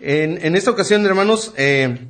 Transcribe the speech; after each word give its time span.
En, 0.00 0.56
esta 0.56 0.70
ocasión, 0.70 1.06
hermanos, 1.06 1.52
eh, 1.56 2.08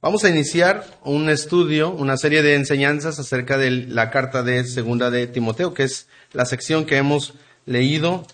vamos 0.00 0.24
a 0.24 0.30
iniciar 0.30 0.86
un 1.04 1.28
estudio, 1.28 1.90
una 1.90 2.16
serie 2.16 2.42
de 2.42 2.54
enseñanzas 2.54 3.18
acerca 3.18 3.56
de 3.56 3.70
la 3.70 4.10
carta 4.10 4.42
de 4.42 4.64
Segunda 4.64 5.10
de 5.10 5.26
Timoteo, 5.26 5.74
que 5.74 5.84
es 5.84 6.08
la 6.32 6.44
sección 6.44 6.84
que 6.84 6.98
hemos 6.98 7.34
leído 7.64 8.26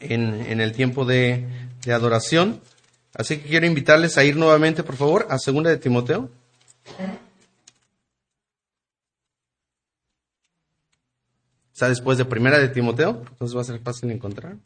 en, 0.00 0.60
el 0.60 0.72
tiempo 0.72 1.04
de, 1.04 1.46
de, 1.84 1.92
adoración. 1.92 2.60
Así 3.14 3.38
que 3.38 3.48
quiero 3.48 3.66
invitarles 3.66 4.16
a 4.18 4.24
ir 4.24 4.36
nuevamente, 4.36 4.82
por 4.82 4.96
favor, 4.96 5.26
a 5.30 5.38
Segunda 5.38 5.70
de 5.70 5.78
Timoteo. 5.78 6.30
Está 11.72 11.88
después 11.88 12.18
de 12.18 12.24
Primera 12.24 12.58
de 12.58 12.68
Timoteo, 12.68 13.22
entonces 13.30 13.56
va 13.56 13.62
a 13.62 13.64
ser 13.64 13.80
fácil 13.80 14.10
encontrar. 14.12 14.56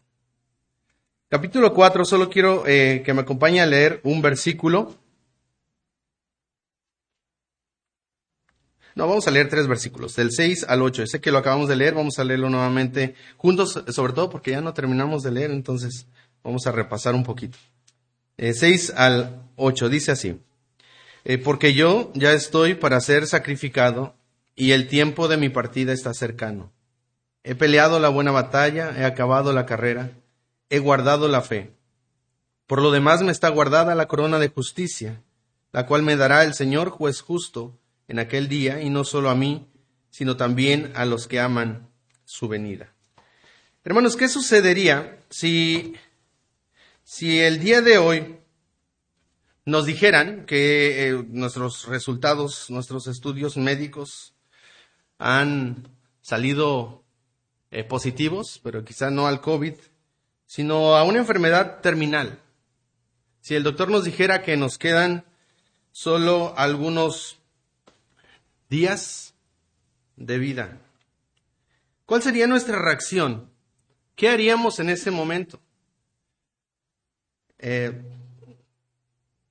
Capítulo 1.30 1.74
4, 1.74 2.06
solo 2.06 2.30
quiero 2.30 2.66
eh, 2.66 3.02
que 3.04 3.12
me 3.12 3.20
acompañe 3.20 3.60
a 3.60 3.66
leer 3.66 4.00
un 4.02 4.22
versículo. 4.22 4.96
No, 8.95 9.06
vamos 9.06 9.28
a 9.28 9.30
leer 9.30 9.51
tres 9.51 9.66
versículos, 9.66 10.16
del 10.16 10.32
6 10.32 10.64
al 10.66 10.80
8. 10.80 11.06
Sé 11.06 11.20
que 11.20 11.30
lo 11.30 11.37
acabamos 11.37 11.68
de 11.68 11.77
leer, 11.77 11.92
vamos 11.92 12.18
a 12.18 12.24
leerlo 12.24 12.48
nuevamente 12.48 13.14
juntos, 13.37 13.84
sobre 13.88 14.14
todo 14.14 14.30
porque 14.30 14.52
ya 14.52 14.62
no 14.62 14.73
terminamos 14.73 15.23
de 15.23 15.32
leer, 15.32 15.51
entonces 15.51 16.06
vamos 16.42 16.66
a 16.66 16.73
repasar 16.73 17.14
un 17.14 17.24
poquito. 17.24 17.59
6 18.38 18.88
eh, 18.88 18.92
al 18.96 19.42
8 19.56 19.90
dice 19.90 20.12
así, 20.12 20.40
eh, 21.24 21.37
porque 21.37 21.74
yo 21.74 22.10
ya 22.15 22.32
estoy 22.32 22.73
para 22.73 23.01
ser 23.01 23.26
sacrificado 23.26 24.16
y 24.56 24.73
el 24.73 24.88
tiempo 24.88 25.29
de 25.29 25.37
mi 25.37 25.51
partida 25.51 25.92
está 25.92 26.15
cercano. 26.15 26.73
He 27.45 27.54
peleado 27.54 28.01
la 28.01 28.09
buena 28.09 28.30
batalla, 28.30 28.95
he 28.96 29.04
acabado 29.04 29.52
la 29.52 29.66
carrera 29.66 30.10
he 30.70 30.78
guardado 30.78 31.28
la 31.28 31.42
fe. 31.42 31.74
Por 32.66 32.82
lo 32.82 32.90
demás 32.90 33.22
me 33.22 33.32
está 33.32 33.48
guardada 33.48 33.95
la 33.95 34.09
corona 34.09 34.38
de 34.38 34.48
justicia, 34.48 35.22
la 35.72 35.86
cual 35.86 36.02
me 36.02 36.16
dará 36.16 36.45
el 36.45 36.54
Señor 36.54 36.90
juez 36.90 37.20
justo 37.20 37.79
en 38.09 38.18
aquel 38.18 38.48
día, 38.48 38.82
y 38.82 38.90
no 38.90 39.04
solo 39.04 39.30
a 39.30 39.34
mí, 39.34 39.68
sino 40.10 40.37
también 40.37 40.93
a 40.95 41.04
los 41.04 41.26
que 41.26 41.40
aman 41.40 41.88
su 42.24 42.48
venida. 42.48 42.95
Hermanos, 43.84 44.16
¿qué 44.16 44.28
sucedería 44.28 45.18
si, 45.30 45.95
si 47.04 47.40
el 47.40 47.60
día 47.60 47.80
de 47.80 47.98
hoy 47.98 48.38
nos 49.65 49.84
dijeran 49.87 50.46
que 50.46 51.09
eh, 51.09 51.24
nuestros 51.28 51.87
resultados, 51.87 52.71
nuestros 52.71 53.06
estudios 53.06 53.56
médicos 53.56 54.34
han 55.18 55.88
salido 56.23 57.04
eh, 57.71 57.84
positivos, 57.84 58.60
pero 58.62 58.84
quizá 58.84 59.10
no 59.10 59.26
al 59.26 59.40
COVID, 59.43 59.74
sino 60.49 60.96
a 60.96 61.04
una 61.04 61.18
enfermedad 61.18 61.80
terminal. 61.82 62.41
Si 63.41 63.54
el 63.54 63.63
doctor 63.63 63.91
nos 63.91 64.04
dijera 64.04 64.43
que 64.43 64.56
nos 64.56 64.78
quedan 64.78 65.25
solo 65.93 66.55
algunos 66.56 67.38
días 68.71 69.34
de 70.16 70.38
vida, 70.38 70.78
¿cuál 72.06 72.22
sería 72.22 72.47
nuestra 72.47 72.81
reacción? 72.81 73.50
¿Qué 74.16 74.31
haríamos 74.31 74.81
en 74.81 74.88
ese 74.88 75.10
momento? 75.10 75.60
Eh, 77.59 77.93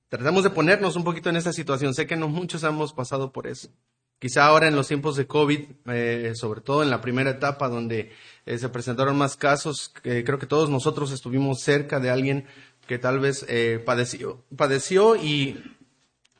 tratamos 0.08 0.42
de 0.42 0.50
ponernos 0.50 0.96
un 0.96 1.04
poquito 1.04 1.30
en 1.30 1.36
esa 1.36 1.52
situación. 1.52 1.94
Sé 1.94 2.08
que 2.08 2.16
no 2.16 2.28
muchos 2.28 2.64
hemos 2.64 2.92
pasado 2.92 3.32
por 3.32 3.46
eso. 3.46 3.70
Quizá 4.18 4.46
ahora 4.46 4.66
en 4.66 4.74
los 4.74 4.88
tiempos 4.88 5.14
de 5.14 5.28
COVID, 5.28 5.60
eh, 5.86 6.32
sobre 6.34 6.60
todo 6.60 6.82
en 6.82 6.90
la 6.90 7.00
primera 7.00 7.30
etapa 7.30 7.68
donde 7.68 8.10
eh, 8.54 8.58
se 8.58 8.68
presentaron 8.68 9.16
más 9.16 9.36
casos, 9.36 9.92
creo 10.02 10.38
que 10.38 10.46
todos 10.46 10.70
nosotros 10.70 11.12
estuvimos 11.12 11.60
cerca 11.60 12.00
de 12.00 12.10
alguien 12.10 12.46
que 12.86 12.98
tal 12.98 13.20
vez 13.20 13.44
eh, 13.48 13.82
padeció, 13.84 14.44
padeció 14.56 15.16
y 15.16 15.62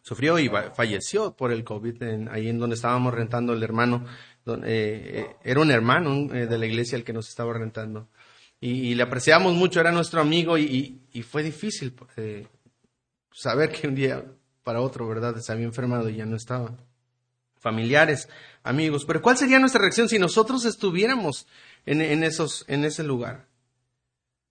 sufrió 0.02 0.38
y 0.38 0.50
falleció 0.74 1.36
por 1.36 1.52
el 1.52 1.64
COVID, 1.64 2.28
ahí 2.30 2.48
en 2.48 2.58
donde 2.58 2.76
estábamos 2.76 3.12
rentando 3.12 3.52
el 3.52 3.62
hermano, 3.62 4.06
era 4.46 5.60
un 5.60 5.70
hermano 5.70 6.26
de 6.28 6.58
la 6.58 6.64
iglesia 6.64 6.96
el 6.96 7.04
que 7.04 7.12
nos 7.12 7.28
estaba 7.28 7.52
rentando. 7.52 8.08
Y, 8.60 8.94
le 8.94 9.02
apreciamos 9.02 9.54
mucho, 9.54 9.78
era 9.78 9.92
nuestro 9.92 10.22
amigo 10.22 10.56
y, 10.56 11.02
y 11.12 11.22
fue 11.22 11.42
difícil 11.42 11.94
saber 13.30 13.70
que 13.70 13.86
un 13.86 13.94
día 13.94 14.24
para 14.64 14.80
otro, 14.80 15.06
¿verdad? 15.06 15.36
Se 15.36 15.52
había 15.52 15.66
enfermado 15.66 16.08
y 16.08 16.16
ya 16.16 16.26
no 16.26 16.36
estaba 16.36 16.76
familiares, 17.58 18.28
amigos. 18.62 19.04
Pero 19.04 19.22
¿cuál 19.22 19.36
sería 19.36 19.58
nuestra 19.58 19.80
reacción 19.80 20.08
si 20.08 20.18
nosotros 20.18 20.64
estuviéramos 20.64 21.46
en, 21.86 22.22
esos, 22.24 22.64
en 22.68 22.84
ese 22.84 23.02
lugar? 23.02 23.48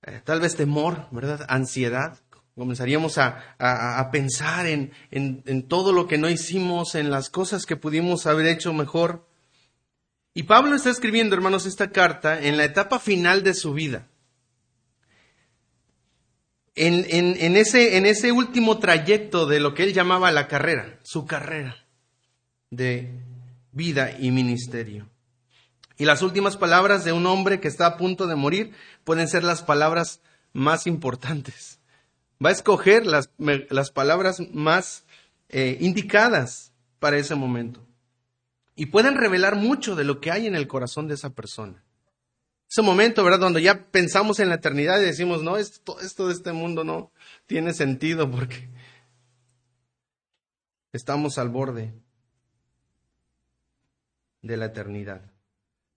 Eh, 0.03 0.21
tal 0.23 0.39
vez 0.39 0.55
temor, 0.55 1.07
¿verdad? 1.11 1.45
Ansiedad. 1.49 2.19
Comenzaríamos 2.55 3.19
a, 3.19 4.09
pensar 4.11 4.65
en, 4.65 4.91
en, 5.11 5.67
todo 5.67 5.93
lo 5.93 6.07
que 6.07 6.17
no 6.17 6.27
hicimos, 6.27 6.95
en 6.95 7.11
las 7.11 7.29
cosas 7.29 7.67
que 7.67 7.75
pudimos 7.75 8.25
haber 8.25 8.47
hecho 8.47 8.73
mejor. 8.73 9.27
Y 10.33 10.43
Pablo 10.43 10.75
está 10.75 10.89
escribiendo, 10.89 11.35
hermanos, 11.35 11.67
esta 11.67 11.91
carta 11.91 12.41
en 12.41 12.57
la 12.57 12.65
etapa 12.65 12.99
final 12.99 13.43
de 13.43 13.53
su 13.53 13.73
vida. 13.73 14.07
En, 16.73 17.05
en, 17.09 17.57
ese, 17.57 17.97
en 17.97 18.05
ese 18.05 18.31
último 18.31 18.77
trayecto 18.77 19.47
de 19.47 19.59
lo 19.59 19.73
que 19.73 19.83
él 19.83 19.93
llamaba 19.93 20.31
la 20.31 20.47
carrera, 20.47 20.99
su 21.03 21.25
carrera 21.25 21.87
de 22.69 23.19
vida 23.71 24.15
y 24.19 24.31
ministerio. 24.31 25.09
Y 25.97 26.05
las 26.05 26.21
últimas 26.21 26.57
palabras 26.57 27.03
de 27.03 27.11
un 27.11 27.25
hombre 27.25 27.59
que 27.59 27.67
está 27.67 27.87
a 27.87 27.97
punto 27.97 28.27
de 28.27 28.35
morir 28.35 28.73
pueden 29.03 29.27
ser 29.27 29.43
las 29.43 29.63
palabras 29.63 30.21
más 30.53 30.85
importantes. 30.85 31.79
Va 32.43 32.49
a 32.49 32.53
escoger 32.53 33.07
las, 33.07 33.31
las 33.37 33.91
palabras 33.91 34.39
más 34.53 35.05
eh, 35.49 35.77
indicadas 35.81 36.71
para 36.99 37.17
ese 37.17 37.35
momento. 37.35 37.85
Y 38.75 38.87
pueden 38.87 39.15
revelar 39.15 39.55
mucho 39.55 39.95
de 39.95 40.03
lo 40.03 40.21
que 40.21 40.29
hay 40.29 40.45
en 40.45 40.55
el 40.55 40.67
corazón 40.67 41.07
de 41.07 41.15
esa 41.15 41.31
persona. 41.31 41.83
Ese 42.69 42.83
momento, 42.83 43.23
¿verdad? 43.23 43.39
Donde 43.39 43.61
ya 43.63 43.87
pensamos 43.89 44.39
en 44.39 44.49
la 44.49 44.55
eternidad 44.55 44.99
y 44.99 45.05
decimos, 45.05 45.41
no, 45.41 45.57
esto, 45.57 45.99
esto 46.01 46.27
de 46.27 46.33
este 46.33 46.51
mundo 46.51 46.83
no 46.83 47.11
tiene 47.47 47.73
sentido 47.73 48.29
porque 48.29 48.69
estamos 50.91 51.39
al 51.39 51.49
borde 51.49 51.93
de 54.43 54.57
la 54.57 54.65
eternidad. 54.65 55.36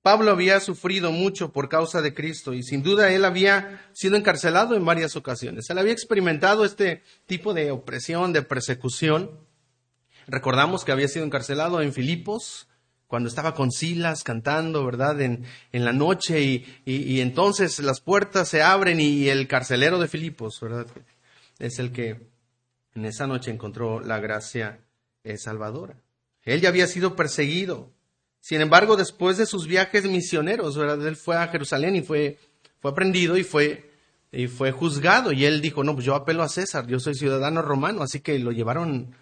Pablo 0.02 0.30
había 0.30 0.60
sufrido 0.60 1.12
mucho 1.12 1.52
por 1.52 1.68
causa 1.68 2.00
de 2.00 2.14
Cristo 2.14 2.54
y 2.54 2.62
sin 2.62 2.82
duda 2.82 3.12
él 3.12 3.24
había 3.24 3.86
sido 3.92 4.16
encarcelado 4.16 4.74
en 4.74 4.84
varias 4.84 5.14
ocasiones. 5.14 5.68
Él 5.68 5.78
había 5.78 5.92
experimentado 5.92 6.64
este 6.64 7.02
tipo 7.26 7.52
de 7.52 7.70
opresión, 7.70 8.32
de 8.32 8.42
persecución. 8.42 9.30
Recordamos 10.26 10.84
que 10.84 10.92
había 10.92 11.08
sido 11.08 11.26
encarcelado 11.26 11.82
en 11.82 11.92
Filipos 11.92 12.66
cuando 13.08 13.28
estaba 13.28 13.54
con 13.54 13.72
Silas 13.72 14.22
cantando, 14.22 14.84
¿verdad? 14.86 15.20
En, 15.20 15.44
en 15.72 15.84
la 15.84 15.92
noche 15.92 16.40
y, 16.42 16.82
y, 16.86 17.20
entonces 17.20 17.80
las 17.80 18.00
puertas 18.00 18.48
se 18.48 18.62
abren 18.62 19.00
y 19.00 19.28
el 19.28 19.48
carcelero 19.48 19.98
de 19.98 20.06
Filipos, 20.06 20.60
¿verdad? 20.62 20.86
Es 21.58 21.78
el 21.80 21.90
que 21.90 22.28
en 22.94 23.04
esa 23.04 23.26
noche 23.26 23.50
encontró 23.50 24.00
la 24.00 24.20
gracia 24.20 24.80
salvadora. 25.36 25.96
Él 26.44 26.60
ya 26.60 26.68
había 26.68 26.86
sido 26.86 27.16
perseguido, 27.16 27.90
sin 28.50 28.60
embargo, 28.60 28.96
después 28.96 29.36
de 29.36 29.46
sus 29.46 29.68
viajes 29.68 30.02
misioneros. 30.06 30.76
Él 30.76 31.14
fue 31.14 31.36
a 31.36 31.46
Jerusalén 31.46 31.94
y 31.94 32.02
fue, 32.02 32.36
fue 32.80 32.90
aprendido 32.90 33.36
y 33.36 33.44
fue, 33.44 33.92
y 34.32 34.48
fue 34.48 34.72
juzgado. 34.72 35.30
Y 35.30 35.44
él 35.44 35.60
dijo, 35.60 35.84
no, 35.84 35.94
pues 35.94 36.04
yo 36.04 36.16
apelo 36.16 36.42
a 36.42 36.48
César, 36.48 36.84
yo 36.88 36.98
soy 36.98 37.14
ciudadano 37.14 37.62
romano, 37.62 38.02
así 38.02 38.18
que 38.18 38.36
lo 38.40 38.50
llevaron 38.50 39.14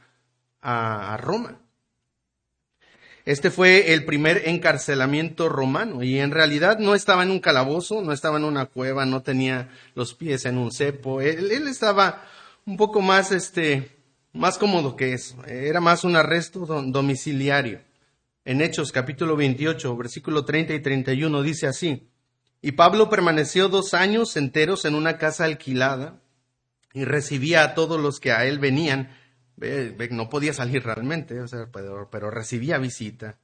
a, 0.63 1.13
a 1.13 1.19
Roma. 1.19 1.61
Este 3.27 3.51
fue 3.51 3.93
el 3.93 4.07
primer 4.07 4.49
encarcelamiento 4.49 5.51
romano 5.51 6.03
y 6.03 6.19
en 6.19 6.31
realidad 6.31 6.79
no 6.79 6.95
estaba 6.95 7.23
en 7.23 7.31
un 7.31 7.41
calabozo, 7.41 8.01
no 8.01 8.15
estaba 8.15 8.39
en 8.39 8.45
una 8.45 8.65
cueva, 8.65 9.05
no 9.05 9.21
tenía 9.21 9.69
los 9.95 10.15
pies 10.15 10.47
en 10.47 10.57
un 10.57 10.73
cepo. 10.73 11.21
Él, 11.21 11.53
él 11.53 11.69
estaba 11.69 12.25
un 12.65 12.79
poco 12.79 13.03
más, 13.03 13.31
este, 13.33 13.95
más 14.33 14.57
cómodo 14.57 14.97
que 14.97 15.13
eso. 15.13 15.45
Era 15.45 15.83
más 15.83 16.05
un 16.05 16.17
arresto 16.17 16.61
domiciliario 16.65 17.87
en 18.49 18.63
Hechos 18.63 18.93
capítulo 18.93 19.37
28, 19.37 19.95
versículo 19.95 20.47
30 20.47 20.73
y 20.73 20.81
31 20.81 21.43
dice 21.43 21.67
así, 21.67 22.09
y 22.63 22.73
Pablo 22.73 23.11
permaneció 23.11 23.69
dos 23.69 23.93
años 23.93 24.39
enteros 24.39 24.87
en 24.87 24.95
una 24.95 25.19
casa 25.19 25.45
alquilada 25.45 26.23
y 26.95 27.05
recibía 27.05 27.63
a 27.63 27.75
todos 27.75 28.01
los 28.01 28.21
que 28.21 28.33
a 28.33 28.47
él 28.47 28.59
venían, 28.59 29.15
no 30.13 30.31
podía 30.31 30.55
salir 30.55 30.83
realmente, 30.83 31.37
pero, 31.71 32.09
pero 32.11 32.31
recibía 32.31 32.79
visita, 32.79 33.39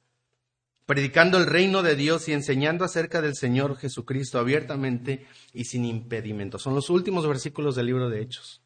predicando 0.87 1.37
el 1.37 1.45
reino 1.45 1.83
de 1.83 1.95
Dios 1.95 2.27
y 2.27 2.33
enseñando 2.33 2.83
acerca 2.83 3.21
del 3.21 3.35
Señor 3.35 3.77
Jesucristo 3.77 4.39
abiertamente 4.39 5.27
y 5.53 5.65
sin 5.65 5.85
impedimento. 5.85 6.57
Son 6.57 6.73
los 6.73 6.89
últimos 6.89 7.27
versículos 7.27 7.75
del 7.75 7.85
libro 7.85 8.09
de 8.09 8.23
Hechos. 8.23 8.63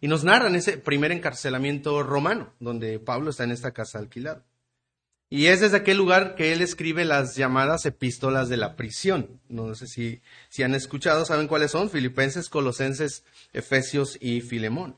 Y 0.00 0.08
nos 0.08 0.24
narran 0.24 0.56
ese 0.56 0.78
primer 0.78 1.12
encarcelamiento 1.12 2.02
romano, 2.02 2.54
donde 2.58 2.98
Pablo 2.98 3.30
está 3.30 3.44
en 3.44 3.52
esta 3.52 3.70
casa 3.70 4.00
alquilada. 4.00 4.44
Y 5.28 5.46
es 5.46 5.60
desde 5.60 5.78
aquel 5.78 5.96
lugar 5.96 6.36
que 6.36 6.52
él 6.52 6.62
escribe 6.62 7.04
las 7.04 7.34
llamadas 7.34 7.84
epístolas 7.84 8.48
de 8.48 8.56
la 8.56 8.76
prisión. 8.76 9.40
No 9.48 9.74
sé 9.74 9.88
si, 9.88 10.22
si 10.48 10.62
han 10.62 10.74
escuchado, 10.74 11.24
saben 11.24 11.48
cuáles 11.48 11.72
son, 11.72 11.90
Filipenses, 11.90 12.48
Colosenses, 12.48 13.24
Efesios 13.52 14.16
y 14.20 14.40
Filemón. 14.40 14.96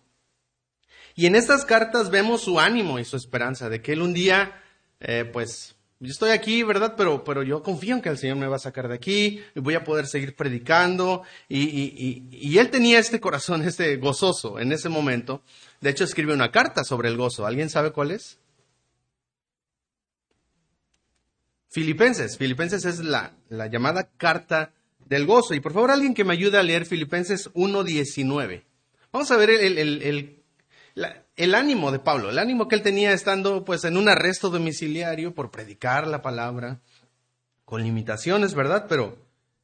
Y 1.14 1.26
en 1.26 1.34
estas 1.34 1.64
cartas 1.64 2.10
vemos 2.10 2.42
su 2.42 2.60
ánimo 2.60 2.98
y 2.98 3.04
su 3.04 3.16
esperanza 3.16 3.70
de 3.70 3.80
que 3.80 3.92
él 3.92 4.02
un 4.02 4.12
día, 4.12 4.62
eh, 5.00 5.24
pues, 5.32 5.76
yo 5.98 6.12
estoy 6.12 6.30
aquí, 6.30 6.62
¿verdad? 6.62 6.94
Pero, 6.96 7.24
pero 7.24 7.42
yo 7.42 7.62
confío 7.62 7.96
en 7.96 8.02
que 8.02 8.10
el 8.10 8.18
Señor 8.18 8.36
me 8.36 8.46
va 8.46 8.56
a 8.56 8.60
sacar 8.60 8.86
de 8.86 8.94
aquí 8.94 9.42
y 9.54 9.60
voy 9.60 9.74
a 9.74 9.82
poder 9.82 10.06
seguir 10.06 10.36
predicando. 10.36 11.22
Y, 11.48 11.62
y, 11.62 12.28
y, 12.30 12.48
y 12.50 12.58
él 12.58 12.70
tenía 12.70 12.98
este 12.98 13.18
corazón, 13.18 13.62
este 13.66 13.96
gozoso 13.96 14.60
en 14.60 14.72
ese 14.72 14.90
momento. 14.90 15.42
De 15.80 15.88
hecho, 15.90 16.04
escribe 16.04 16.34
una 16.34 16.52
carta 16.52 16.84
sobre 16.84 17.08
el 17.08 17.16
gozo. 17.16 17.46
¿Alguien 17.46 17.70
sabe 17.70 17.92
cuál 17.92 18.10
es? 18.10 18.38
Filipenses. 21.68 22.38
Filipenses 22.38 22.84
es 22.84 23.00
la, 23.00 23.34
la 23.48 23.66
llamada 23.66 24.10
carta 24.16 24.72
del 25.06 25.26
gozo. 25.26 25.54
Y 25.54 25.60
por 25.60 25.72
favor, 25.72 25.90
alguien 25.90 26.14
que 26.14 26.24
me 26.24 26.32
ayude 26.32 26.58
a 26.58 26.62
leer 26.62 26.86
Filipenses 26.86 27.52
1.19. 27.54 28.64
Vamos 29.12 29.30
a 29.30 29.36
ver 29.36 29.50
el, 29.50 29.78
el, 29.78 30.02
el, 30.02 30.42
el, 31.36 31.54
ánimo 31.54 31.90
de 31.92 31.98
Pablo, 31.98 32.30
el 32.30 32.38
ánimo 32.38 32.68
que 32.68 32.76
él 32.76 32.82
tenía 32.82 33.12
estando 33.12 33.64
pues 33.64 33.84
en 33.84 33.96
un 33.96 34.08
arresto 34.08 34.50
domiciliario 34.50 35.34
por 35.34 35.50
predicar 35.50 36.06
la 36.06 36.20
palabra, 36.20 36.80
con 37.64 37.82
limitaciones, 37.82 38.54
¿verdad? 38.54 38.86
Pero 38.88 39.18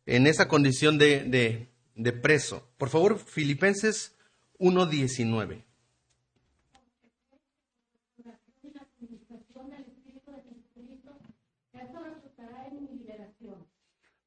en 0.06 0.26
esa 0.26 0.48
condición 0.48 0.98
de, 0.98 1.24
de, 1.24 1.68
de 1.94 2.12
preso. 2.12 2.66
Por 2.78 2.88
favor, 2.88 3.18
Filipenses 3.18 4.14
1.19. 4.58 5.62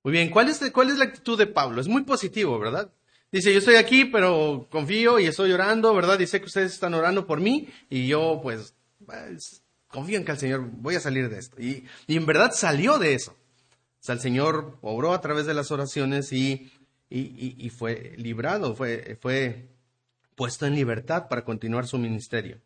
Muy 0.08 0.14
bien, 0.14 0.30
¿cuál 0.30 0.48
es, 0.48 0.62
¿cuál 0.72 0.90
es 0.90 1.00
la 1.00 1.04
actitud 1.04 1.38
de 1.38 1.48
Pablo? 1.48 1.82
Es 1.82 1.90
muy 1.90 2.04
positivo, 2.04 2.58
¿verdad? 2.58 2.94
Dice, 3.30 3.52
yo 3.52 3.60
estoy 3.60 3.76
aquí, 3.76 4.06
pero 4.06 4.66
confío 4.72 5.20
y 5.20 5.26
estoy 5.26 5.52
orando, 5.52 5.94
¿verdad? 5.94 6.18
Dice 6.18 6.40
que 6.40 6.46
ustedes 6.46 6.72
están 6.72 6.94
orando 6.94 7.28
por 7.28 7.42
mí 7.42 7.68
y 7.90 8.08
yo 8.08 8.40
pues, 8.42 8.74
pues 9.06 9.64
confío 9.90 10.18
en 10.18 10.24
que 10.24 10.32
el 10.32 10.38
Señor 10.38 10.62
voy 10.62 10.96
a 10.96 11.02
salir 11.02 11.28
de 11.28 11.38
esto. 11.38 11.62
Y, 11.62 11.86
en 12.08 12.26
verdad 12.26 12.54
salió 12.56 13.00
de 13.00 13.16
eso. 13.16 13.32
O 13.32 13.36
sea, 14.00 14.16
el 14.16 14.22
Señor 14.22 14.78
obró 14.82 15.12
a 15.12 15.20
través 15.20 15.46
de 15.46 15.54
las 15.54 15.72
oraciones 15.72 16.32
y 16.32 16.72
fue 17.78 18.14
librado, 18.16 18.78
fue, 18.78 19.18
fue 19.22 19.68
puesto 20.36 20.66
en 20.66 20.76
libertad 20.76 21.28
para 21.28 21.44
continuar 21.44 21.86
su 21.86 21.98
ministerio. 21.98 22.62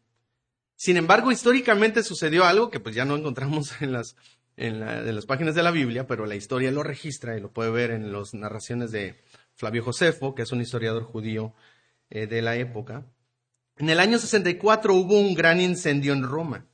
Sin 0.76 0.98
embargo, 0.98 1.32
históricamente 1.32 2.04
sucedió 2.04 2.44
algo 2.46 2.70
que 2.70 2.80
pues 2.80 2.96
ya 2.96 3.06
no 3.06 3.16
encontramos 3.16 3.72
en 3.82 3.94
las 3.94 4.16
en, 4.62 5.16
las 5.16 5.26
páginas 5.26 5.56
de 5.56 5.64
la 5.64 5.72
Biblia, 5.72 6.06
pero 6.06 6.26
la 6.26 6.36
historia 6.36 6.72
lo 6.72 6.84
registra 6.84 7.36
y 7.36 7.42
lo 7.42 7.52
puede 7.52 7.72
ver 7.72 7.92
en 7.92 8.14
las 8.14 8.34
narraciones 8.34 8.92
de 8.92 9.16
Flavio 9.56 9.84
Josefo, 9.84 10.36
que 10.36 10.44
es 10.44 10.52
un 10.52 10.62
historiador 10.62 11.04
judío 11.04 11.54
eh, 12.10 12.28
de 12.28 12.42
la 12.42 12.56
época. 12.56 13.06
En 13.78 13.90
el 13.90 14.00
año 14.00 14.20
64 14.20 14.94
hubo 14.94 15.20
un 15.20 15.34
gran 15.34 15.60
incendio 15.60 16.14
en 16.14 16.24
Roma 16.24 16.68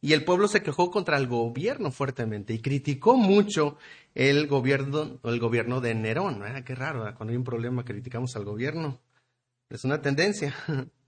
y 0.00 0.14
el 0.14 0.24
pueblo 0.24 0.48
se 0.48 0.62
quejó 0.62 0.90
contra 0.90 1.18
el 1.18 1.26
gobierno 1.26 1.90
fuertemente 1.90 2.54
y 2.54 2.60
criticó 2.60 3.18
mucho 3.18 3.76
el 4.14 4.46
gobierno, 4.46 5.20
el 5.22 5.38
gobierno 5.38 5.82
de 5.82 5.94
Nerón. 5.94 6.42
Qué 6.64 6.74
raro, 6.74 7.02
cuando 7.16 7.32
hay 7.32 7.36
un 7.36 7.44
problema 7.44 7.84
criticamos 7.84 8.34
al 8.34 8.44
gobierno. 8.44 8.98
Es 9.68 9.84
una 9.84 10.00
tendencia. 10.00 10.54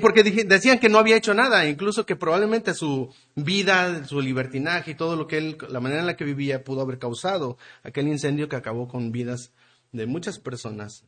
porque 0.00 0.22
decían 0.22 0.78
que 0.78 0.88
no 0.88 0.98
había 0.98 1.16
hecho 1.16 1.34
nada, 1.34 1.68
incluso 1.68 2.06
que 2.06 2.16
probablemente 2.16 2.72
su 2.72 3.12
vida, 3.34 4.06
su 4.06 4.20
libertinaje 4.20 4.92
y 4.92 4.94
todo 4.94 5.16
lo 5.16 5.26
que 5.26 5.36
él, 5.36 5.58
la 5.68 5.80
manera 5.80 6.00
en 6.00 6.06
la 6.06 6.16
que 6.16 6.24
vivía 6.24 6.64
pudo 6.64 6.80
haber 6.80 6.98
causado 6.98 7.58
aquel 7.82 8.08
incendio 8.08 8.48
que 8.48 8.56
acabó 8.56 8.88
con 8.88 9.12
vidas 9.12 9.52
de 9.92 10.06
muchas 10.06 10.38
personas 10.38 11.04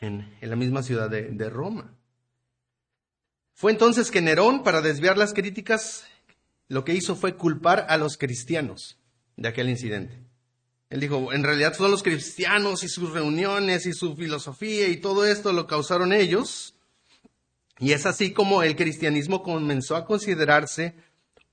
en, 0.00 0.34
la 0.40 0.56
misma 0.56 0.82
ciudad 0.82 1.10
de, 1.10 1.24
de 1.30 1.50
Roma. 1.50 1.94
Fue 3.52 3.72
entonces 3.72 4.10
que 4.10 4.22
Nerón, 4.22 4.62
para 4.62 4.80
desviar 4.80 5.18
las 5.18 5.34
críticas, 5.34 6.06
lo 6.68 6.84
que 6.84 6.94
hizo 6.94 7.14
fue 7.14 7.36
culpar 7.36 7.86
a 7.90 7.98
los 7.98 8.16
cristianos 8.16 8.98
de 9.36 9.48
aquel 9.48 9.68
incidente. 9.68 10.22
Él 10.88 11.00
dijo, 11.00 11.32
en 11.32 11.42
realidad 11.42 11.74
son 11.74 11.90
los 11.90 12.02
cristianos 12.02 12.84
y 12.84 12.88
sus 12.88 13.12
reuniones 13.12 13.86
y 13.86 13.92
su 13.92 14.16
filosofía 14.16 14.88
y 14.88 14.98
todo 14.98 15.26
esto 15.26 15.52
lo 15.52 15.66
causaron 15.66 16.12
ellos 16.12 16.75
y 17.78 17.92
es 17.92 18.06
así 18.06 18.32
como 18.32 18.62
el 18.62 18.76
cristianismo 18.76 19.42
comenzó 19.42 19.96
a 19.96 20.06
considerarse 20.06 20.94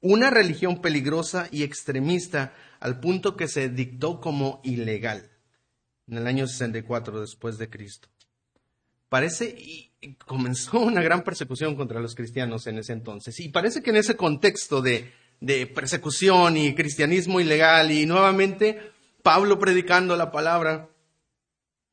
una 0.01 0.29
religión 0.29 0.81
peligrosa 0.81 1.47
y 1.51 1.63
extremista 1.63 2.53
al 2.79 2.99
punto 2.99 3.35
que 3.35 3.47
se 3.47 3.69
dictó 3.69 4.19
como 4.19 4.61
ilegal 4.63 5.31
en 6.07 6.17
el 6.17 6.27
año 6.27 6.47
64 6.47 7.21
después 7.21 7.57
de 7.57 7.69
Cristo. 7.69 8.09
Parece 9.09 9.55
y 9.57 10.15
comenzó 10.25 10.79
una 10.79 11.01
gran 11.01 11.23
persecución 11.23 11.75
contra 11.75 11.99
los 11.99 12.15
cristianos 12.15 12.67
en 12.67 12.79
ese 12.79 12.93
entonces. 12.93 13.39
Y 13.39 13.49
parece 13.49 13.81
que 13.81 13.91
en 13.91 13.97
ese 13.97 14.15
contexto 14.15 14.81
de, 14.81 15.13
de 15.39 15.67
persecución 15.67 16.57
y 16.57 16.75
cristianismo 16.75 17.39
ilegal 17.39 17.91
y 17.91 18.05
nuevamente 18.05 18.91
Pablo 19.21 19.59
predicando 19.59 20.17
la 20.17 20.31
palabra, 20.31 20.89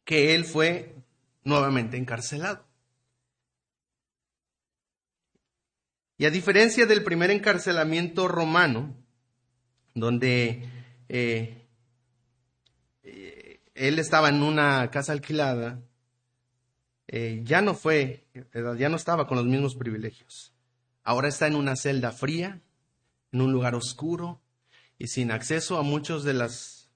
que 0.04 0.34
él 0.34 0.44
fue 0.44 0.96
nuevamente 1.44 1.96
encarcelado. 1.96 2.69
Y 6.20 6.26
a 6.26 6.30
diferencia 6.30 6.84
del 6.84 7.02
primer 7.02 7.30
encarcelamiento 7.30 8.28
romano, 8.28 8.94
donde 9.94 10.68
eh, 11.08 11.66
eh, 13.02 13.62
él 13.74 13.98
estaba 13.98 14.28
en 14.28 14.42
una 14.42 14.90
casa 14.90 15.12
alquilada, 15.12 15.80
eh, 17.08 17.40
ya 17.42 17.62
no 17.62 17.72
fue, 17.72 18.26
ya 18.52 18.90
no 18.90 18.96
estaba 18.96 19.26
con 19.26 19.38
los 19.38 19.46
mismos 19.46 19.76
privilegios. 19.76 20.52
Ahora 21.04 21.26
está 21.26 21.46
en 21.46 21.54
una 21.54 21.74
celda 21.74 22.12
fría, 22.12 22.60
en 23.32 23.40
un 23.40 23.50
lugar 23.50 23.74
oscuro 23.74 24.42
y 24.98 25.06
sin 25.06 25.30
acceso 25.30 25.78
a 25.78 25.82
muchos 25.82 26.22
de 26.22 26.34
las 26.34 26.90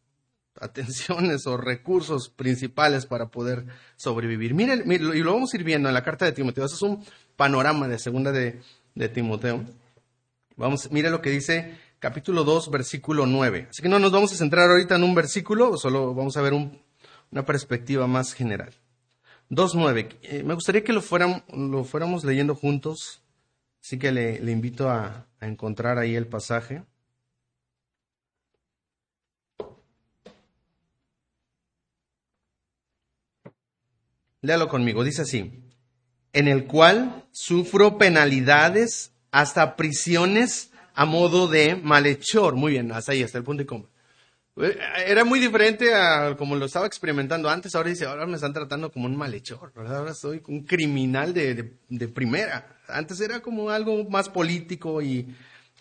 atenciones 0.61 1.47
o 1.47 1.57
recursos 1.57 2.29
principales 2.29 3.07
para 3.07 3.31
poder 3.31 3.65
sobrevivir. 3.97 4.53
Miren, 4.53 4.85
y 4.93 4.99
lo 4.99 5.33
vamos 5.33 5.55
a 5.55 5.57
ir 5.57 5.65
viendo 5.65 5.89
en 5.89 5.95
la 5.95 6.05
carta 6.05 6.27
de 6.27 6.33
Timoteo. 6.33 6.67
Eso 6.67 6.75
es 6.75 6.83
un 6.83 7.03
panorama 7.37 7.89
de 7.89 7.99
segunda 7.99 8.31
de, 8.31 8.61
de 8.95 9.09
Timoteo. 9.09 9.65
Vamos, 10.57 10.91
mire 10.93 11.11
lo 11.11 11.21
que 11.21 11.31
dice 11.31 11.77
capítulo 11.99 12.45
2, 12.45 12.71
versículo 12.71 13.27
9. 13.27 13.69
Así 13.71 13.83
que 13.83 13.89
no 13.89 13.99
nos 13.99 14.13
vamos 14.13 14.33
a 14.33 14.37
centrar 14.37 14.71
ahorita 14.71 14.97
en 14.97 15.05
un 15.05 15.15
versículo, 15.15 15.77
solo 15.77 16.15
vamos 16.15 16.37
a 16.37 16.43
ver 16.43 16.53
una 16.53 17.45
perspectiva 17.45 18.07
más 18.07 18.35
general. 18.35 18.73
2.9. 19.51 20.17
Eh, 20.23 20.43
me 20.43 20.55
gustaría 20.55 20.85
que 20.85 20.93
lo, 20.93 21.03
lo 21.57 21.85
fuéramos 21.85 22.25
leyendo 22.25 22.55
juntos, 22.55 23.23
así 23.83 23.99
que 23.99 24.13
le, 24.13 24.51
invito 24.51 24.89
a, 24.89 25.27
a 25.41 25.47
encontrar 25.47 25.99
ahí 25.99 26.15
el 26.15 26.27
pasaje. 26.27 26.83
Léalo 34.43 34.69
conmigo, 34.69 35.03
dice 35.05 35.23
así 35.23 35.64
en 36.35 36.49
el 36.49 36.67
cual 36.67 37.25
sufro 37.33 37.97
penalidades 37.97 39.13
hasta 39.31 39.77
prisiones 39.77 40.71
a 40.95 41.07
modo 41.07 41.49
de 41.49 41.77
malhechor. 41.77 42.55
Muy 42.55 42.73
bien, 42.73 42.93
hasta 42.93 43.13
ahí, 43.13 43.23
hasta 43.23 43.39
el 43.39 43.45
punto 43.45 43.63
y 43.63 43.67
coma. 43.67 43.87
Eh, 44.57 44.79
era 45.07 45.25
muy 45.25 45.41
diferente 45.41 45.93
a 45.95 46.37
como 46.37 46.55
lo 46.57 46.67
estaba 46.67 46.87
experimentando 46.87 47.49
antes. 47.49 47.75
Ahora 47.75 47.89
dice, 47.89 48.05
ahora 48.05 48.27
me 48.27 48.35
están 48.35 48.53
tratando 48.53 48.91
como 48.91 49.07
un 49.07 49.17
malhechor, 49.17 49.73
¿verdad? 49.75 49.99
Ahora 49.99 50.15
soy 50.15 50.43
un 50.49 50.65
criminal 50.65 51.33
de, 51.33 51.77
de, 51.89 52.09
primera. 52.09 52.79
Antes 52.89 53.21
era 53.21 53.41
como 53.41 53.71
algo 53.71 54.05
más 54.11 54.29
político 54.29 55.01
y 55.01 55.35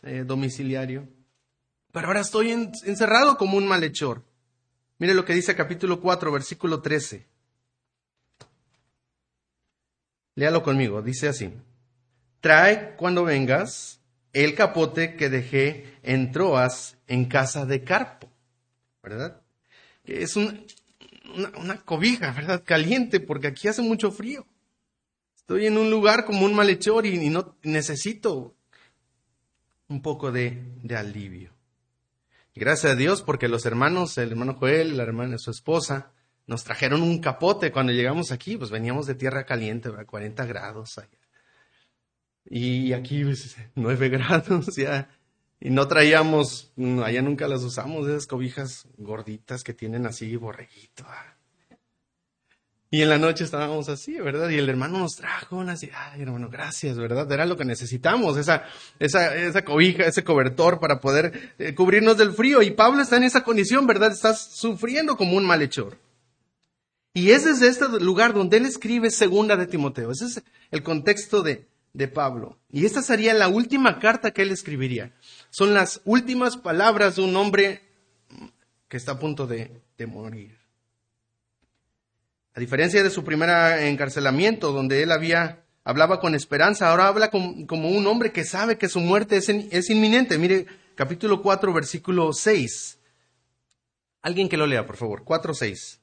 eh, 0.04 0.24
domiciliario. 0.26 1.08
Pero 1.92 2.08
ahora 2.08 2.22
estoy 2.22 2.52
encerrado 2.52 3.38
como 3.38 3.58
un 3.58 3.68
malhechor. 3.68 4.24
Mire 4.98 5.14
lo 5.14 5.26
que 5.26 5.34
dice 5.34 5.56
capítulo 5.56 6.00
4, 6.00 6.32
versículo 6.32 6.82
13. 6.82 7.33
Léalo 10.36 10.64
conmigo, 10.64 11.02
dice 11.02 11.28
así. 11.28 11.54
Trae 12.42 12.96
cuando 12.96 13.24
vengas 13.24 14.02
el 14.34 14.56
capote 14.56 15.16
que 15.16 15.30
dejé 15.30 15.98
en 16.02 16.32
Troas 16.32 16.98
en 17.08 17.26
casa 17.26 17.66
de 17.66 17.84
Carpo, 17.84 18.30
¿verdad? 19.02 19.42
Es 20.06 20.36
una, 20.36 20.60
una, 21.58 21.82
cobija, 21.82 22.32
¿verdad? 22.32 22.64
Caliente, 22.66 23.20
porque 23.20 23.48
aquí 23.48 23.68
hace 23.68 23.82
mucho 23.82 24.12
frío. 24.12 24.46
Estoy 25.38 25.68
en 25.68 25.78
un 25.78 25.92
lugar 25.92 26.26
como 26.26 26.46
un 26.46 26.56
malhechor 26.56 27.06
y, 27.06 27.30
no 27.30 27.56
necesito 27.64 28.56
un 29.88 30.02
poco 30.02 30.32
de, 30.32 30.64
de 30.82 30.96
alivio. 30.96 31.52
gracias 32.56 32.94
a 32.94 32.96
Dios 32.96 33.22
porque 33.22 33.48
los 33.48 33.66
hermanos, 33.66 34.18
el 34.18 34.32
hermano 34.32 34.56
Joel, 34.56 34.98
la 34.98 35.04
hermana, 35.04 35.38
su 35.38 35.52
esposa, 35.52 36.12
nos 36.46 36.64
trajeron 36.64 37.02
un 37.02 37.20
capote 37.20 37.72
cuando 37.72 37.94
llegamos 37.94 38.32
aquí, 38.32 38.58
pues 38.58 38.70
veníamos 38.72 39.06
de 39.08 39.16
tierra 39.16 39.46
caliente, 39.46 39.90
a 39.90 40.06
40 40.06 40.46
grados 40.46 40.98
allá. 40.98 41.10
Y 42.46 42.94
aquí 42.94 43.24
pues, 43.24 43.56
9 43.76 44.10
grados 44.10 44.76
ya. 44.76 45.10
Y 45.60 45.70
no 45.70 45.88
traíamos, 45.88 46.74
allá 47.04 47.22
nunca 47.22 47.48
las 47.48 47.64
usamos, 47.64 48.08
esas 48.08 48.28
cobijas 48.28 48.86
gorditas 48.98 49.64
que 49.64 49.74
tienen 49.74 50.06
así 50.06 50.36
borreguito. 50.36 51.06
Y 52.94 53.02
en 53.02 53.10
la 53.10 53.18
noche 53.18 53.46
estábamos 53.46 53.88
así, 53.90 54.20
¿verdad? 54.20 54.50
Y 54.50 54.58
el 54.58 54.70
hermano 54.70 55.00
nos 55.00 55.16
trajo 55.16 55.56
una 55.56 55.72
así, 55.72 55.90
ay 55.96 56.22
hermano, 56.22 56.50
gracias, 56.50 56.98
¿verdad? 56.98 57.32
Era 57.32 57.46
lo 57.46 57.56
que 57.58 57.66
necesitamos, 57.66 58.38
esa, 58.38 58.66
esa, 59.00 59.36
esa 59.36 59.64
cobija, 59.64 60.04
ese 60.04 60.24
cobertor 60.24 60.80
para 60.80 61.00
poder 61.00 61.54
eh, 61.58 61.74
cubrirnos 61.74 62.18
del 62.18 62.34
frío. 62.34 62.62
Y 62.62 62.72
Pablo 62.72 63.02
está 63.02 63.18
en 63.18 63.24
esa 63.24 63.44
condición, 63.44 63.88
¿verdad? 63.88 64.12
Está 64.12 64.36
sufriendo 64.36 65.16
como 65.16 65.38
un 65.38 65.46
malhechor. 65.46 65.98
Y 67.14 67.32
es 67.32 67.46
desde 67.46 67.68
este 67.68 67.88
lugar 68.00 68.34
donde 68.34 68.58
él 68.58 68.66
escribe 68.66 69.12
segunda 69.12 69.56
de 69.56 69.68
Timoteo. 69.68 70.12
Ese 70.12 70.26
es 70.26 70.44
el 70.72 70.82
contexto 70.82 71.44
de, 71.44 71.68
de 71.94 72.08
Pablo. 72.08 72.58
Y 72.72 72.86
esta 72.86 73.04
sería 73.04 73.34
la 73.34 73.48
última 73.48 74.00
carta 74.00 74.32
que 74.32 74.42
él 74.42 74.52
escribiría. 74.52 75.14
Son 75.52 75.74
las 75.74 76.02
últimas 76.06 76.58
palabras 76.58 77.16
de 77.16 77.22
un 77.22 77.36
hombre 77.36 77.82
que 78.88 78.98
está 78.98 79.14
a 79.14 79.20
punto 79.20 79.46
de, 79.46 79.82
de 79.98 80.08
morir. 80.08 80.58
A 82.56 82.60
diferencia 82.60 83.04
de 83.04 83.10
su 83.10 83.24
primer 83.24 83.50
encarcelamiento, 83.84 84.72
donde 84.72 85.04
él 85.04 85.12
había 85.12 85.64
hablaba 85.84 86.20
con 86.20 86.36
esperanza, 86.36 86.90
ahora 86.90 87.08
habla 87.08 87.30
como 87.30 87.90
un 87.90 88.08
hombre 88.08 88.32
que 88.32 88.46
sabe 88.46 88.78
que 88.78 88.90
su 88.90 89.00
muerte 89.00 89.38
es, 89.38 89.50
es, 89.50 89.90
inminente. 89.90 90.38
Mire, 90.38 90.66
capítulo 90.96 91.42
4, 91.42 91.74
versículo 91.74 92.32
6. 92.34 93.00
Alguien 94.22 94.48
que 94.48 94.58
lo 94.58 94.66
lea, 94.66 94.86
por 94.86 94.98
favor. 94.98 95.24
4, 95.24 95.54
6. 95.54 96.00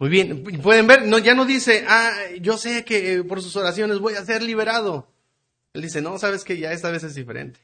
Muy 0.00 0.08
bien, 0.08 0.42
pueden 0.62 0.86
ver, 0.86 1.06
no, 1.06 1.18
ya 1.18 1.34
no 1.34 1.44
dice, 1.44 1.84
ah, 1.86 2.10
yo 2.40 2.56
sé 2.56 2.86
que 2.86 3.22
por 3.22 3.42
sus 3.42 3.54
oraciones 3.54 3.98
voy 3.98 4.14
a 4.14 4.24
ser 4.24 4.42
liberado. 4.42 5.12
Él 5.74 5.82
dice, 5.82 6.00
no, 6.00 6.18
sabes 6.18 6.42
que 6.42 6.56
ya 6.56 6.72
esta 6.72 6.90
vez 6.90 7.04
es 7.04 7.14
diferente. 7.14 7.60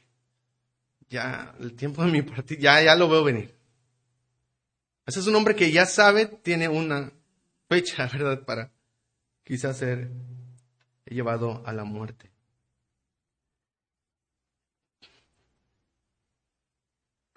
Ya, 1.09 1.55
el 1.59 1.73
tiempo 1.73 2.05
de 2.05 2.11
mi 2.11 2.21
partida, 2.21 2.59
ya, 2.59 2.83
ya 2.83 2.95
lo 2.95 3.09
veo 3.09 3.23
venir. 3.23 3.57
Ese 5.07 5.19
es 5.19 5.25
un 5.25 5.33
hombre 5.33 5.55
que 5.55 5.71
ya 5.71 5.87
sabe, 5.87 6.27
tiene 6.27 6.69
una 6.69 7.11
fecha, 7.67 8.07
¿verdad?, 8.13 8.45
para 8.45 8.71
quizás 9.43 9.79
ser 9.79 10.11
llevado 11.05 11.63
a 11.65 11.73
la 11.73 11.85
muerte. 11.85 12.29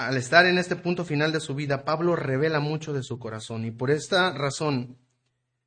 Al 0.01 0.17
estar 0.17 0.47
en 0.47 0.57
este 0.57 0.77
punto 0.77 1.05
final 1.05 1.31
de 1.31 1.41
su 1.41 1.55
vida, 1.55 1.85
Pablo 1.85 2.17
revela 2.17 2.59
mucho 2.59 2.95
de 2.95 3.03
su 3.03 3.19
corazón 3.19 3.67
y 3.67 3.71
por 3.71 3.91
esta 3.91 4.33
razón 4.33 4.97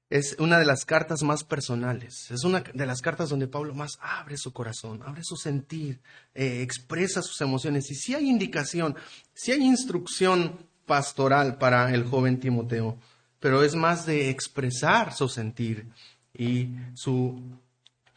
es 0.09 0.35
una 0.39 0.57
de 0.57 0.65
las 0.65 0.85
cartas 0.85 1.21
más 1.21 1.43
personales, 1.43 2.31
es 2.31 2.43
una 2.43 2.61
de 2.61 2.85
las 2.87 3.01
cartas 3.01 3.29
donde 3.29 3.47
Pablo 3.47 3.75
más 3.75 3.91
abre 4.01 4.37
su 4.37 4.51
corazón, 4.51 5.03
abre 5.05 5.21
su 5.23 5.35
sentir, 5.35 6.01
eh, 6.33 6.63
expresa 6.63 7.21
sus 7.21 7.39
emociones. 7.41 7.91
Y 7.91 7.93
si 7.93 8.15
hay 8.15 8.27
indicación, 8.27 8.95
si 9.35 9.51
hay 9.51 9.61
instrucción 9.61 10.57
pastoral 10.87 11.59
para 11.59 11.93
el 11.93 12.03
joven 12.03 12.39
Timoteo, 12.39 12.97
pero 13.39 13.61
es 13.61 13.75
más 13.75 14.07
de 14.07 14.31
expresar 14.31 15.13
su 15.13 15.29
sentir 15.29 15.85
y 16.33 16.69
su 16.95 17.39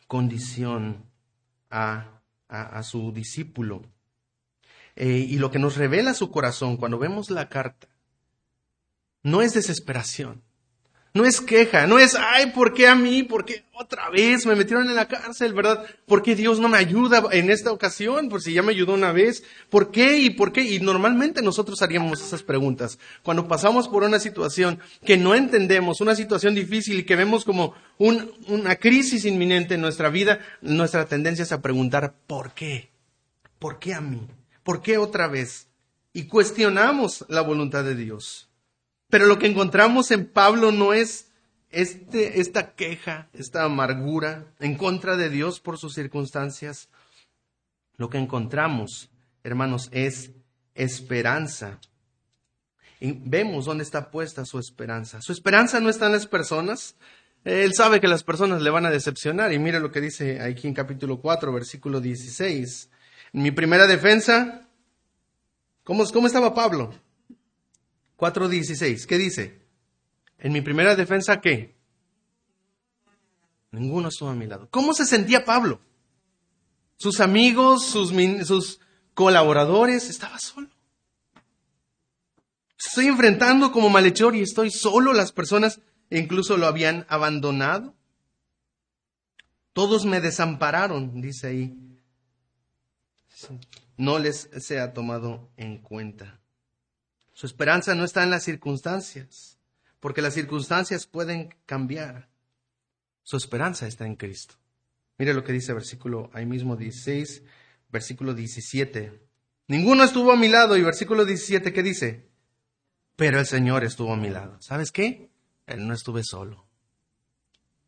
condición 0.07 1.05
a, 1.71 2.23
su 2.83 3.13
discípulo. 3.13 3.83
Eh, 4.97 5.27
y 5.29 5.37
lo 5.39 5.51
que 5.51 5.59
nos 5.59 5.77
revela 5.77 6.15
su 6.15 6.31
corazón 6.31 6.79
cuando 6.79 6.99
vemos 6.99 7.31
la 7.31 7.51
carta 7.51 7.87
no 9.23 9.43
es 9.43 9.53
desesperación, 9.53 10.43
no 11.13 11.25
es 11.25 11.41
queja, 11.41 11.87
no 11.87 11.99
es, 11.99 12.15
ay, 12.15 12.53
¿por 12.53 12.73
qué 12.73 12.87
a 12.87 12.95
mí? 12.95 13.23
¿Por 13.23 13.45
qué 13.45 13.65
otra 13.73 14.09
vez 14.11 14.47
me 14.47 14.55
metieron 14.55 14.89
en 14.89 14.95
la 14.95 15.09
cárcel, 15.09 15.53
verdad? 15.53 15.85
¿Por 16.07 16.23
qué 16.23 16.35
Dios 16.35 16.61
no 16.61 16.69
me 16.69 16.79
ayuda 16.79 17.25
en 17.33 17.51
esta 17.51 17.73
ocasión? 17.73 18.29
Por 18.29 18.41
si 18.41 18.53
ya 18.53 18.63
me 18.63 18.73
ayudó 18.73 18.95
una 18.95 19.13
vez. 19.13 19.43
¿Por 19.71 19.91
qué? 19.91 20.19
¿Y 20.19 20.31
por 20.31 20.53
qué? 20.53 20.63
Y 20.63 20.79
normalmente 20.81 21.43
nosotros 21.43 21.83
haríamos 21.83 22.21
esas 22.21 22.43
preguntas. 22.43 22.99
Cuando 23.23 23.49
pasamos 23.49 23.89
por 23.89 24.03
una 24.03 24.21
situación 24.21 24.79
que 25.05 25.17
no 25.17 25.35
entendemos, 25.35 26.01
una 26.01 26.15
situación 26.15 26.55
difícil 26.55 26.99
y 27.01 27.05
que 27.05 27.17
vemos 27.17 27.45
como 27.45 27.75
una 27.99 28.77
crisis 28.77 29.25
inminente 29.25 29.75
en 29.75 29.81
nuestra 29.81 30.11
vida, 30.11 30.39
nuestra 30.61 31.07
tendencia 31.07 31.43
es 31.43 31.53
a 31.53 31.63
preguntar, 31.63 32.15
¿por 32.27 32.53
qué? 32.53 32.91
¿Por 33.59 33.79
qué 33.79 33.95
a 33.95 34.01
mí? 34.03 34.29
¿Por 34.67 34.83
qué 34.83 34.99
otra 34.99 35.29
vez? 35.29 35.69
Y 36.13 36.27
cuestionamos 36.27 37.25
la 37.29 37.41
voluntad 37.41 37.85
de 37.85 37.95
Dios. 37.95 38.51
Pero 39.09 39.27
lo 39.27 39.39
que 39.39 39.47
encontramos 39.47 40.11
en 40.11 40.27
Pablo 40.27 40.73
no 40.73 40.93
es 40.93 41.29
este, 41.71 42.41
esta 42.41 42.75
queja, 42.75 43.29
esta 43.33 43.63
amargura 43.63 44.53
en 44.59 44.77
contra 44.77 45.17
de 45.17 45.31
Dios 45.31 45.61
por 45.61 45.79
sus 45.79 45.95
circunstancias. 45.95 46.89
Lo 47.97 48.11
que 48.11 48.19
encontramos, 48.19 49.09
hermanos, 49.45 49.89
es 49.93 50.33
esperanza. 50.75 51.79
Y 52.99 53.13
vemos 53.13 53.67
dónde 53.67 53.85
está 53.85 54.11
puesta 54.11 54.45
su 54.45 54.59
esperanza. 54.59 55.23
Su 55.23 55.31
esperanza 55.31 55.79
no 55.79 55.91
está 55.91 56.07
en 56.07 56.13
las 56.13 56.27
personas. 56.27 56.97
Él 57.45 57.73
sabe 57.73 58.01
que 58.01 58.09
las 58.09 58.25
personas 58.25 58.63
le 58.63 58.71
van 58.71 58.85
a 58.85 58.91
decepcionar. 58.91 59.53
Y 59.53 59.61
mire 59.61 59.79
lo 59.79 59.93
que 59.93 60.01
dice 60.01 60.41
aquí 60.41 60.67
en 60.67 60.75
capítulo 60.75 61.21
4, 61.21 61.53
versículo 61.53 62.01
16. 62.01 62.91
En 63.37 63.43
mi 63.43 63.51
primera 63.51 63.87
defensa, 63.87 64.67
¿cómo, 65.85 66.05
estaba 66.05 66.55
Pablo? 66.55 66.95
4.16. 68.17 69.05
¿Qué 69.05 69.19
dice? 69.19 69.61
En 70.39 70.55
mi 70.55 70.63
primera 70.63 70.97
defensa, 70.97 71.39
¿qué? 71.43 71.77
Ninguno 73.73 74.09
estuvo 74.09 74.31
a 74.31 74.35
mi 74.35 74.47
lado. 74.47 74.69
¿Cómo 74.71 74.95
se 74.95 75.05
sentía 75.05 75.45
Pablo? 75.45 75.83
Sus 76.97 77.21
amigos, 77.21 77.85
sus, 77.85 78.11
sus 78.47 78.81
colaboradores, 79.13 80.09
estaba 80.09 80.39
solo. 80.39 80.71
Estoy 82.79 83.09
enfrentando 83.09 83.71
como 83.71 83.91
malhechor 83.91 84.35
y 84.35 84.41
estoy 84.41 84.71
solo. 84.71 85.13
Las 85.13 85.33
personas 85.33 85.83
incluso 86.09 86.57
lo 86.57 86.67
habían 86.67 87.05
abandonado. 87.11 87.95
Todos 89.75 90.07
me 90.07 90.23
desampararon, 90.23 91.21
dice 91.21 91.49
ahí. 91.49 91.86
No 93.97 94.19
les 94.19 94.49
se 94.59 94.81
ha 94.81 94.93
tomado 94.93 95.51
en 95.57 95.79
cuenta. 95.79 96.41
Su 97.33 97.47
esperanza 97.47 97.95
no 97.95 98.05
está 98.05 98.23
en 98.23 98.31
las 98.31 98.45
circunstancias, 98.45 99.59
porque 100.01 100.23
las 100.23 100.35
circunstancias 100.35 101.07
pueden 101.07 101.55
cambiar. 101.67 102.31
Su 103.23 103.37
esperanza 103.37 103.87
está 103.87 104.07
en 104.07 104.17
Cristo. 104.17 104.55
Mire 105.19 105.35
lo 105.35 105.45
que 105.45 105.53
dice 105.53 105.73
versículo 105.73 106.31
ahí 106.33 106.47
mismo 106.47 106.77
16, 106.77 107.43
versículo 107.91 108.35
17. 108.35 109.27
Ninguno 109.69 110.05
estuvo 110.05 110.33
a 110.33 110.37
mi 110.37 110.49
lado 110.49 110.77
y 110.77 110.83
versículo 110.83 111.25
17, 111.25 111.73
¿qué 111.73 111.83
dice? 111.83 112.29
Pero 113.17 113.41
el 113.41 113.47
Señor 113.47 113.85
estuvo 113.85 114.13
a 114.13 114.17
mi 114.17 114.31
lado. 114.31 114.59
¿Sabes 114.61 114.93
qué? 114.93 115.31
Él 115.67 115.87
no 115.87 115.95
estuve 115.95 116.23
solo. 116.23 116.67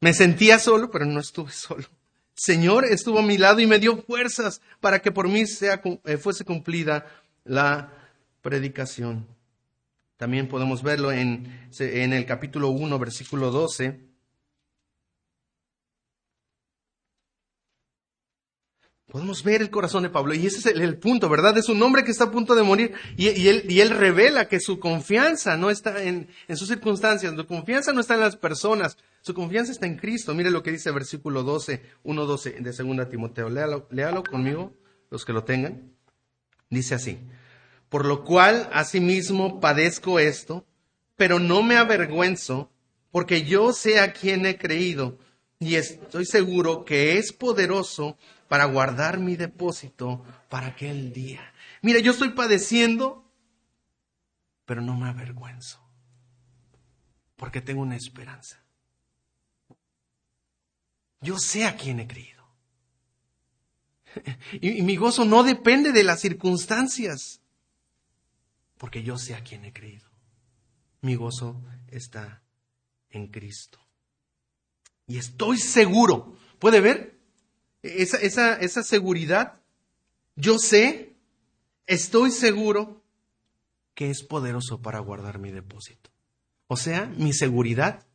Me 0.00 0.14
sentía 0.14 0.58
solo, 0.58 0.90
pero 0.90 1.04
no 1.04 1.20
estuve 1.20 1.52
solo. 1.52 1.86
Señor 2.38 2.84
estuvo 2.84 3.18
a 3.18 3.22
mi 3.22 3.36
lado 3.36 3.58
y 3.58 3.66
me 3.66 3.80
dio 3.80 4.00
fuerzas 4.00 4.62
para 4.80 5.02
que 5.02 5.10
por 5.10 5.28
mí 5.28 5.44
sea, 5.44 5.82
eh, 6.04 6.16
fuese 6.18 6.44
cumplida 6.44 7.04
la 7.44 7.92
predicación. 8.42 9.26
También 10.16 10.46
podemos 10.46 10.84
verlo 10.84 11.10
en, 11.10 11.68
en 11.80 12.12
el 12.12 12.24
capítulo 12.26 12.68
1, 12.68 12.96
versículo 12.96 13.50
12. 13.50 14.07
Podemos 19.10 19.42
ver 19.42 19.62
el 19.62 19.70
corazón 19.70 20.02
de 20.02 20.10
Pablo 20.10 20.34
y 20.34 20.46
ese 20.46 20.58
es 20.58 20.66
el, 20.66 20.98
punto, 20.98 21.30
¿verdad? 21.30 21.56
Es 21.56 21.70
un 21.70 21.82
hombre 21.82 22.04
que 22.04 22.10
está 22.10 22.24
a 22.24 22.30
punto 22.30 22.54
de 22.54 22.62
morir 22.62 22.92
y, 23.16 23.48
él, 23.48 23.90
revela 23.90 24.48
que 24.48 24.60
su 24.60 24.78
confianza 24.78 25.56
no 25.56 25.70
está 25.70 26.02
en, 26.02 26.28
sus 26.50 26.68
circunstancias, 26.68 27.34
su 27.34 27.46
confianza 27.46 27.94
no 27.94 28.00
está 28.00 28.14
en 28.14 28.20
las 28.20 28.36
personas, 28.36 28.98
su 29.22 29.32
confianza 29.32 29.72
está 29.72 29.86
en 29.86 29.96
Cristo. 29.96 30.34
Mire 30.34 30.50
lo 30.50 30.62
que 30.62 30.72
dice 30.72 30.90
versículo 30.90 31.42
12, 31.42 31.82
1.12 32.04 32.58
de 32.58 32.96
2 32.96 33.08
Timoteo. 33.08 33.48
Léalo, 33.48 33.88
léalo 33.90 34.22
conmigo, 34.22 34.74
los 35.10 35.24
que 35.24 35.32
lo 35.32 35.42
tengan. 35.42 35.90
Dice 36.68 36.94
así, 36.94 37.18
por 37.88 38.04
lo 38.04 38.24
cual 38.24 38.68
asimismo 38.74 39.58
padezco 39.58 40.18
esto, 40.18 40.66
pero 41.16 41.38
no 41.38 41.62
me 41.62 41.78
avergüenzo, 41.78 42.70
porque 43.10 43.44
yo 43.44 43.72
sé 43.72 44.00
a 44.00 44.12
quién 44.12 44.44
he 44.44 44.58
creído 44.58 45.16
y 45.58 45.76
estoy 45.76 46.26
seguro 46.26 46.84
que 46.84 47.16
es 47.16 47.32
poderoso 47.32 48.18
para 48.48 48.64
guardar 48.64 49.18
mi 49.18 49.36
depósito 49.36 50.24
para 50.48 50.68
aquel 50.68 51.12
día. 51.12 51.52
Mira, 51.82 52.00
yo 52.00 52.12
estoy 52.12 52.30
padeciendo, 52.30 53.30
pero 54.64 54.80
no 54.80 54.96
me 54.96 55.08
avergüenzo, 55.08 55.80
porque 57.36 57.60
tengo 57.60 57.82
una 57.82 57.96
esperanza. 57.96 58.58
Yo 61.20 61.38
sé 61.38 61.66
a 61.66 61.76
quién 61.76 62.00
he 62.00 62.06
creído. 62.06 62.38
Y, 64.60 64.82
mi 64.82 64.96
gozo 64.96 65.24
no 65.24 65.42
depende 65.42 65.92
de 65.92 66.02
las 66.02 66.20
circunstancias 66.20 67.40
porque 68.78 69.02
yo 69.02 69.18
sé 69.18 69.34
a 69.34 69.42
quién 69.42 69.64
he 69.64 69.72
creído. 69.72 70.08
Mi 71.02 71.14
gozo 71.14 71.60
está 71.88 72.42
en 73.10 73.26
Cristo. 73.28 73.78
Y 75.06 75.18
estoy 75.18 75.58
seguro, 75.58 76.36
¿puede 76.58 76.80
ver? 76.80 77.17
Esa, 77.82 78.18
esa, 78.18 78.54
esa 78.54 78.82
seguridad, 78.82 79.60
yo 80.36 80.58
sé, 80.58 81.14
estoy 81.86 82.30
seguro 82.30 83.02
que 83.94 84.10
es 84.10 84.22
poderoso 84.22 84.80
para 84.80 84.98
guardar 85.00 85.38
mi 85.38 85.50
depósito. 85.50 86.10
O 86.66 86.76
sea, 86.76 87.06
mi 87.06 87.32
seguridad 87.32 88.06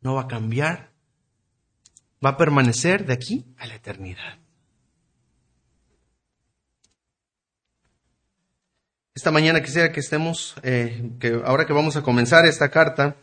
no 0.00 0.14
va 0.14 0.22
a 0.22 0.28
cambiar, 0.28 0.92
va 2.24 2.30
a 2.30 2.36
permanecer 2.36 3.06
de 3.06 3.14
aquí 3.14 3.44
a 3.56 3.66
la 3.66 3.74
eternidad. 3.76 4.38
Esta 9.14 9.30
mañana 9.30 9.62
quisiera 9.62 9.92
que 9.92 10.00
estemos, 10.00 10.56
eh, 10.64 11.12
que 11.20 11.40
ahora 11.44 11.66
que 11.66 11.72
vamos 11.72 11.96
a 11.96 12.02
comenzar 12.02 12.46
esta 12.46 12.70
carta, 12.70 13.16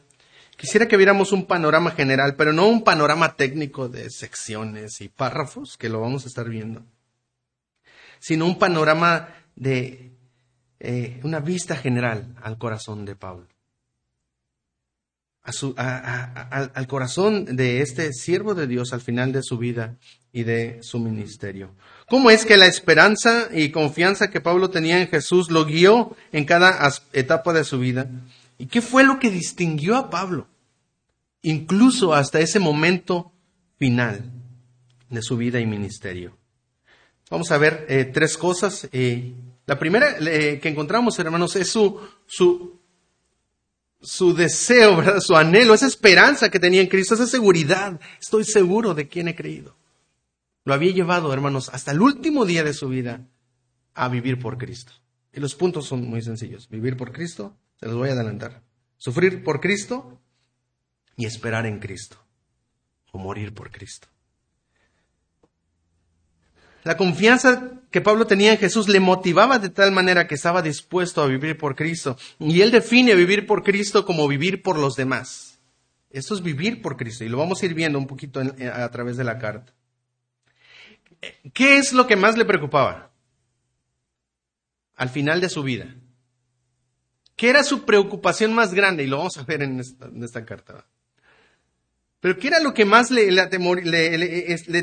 quisiera 0.61 0.87
que 0.87 0.95
viéramos 0.95 1.31
un 1.31 1.47
panorama 1.47 1.89
general, 1.89 2.35
pero 2.35 2.53
no 2.53 2.67
un 2.67 2.83
panorama 2.83 3.35
técnico 3.35 3.89
de 3.89 4.11
secciones 4.11 5.01
y 5.01 5.09
párrafos, 5.09 5.75
que 5.75 5.89
lo 5.89 5.99
vamos 5.99 6.23
a 6.23 6.27
estar 6.27 6.47
viendo, 6.47 6.83
sino 8.19 8.45
un 8.45 8.59
panorama 8.59 9.29
de 9.55 10.11
eh, 10.79 11.19
una 11.23 11.39
vista 11.39 11.75
general 11.75 12.35
al 12.43 12.59
corazón 12.59 13.05
de 13.05 13.15
Pablo. 13.15 13.47
al 15.43 16.87
corazón 16.87 17.45
de 17.55 17.81
este 17.81 18.13
siervo 18.13 18.53
de 18.53 18.67
Dios 18.67 18.93
al 18.93 19.01
final 19.01 19.31
de 19.31 19.41
su 19.41 19.57
vida 19.57 19.97
y 20.31 20.43
de 20.43 20.77
su 20.83 20.99
ministerio. 20.99 21.71
¿Cómo 22.07 22.29
es 22.29 22.45
que 22.45 22.57
la 22.57 22.67
esperanza 22.67 23.49
y 23.51 23.71
confianza 23.71 24.29
que 24.29 24.41
Pablo 24.41 24.69
tenía 24.69 25.01
en 25.01 25.07
Jesús 25.07 25.49
lo 25.49 25.65
guió 25.65 26.15
en 26.31 26.45
cada 26.45 26.87
etapa 27.13 27.51
de 27.51 27.63
su 27.63 27.79
vida? 27.79 28.07
¿Y 28.59 28.67
qué 28.67 28.79
fue 28.79 29.03
lo 29.03 29.17
que 29.17 29.31
distinguió 29.31 29.97
a 29.97 30.11
Pablo? 30.11 30.47
Incluso 31.43 32.13
hasta 32.13 32.39
ese 32.39 32.59
momento 32.59 33.31
final 33.77 34.31
de 35.09 35.21
su 35.21 35.37
vida 35.37 35.59
y 35.59 35.65
ministerio. 35.65 36.37
Vamos 37.29 37.51
a 37.51 37.57
ver 37.57 37.85
eh, 37.89 38.05
tres 38.05 38.37
cosas. 38.37 38.87
Eh, 38.91 39.33
la 39.65 39.79
primera 39.79 40.17
eh, 40.19 40.59
que 40.61 40.69
encontramos, 40.69 41.17
hermanos, 41.17 41.55
es 41.55 41.69
su, 41.69 41.99
su, 42.27 42.79
su 44.01 44.33
deseo, 44.33 44.97
¿verdad? 44.97 45.19
su 45.19 45.35
anhelo, 45.35 45.73
esa 45.73 45.87
esperanza 45.87 46.49
que 46.49 46.59
tenía 46.59 46.81
en 46.81 46.87
Cristo, 46.87 47.15
esa 47.15 47.27
seguridad. 47.27 47.99
Estoy 48.19 48.43
seguro 48.43 48.93
de 48.93 49.07
quién 49.07 49.27
he 49.27 49.35
creído. 49.35 49.77
Lo 50.63 50.73
había 50.73 50.91
llevado, 50.91 51.33
hermanos, 51.33 51.69
hasta 51.69 51.91
el 51.91 52.01
último 52.01 52.45
día 52.45 52.63
de 52.63 52.73
su 52.73 52.87
vida 52.89 53.27
a 53.93 54.09
vivir 54.09 54.39
por 54.39 54.57
Cristo. 54.57 54.93
Y 55.33 55.39
los 55.39 55.55
puntos 55.55 55.87
son 55.87 56.07
muy 56.07 56.21
sencillos. 56.21 56.69
Vivir 56.69 56.97
por 56.97 57.11
Cristo, 57.11 57.57
se 57.79 57.87
los 57.87 57.95
voy 57.95 58.09
a 58.09 58.13
adelantar. 58.13 58.61
Sufrir 58.97 59.43
por 59.43 59.59
Cristo 59.59 60.20
y 61.17 61.25
esperar 61.25 61.65
en 61.65 61.79
Cristo. 61.79 62.17
O 63.11 63.17
morir 63.17 63.53
por 63.53 63.71
Cristo. 63.71 64.07
La 66.83 66.97
confianza 66.97 67.81
que 67.91 68.01
Pablo 68.01 68.25
tenía 68.25 68.53
en 68.53 68.57
Jesús 68.57 68.87
le 68.87 68.99
motivaba 68.99 69.59
de 69.59 69.69
tal 69.69 69.91
manera 69.91 70.27
que 70.27 70.35
estaba 70.35 70.61
dispuesto 70.61 71.21
a 71.21 71.27
vivir 71.27 71.57
por 71.57 71.75
Cristo. 71.75 72.17
Y 72.39 72.61
él 72.61 72.71
define 72.71 73.13
vivir 73.15 73.45
por 73.45 73.63
Cristo 73.63 74.05
como 74.05 74.27
vivir 74.27 74.61
por 74.63 74.79
los 74.79 74.95
demás. 74.95 75.59
Esto 76.09 76.33
es 76.33 76.41
vivir 76.41 76.81
por 76.81 76.97
Cristo. 76.97 77.23
Y 77.23 77.29
lo 77.29 77.37
vamos 77.37 77.61
a 77.61 77.65
ir 77.65 77.73
viendo 77.73 77.99
un 77.99 78.07
poquito 78.07 78.39
a 78.39 78.89
través 78.89 79.17
de 79.17 79.23
la 79.23 79.37
carta. 79.37 79.73
¿Qué 81.53 81.77
es 81.77 81.93
lo 81.93 82.07
que 82.07 82.15
más 82.15 82.37
le 82.37 82.45
preocupaba 82.45 83.11
al 84.95 85.09
final 85.09 85.39
de 85.39 85.49
su 85.49 85.61
vida? 85.63 85.95
¿Qué 87.35 87.49
era 87.49 87.63
su 87.63 87.85
preocupación 87.85 88.53
más 88.53 88.73
grande? 88.73 89.03
Y 89.03 89.07
lo 89.07 89.17
vamos 89.17 89.37
a 89.37 89.43
ver 89.43 89.63
en 89.63 89.79
esta, 89.79 90.45
carta. 90.45 90.85
Pero 92.21 92.39
¿qué 92.39 92.47
era 92.47 92.61
lo 92.61 92.73
que 92.73 92.85
más 92.85 93.11
le, 93.11 93.27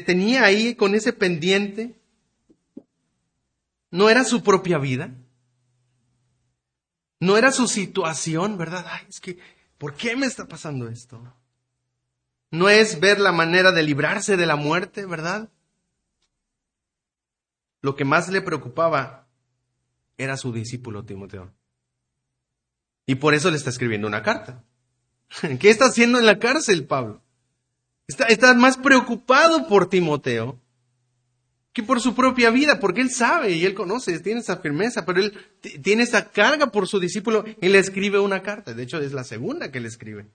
tenía 0.00 0.44
ahí 0.44 0.74
con 0.74 0.94
ese 0.94 1.14
pendiente? 1.14 1.98
¿No 3.90 4.10
era 4.10 4.24
su 4.24 4.42
propia 4.42 4.76
vida? 4.76 5.14
¿No 7.20 7.38
era 7.38 7.50
su 7.50 7.66
situación, 7.66 8.58
verdad? 8.58 8.84
Ay, 8.88 9.06
es 9.08 9.20
que, 9.20 9.38
¿por 9.78 9.94
qué 9.94 10.14
me 10.14 10.26
está 10.26 10.46
pasando 10.46 10.88
esto? 10.88 11.34
¿No 12.50 12.68
es 12.68 13.00
ver 13.00 13.18
la 13.18 13.32
manera 13.32 13.72
de 13.72 13.82
librarse 13.82 14.36
de 14.36 14.46
la 14.46 14.56
muerte, 14.56 15.06
verdad? 15.06 15.48
lo 17.80 17.96
que 17.96 18.04
más 18.04 18.28
le 18.28 18.42
preocupaba 18.42 19.28
era 20.16 20.36
su 20.36 20.52
discípulo 20.52 21.04
Timoteo. 21.04 21.52
Y 23.06 23.16
por 23.16 23.34
eso 23.34 23.50
le 23.50 23.56
está 23.56 23.70
escribiendo 23.70 24.06
una 24.06 24.22
carta. 24.22 24.64
¿Qué 25.60 25.70
está 25.70 25.86
haciendo 25.86 26.18
en 26.18 26.26
la 26.26 26.38
cárcel, 26.38 26.86
Pablo? 26.86 27.22
Está, 28.08 28.54
más 28.54 28.78
preocupado 28.78 29.68
por 29.68 29.88
Timoteo 29.88 30.58
que 31.74 31.82
por 31.82 32.00
su 32.00 32.14
propia 32.14 32.50
vida, 32.50 32.80
porque 32.80 33.02
él 33.02 33.10
sabe 33.10 33.52
y 33.52 33.64
él 33.64 33.74
conoce, 33.74 34.18
tiene 34.18 34.40
esa 34.40 34.56
firmeza, 34.56 35.04
pero 35.04 35.20
él 35.20 35.38
tiene 35.82 36.02
esa 36.02 36.30
carga 36.30 36.72
por 36.72 36.88
su 36.88 36.98
discípulo 36.98 37.44
y 37.60 37.68
le 37.68 37.78
escribe 37.78 38.18
una 38.18 38.42
carta. 38.42 38.74
De 38.74 38.82
hecho, 38.82 38.98
es 39.00 39.12
la 39.12 39.22
segunda 39.22 39.70
que 39.70 39.78
le 39.78 39.88
escribe. 39.88 40.26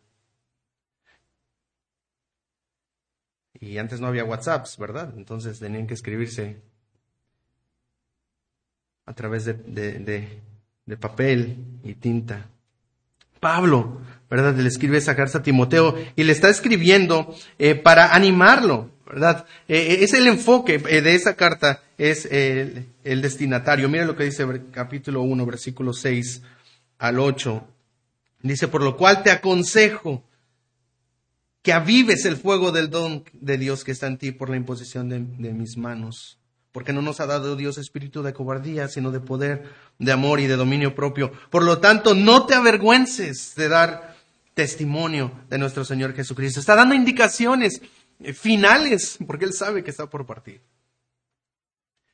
Y 3.60 3.78
antes 3.78 4.00
no 4.00 4.08
había 4.08 4.24
WhatsApps, 4.24 4.78
¿verdad? 4.78 5.14
Entonces 5.18 5.60
tenían 5.60 5.88
que 5.88 5.96
escribirse 5.96 6.62
a 9.06 9.14
través 9.14 9.46
de, 9.46 10.42
papel 11.00 11.58
y 11.84 11.96
tinta. 11.96 12.50
Pablo, 13.44 14.00
¿verdad? 14.30 14.56
Le 14.56 14.70
escribe 14.70 14.98
esa 14.98 15.18
carta 15.18 15.40
a 15.40 15.44
Timoteo 15.44 15.96
y 16.16 16.24
le 16.24 16.32
está 16.32 16.50
escribiendo 16.50 17.36
eh, 17.60 17.76
para 17.76 18.16
animarlo, 18.16 18.90
¿verdad? 19.06 19.46
Eh, 19.68 19.78
eh, 19.78 19.98
es 20.02 20.14
el 20.14 20.28
enfoque 20.28 20.78
de 20.78 21.14
esa 21.14 21.36
carta, 21.36 21.84
es 21.98 22.26
el, 22.32 22.88
destinatario. 23.04 23.90
Mira 23.90 24.06
lo 24.06 24.16
que 24.16 24.24
dice 24.24 24.48
capítulo 24.72 25.24
1, 25.24 25.46
versículo 25.46 25.92
6 25.92 26.42
al 27.00 27.20
8. 27.20 27.68
Dice, 28.44 28.70
por 28.70 28.82
lo 28.82 28.96
cual 28.96 29.24
te 29.24 29.30
aconsejo 29.30 30.24
que 31.62 31.74
avives 31.74 32.24
el 32.24 32.38
fuego 32.38 32.72
del 32.72 32.90
don 32.90 33.26
de 33.34 33.58
Dios 33.58 33.84
que 33.84 33.92
está 33.92 34.08
en 34.08 34.18
ti 34.18 34.32
por 34.32 34.50
la 34.50 34.56
imposición 34.56 35.10
de 35.10 35.20
mis 35.20 35.76
manos 35.76 36.40
porque 36.74 36.92
no 36.92 37.04
nos 37.04 37.20
ha 37.20 37.28
dado 37.28 37.56
Dios 37.56 37.78
espíritu 37.78 38.24
de 38.24 38.34
cobardía, 38.34 38.88
sino 38.88 39.12
de 39.12 39.20
poder, 39.20 39.70
de 40.00 40.12
amor 40.12 40.40
y 40.40 40.48
de 40.48 40.56
dominio 40.56 40.96
propio. 40.96 41.32
Por 41.50 41.64
lo 41.64 41.80
tanto, 41.80 42.14
no 42.14 42.46
te 42.46 42.56
avergüences 42.56 43.54
de 43.56 43.70
dar 43.70 44.16
testimonio 44.54 45.32
de 45.50 45.58
nuestro 45.58 45.86
Señor 45.86 46.14
Jesucristo. 46.14 46.60
Está 46.60 46.76
dando 46.76 46.96
indicaciones 46.96 47.82
finales, 48.34 49.18
porque 49.26 49.46
Él 49.46 49.54
sabe 49.54 49.84
que 49.84 49.92
está 49.92 50.08
por 50.08 50.26
partir. 50.26 50.62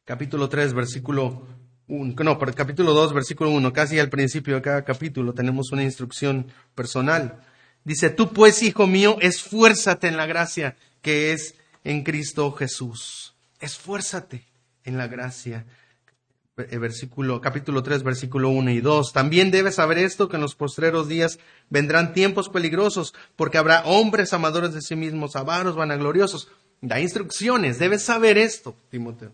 Capítulo 0.06 0.50
3, 0.50 0.74
versículo 0.74 1.48
1, 1.88 2.16
no, 2.24 2.40
capítulo 2.40 2.94
2, 2.94 3.14
versículo 3.14 3.52
1, 3.52 3.74
casi 3.74 4.00
al 4.00 4.10
principio 4.10 4.56
de 4.56 4.62
cada 4.62 4.86
capítulo 4.86 5.34
tenemos 5.34 5.72
una 5.72 5.84
instrucción 5.84 6.48
personal. 6.76 7.42
Dice, 7.84 8.10
tú 8.10 8.32
pues, 8.32 8.62
hijo 8.64 8.88
mío, 8.88 9.18
esfuérzate 9.22 10.08
en 10.08 10.18
la 10.18 10.26
gracia 10.26 10.76
que 11.02 11.32
es 11.32 11.56
en 11.84 12.04
Cristo 12.04 12.52
Jesús. 12.52 13.36
Esfuérzate 13.60 14.46
en 14.84 14.98
la 14.98 15.08
gracia. 15.08 15.66
Eh, 16.70 16.78
versículo, 16.78 17.42
capítulo 17.42 17.84
3, 17.84 18.04
versículo 18.04 18.50
1 18.50 18.72
y 18.72 18.82
2. 18.82 19.14
También 19.14 19.52
debes 19.52 19.76
saber 19.76 19.98
esto, 19.98 20.30
que 20.30 20.36
en 20.36 20.42
los 20.42 20.56
postreros 20.56 21.08
días 21.08 21.40
vendrán 21.70 22.14
tiempos 22.14 22.50
peligrosos, 22.50 23.14
porque 23.36 23.58
habrá 23.58 23.84
hombres 23.86 24.34
amadores 24.34 24.74
de 24.74 24.82
sí 24.82 24.96
mismos, 24.96 25.36
avaros, 25.36 25.76
vanagloriosos. 25.76 26.50
Da 26.82 27.00
instrucciones, 27.00 27.80
debes 27.80 28.04
saber 28.04 28.38
esto, 28.38 28.76
Timoteo. 28.90 29.34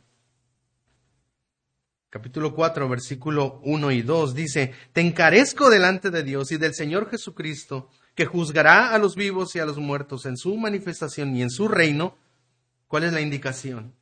Capítulo 2.09 2.55
4, 2.55 2.87
versículo 2.87 3.59
1 3.63 3.91
y 3.91 4.01
2 4.01 4.33
dice, 4.33 4.73
Te 4.93 5.01
encarezco 5.01 5.69
delante 5.69 6.11
de 6.11 6.23
Dios 6.23 6.51
y 6.51 6.57
del 6.57 6.73
Señor 6.73 7.09
Jesucristo, 7.09 7.89
que 8.15 8.25
juzgará 8.25 8.93
a 8.93 8.97
los 8.97 9.15
vivos 9.15 9.55
y 9.55 9.59
a 9.59 9.65
los 9.65 9.77
muertos 9.77 10.25
en 10.25 10.37
su 10.37 10.55
manifestación 10.55 11.35
y 11.35 11.41
en 11.41 11.49
su 11.49 11.67
reino. 11.67 12.17
¿Cuál 12.87 13.03
es 13.03 13.13
la 13.13 13.21
indicación? 13.21 13.93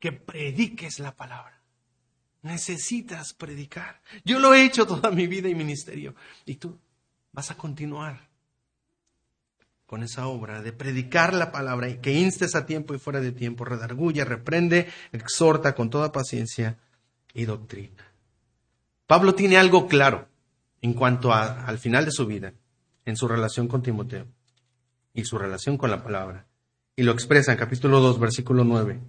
que 0.00 0.12
prediques 0.12 0.98
la 0.98 1.14
palabra. 1.14 1.59
Necesitas 2.42 3.34
predicar. 3.34 4.00
Yo 4.24 4.38
lo 4.38 4.54
he 4.54 4.64
hecho 4.64 4.86
toda 4.86 5.10
mi 5.10 5.26
vida 5.26 5.48
y 5.48 5.54
ministerio. 5.54 6.14
Y 6.46 6.56
tú 6.56 6.78
vas 7.32 7.50
a 7.50 7.56
continuar 7.56 8.28
con 9.86 10.02
esa 10.02 10.28
obra 10.28 10.62
de 10.62 10.72
predicar 10.72 11.34
la 11.34 11.50
palabra 11.50 11.88
y 11.88 11.98
que 11.98 12.12
instes 12.12 12.54
a 12.54 12.64
tiempo 12.64 12.94
y 12.94 12.98
fuera 12.98 13.20
de 13.20 13.32
tiempo, 13.32 13.64
redarguya, 13.64 14.24
reprende, 14.24 14.88
exhorta 15.10 15.74
con 15.74 15.90
toda 15.90 16.12
paciencia 16.12 16.78
y 17.34 17.44
doctrina. 17.44 18.04
Pablo 19.06 19.34
tiene 19.34 19.56
algo 19.56 19.88
claro 19.88 20.28
en 20.80 20.94
cuanto 20.94 21.34
al 21.34 21.78
final 21.78 22.04
de 22.04 22.12
su 22.12 22.26
vida, 22.26 22.54
en 23.04 23.16
su 23.16 23.26
relación 23.26 23.66
con 23.66 23.82
Timoteo 23.82 24.26
y 25.12 25.24
su 25.24 25.36
relación 25.36 25.76
con 25.76 25.90
la 25.90 26.04
palabra. 26.04 26.46
Y 26.94 27.02
lo 27.02 27.12
expresa 27.12 27.50
en 27.52 27.58
capítulo 27.58 28.00
2, 28.00 28.20
versículo 28.20 28.62
9 28.62 29.00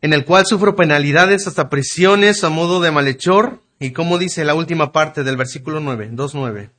en 0.00 0.12
el 0.12 0.24
cual 0.24 0.44
sufro 0.46 0.76
penalidades 0.76 1.46
hasta 1.46 1.68
prisiones 1.68 2.44
a 2.44 2.50
modo 2.50 2.80
de 2.80 2.90
malhechor. 2.90 3.62
Y 3.78 3.92
como 3.92 4.18
dice 4.18 4.44
la 4.44 4.54
última 4.54 4.92
parte 4.92 5.24
del 5.24 5.36
versículo 5.36 5.80
9, 5.80 6.10
2.9. 6.12 6.70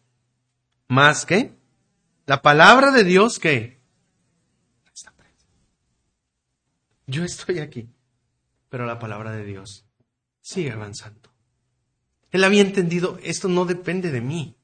más 0.87 1.25
que 1.25 1.53
la 2.25 2.41
palabra 2.41 2.91
de 2.91 3.03
Dios 3.03 3.39
que 3.39 3.77
yo 7.07 7.23
estoy 7.23 7.59
aquí, 7.59 7.89
pero 8.69 8.85
la 8.85 8.99
palabra 8.99 9.31
de 9.31 9.45
Dios 9.45 9.85
sigue 10.41 10.71
avanzando. 10.71 11.31
Él 12.31 12.43
había 12.43 12.61
entendido, 12.61 13.17
esto 13.23 13.47
no 13.47 13.63
depende 13.63 14.11
de 14.11 14.19
mí, 14.19 14.57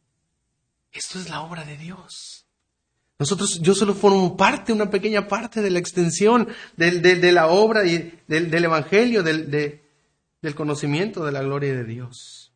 esto 0.91 1.19
es 1.19 1.29
la 1.29 1.41
obra 1.41 1.63
de 1.63 1.77
Dios. 1.77 2.42
Nosotros, 3.23 3.62
yo 3.62 3.73
solo 3.73 3.93
formo 3.93 4.36
parte, 4.36 4.73
una 4.73 4.89
pequeña 4.89 5.29
parte 5.29 5.62
de 5.62 5.69
la 5.69 5.79
extensión 5.79 6.49
de, 6.75 7.31
la 7.31 7.47
obra 7.47 7.86
y 7.86 8.19
del, 8.27 8.65
Evangelio, 8.65 9.23
del, 9.23 9.79
conocimiento 10.55 11.23
de 11.23 11.31
la 11.31 11.41
gloria 11.41 11.73
de 11.73 11.86
Dios. 11.86 12.51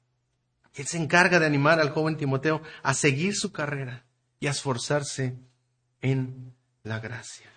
Él 0.74 0.86
se 0.86 0.98
encarga 0.98 1.40
de 1.40 1.46
animar 1.46 1.80
al 1.80 1.92
joven 1.92 2.18
Timoteo 2.18 2.62
a 2.84 2.94
seguir 2.94 3.34
su 3.34 3.54
carrera 3.54 4.04
y 4.42 4.48
a 4.48 4.52
esforzarse 4.52 5.38
en 6.02 6.54
la 6.84 7.00
gracia. 7.00 7.50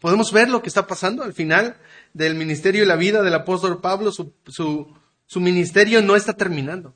Podemos 0.00 0.32
ver 0.32 0.48
lo 0.48 0.62
que 0.62 0.68
está 0.70 0.86
pasando 0.86 1.22
al 1.22 1.34
final 1.34 1.76
del 2.14 2.36
ministerio 2.36 2.84
y 2.84 2.86
la 2.86 2.96
vida 2.96 3.22
del 3.22 3.34
apóstol 3.34 3.82
Pablo. 3.82 4.12
Su, 4.12 4.94
ministerio 5.34 6.00
no 6.00 6.16
está 6.16 6.32
terminando. 6.32 6.94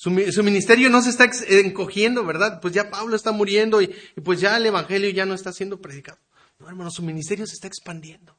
Su, 0.00 0.10
ministerio 0.10 0.88
no 0.88 1.02
se 1.02 1.10
está 1.10 1.30
encogiendo, 1.50 2.24
¿verdad? 2.24 2.58
Pues 2.62 2.72
ya 2.72 2.88
Pablo 2.88 3.14
está 3.14 3.32
muriendo 3.32 3.82
y, 3.82 3.94
y, 4.16 4.20
pues 4.22 4.40
ya 4.40 4.56
el 4.56 4.64
Evangelio 4.64 5.10
ya 5.10 5.26
no 5.26 5.34
está 5.34 5.52
siendo 5.52 5.82
predicado. 5.82 6.18
No, 6.58 6.70
hermano, 6.70 6.90
su 6.90 7.02
ministerio 7.02 7.46
se 7.46 7.52
está 7.52 7.66
expandiendo. 7.66 8.34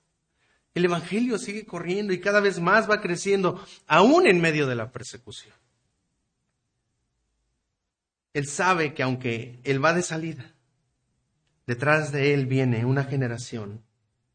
El 0.73 0.85
Evangelio 0.85 1.37
sigue 1.37 1.67
corriendo 1.67 2.13
y 2.13 2.19
cada 2.19 2.39
vez 2.39 2.59
más 2.59 2.89
va 2.89 2.99
creciendo, 2.99 3.63
aún 3.85 4.25
en 4.25 4.41
medio 4.41 4.65
de 4.65 4.73
la 4.73 4.91
persecución. 4.91 5.53
Él 8.33 8.47
sabe 8.47 8.95
que 8.95 9.03
aunque 9.03 9.59
Él 9.63 9.85
va 9.85 9.93
de 9.93 10.01
salida, 10.01 10.55
detrás 11.67 12.11
de 12.11 12.33
Él 12.33 12.47
viene 12.47 12.85
una 12.85 13.03
generación 13.03 13.83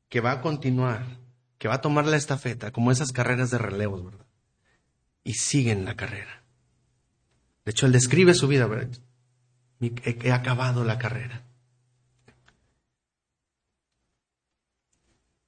que 0.08 0.20
va 0.20 0.30
a 0.30 0.40
continuar, 0.42 1.18
que 1.58 1.66
va 1.66 1.74
a 1.74 1.80
tomar 1.80 2.06
la 2.06 2.18
estafeta, 2.18 2.70
como 2.70 2.92
esas 2.92 3.10
carreras 3.10 3.50
de 3.50 3.58
relevos, 3.58 4.04
¿verdad? 4.04 4.26
Y 5.24 5.32
siguen 5.34 5.84
la 5.84 5.96
carrera. 5.96 6.45
De 7.66 7.72
hecho, 7.72 7.84
Él 7.84 7.92
describe 7.92 8.32
su 8.32 8.46
vida. 8.46 8.68
He 9.80 10.32
acabado 10.32 10.84
la 10.84 10.98
carrera. 10.98 11.42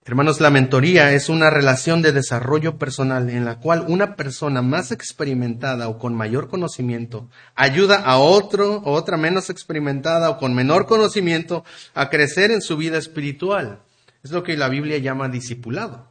Hermanos, 0.04 0.40
la 0.40 0.50
mentoría 0.50 1.12
es 1.12 1.28
una 1.28 1.50
relación 1.50 2.02
de 2.02 2.12
desarrollo 2.12 2.76
personal 2.76 3.30
en 3.30 3.44
la 3.44 3.60
cual 3.60 3.84
una 3.86 4.16
persona 4.16 4.62
más 4.62 4.90
experimentada 4.90 5.88
o 5.88 5.98
con 5.98 6.14
mayor 6.14 6.48
conocimiento 6.48 7.28
ayuda 7.54 7.96
a 7.96 8.18
otro 8.18 8.78
o 8.78 8.92
otra 8.92 9.16
menos 9.16 9.48
experimentada 9.48 10.30
o 10.30 10.38
con 10.38 10.54
menor 10.54 10.86
conocimiento 10.86 11.62
a 11.94 12.08
crecer 12.08 12.50
en 12.50 12.62
su 12.62 12.78
vida 12.78 12.98
espiritual. 12.98 13.82
Es 14.24 14.30
lo 14.32 14.42
que 14.42 14.56
la 14.56 14.68
Biblia 14.68 14.98
llama 14.98 15.28
discipulado. 15.28 16.10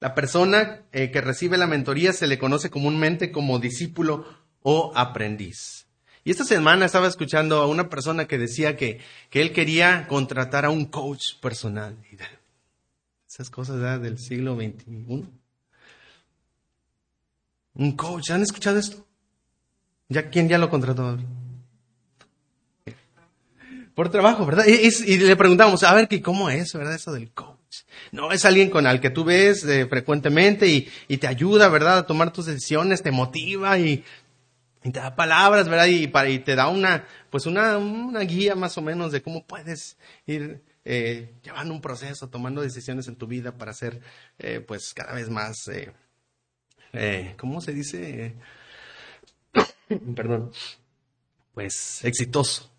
La 0.00 0.14
persona 0.14 0.82
eh, 0.92 1.10
que 1.10 1.20
recibe 1.20 1.56
la 1.56 1.66
mentoría 1.66 2.12
se 2.12 2.26
le 2.26 2.38
conoce 2.38 2.68
comúnmente 2.68 3.30
como 3.30 3.58
discípulo 3.58 4.39
o 4.62 4.92
aprendiz. 4.94 5.86
Y 6.22 6.30
esta 6.30 6.44
semana 6.44 6.86
estaba 6.86 7.08
escuchando 7.08 7.62
a 7.62 7.66
una 7.66 7.88
persona 7.88 8.26
que 8.26 8.38
decía 8.38 8.76
que, 8.76 9.00
que 9.30 9.40
él 9.40 9.52
quería 9.52 10.06
contratar 10.06 10.64
a 10.64 10.70
un 10.70 10.84
coach 10.84 11.36
personal 11.40 11.96
esas 13.30 13.48
cosas 13.48 14.02
del 14.02 14.18
siglo 14.18 14.56
XXI. 14.56 15.24
Un 17.74 17.92
coach, 17.96 18.30
¿han 18.32 18.42
escuchado 18.42 18.78
esto? 18.78 19.06
¿Ya 20.08 20.28
quién 20.28 20.48
ya 20.48 20.58
lo 20.58 20.68
contrató? 20.68 21.16
Por 23.94 24.10
trabajo, 24.10 24.44
¿verdad? 24.44 24.64
Y, 24.66 25.18
le 25.18 25.36
preguntamos, 25.36 25.84
a 25.84 25.94
ver, 25.94 26.08
¿cómo 26.22 26.50
es, 26.50 26.72
verdad, 26.72 26.94
eso 26.94 27.12
del 27.12 27.30
coach? 27.30 27.58
No, 28.10 28.32
es 28.32 28.44
alguien 28.44 28.68
con 28.68 28.86
el 28.86 29.00
que 29.00 29.10
tú 29.10 29.22
ves 29.22 29.64
eh, 29.64 29.86
frecuentemente 29.86 30.66
y, 31.06 31.16
te 31.16 31.28
ayuda, 31.28 31.68
¿verdad?, 31.68 31.98
a 31.98 32.06
tomar 32.06 32.32
tus 32.32 32.46
decisiones, 32.46 33.02
te 33.02 33.12
motiva 33.12 33.78
y, 33.78 34.04
te 34.82 34.90
da 34.98 35.14
palabras, 35.14 35.68
¿verdad? 35.68 35.86
Y, 35.86 36.06
para, 36.06 36.30
y 36.30 36.38
te 36.38 36.54
da 36.54 36.68
una, 36.68 37.06
pues 37.28 37.46
una, 37.46 37.76
una 37.76 38.20
guía 38.20 38.54
más 38.54 38.78
o 38.78 38.82
menos 38.82 39.12
de 39.12 39.22
cómo 39.22 39.46
puedes 39.46 39.98
ir 40.26 40.62
eh, 40.84 41.34
llevando 41.42 41.74
un 41.74 41.82
proceso, 41.82 42.30
tomando 42.30 42.62
decisiones 42.62 43.06
en 43.08 43.16
tu 43.16 43.26
vida 43.26 43.56
para 43.56 43.74
ser 43.74 44.00
eh, 44.38 44.60
pues 44.60 44.94
cada 44.94 45.14
vez 45.14 45.28
más, 45.28 45.68
eh, 45.68 45.92
eh 46.94 47.34
¿cómo 47.38 47.60
se 47.60 47.74
dice? 47.74 48.34
Perdón, 50.16 50.50
pues 51.52 52.02
exitoso. 52.04 52.70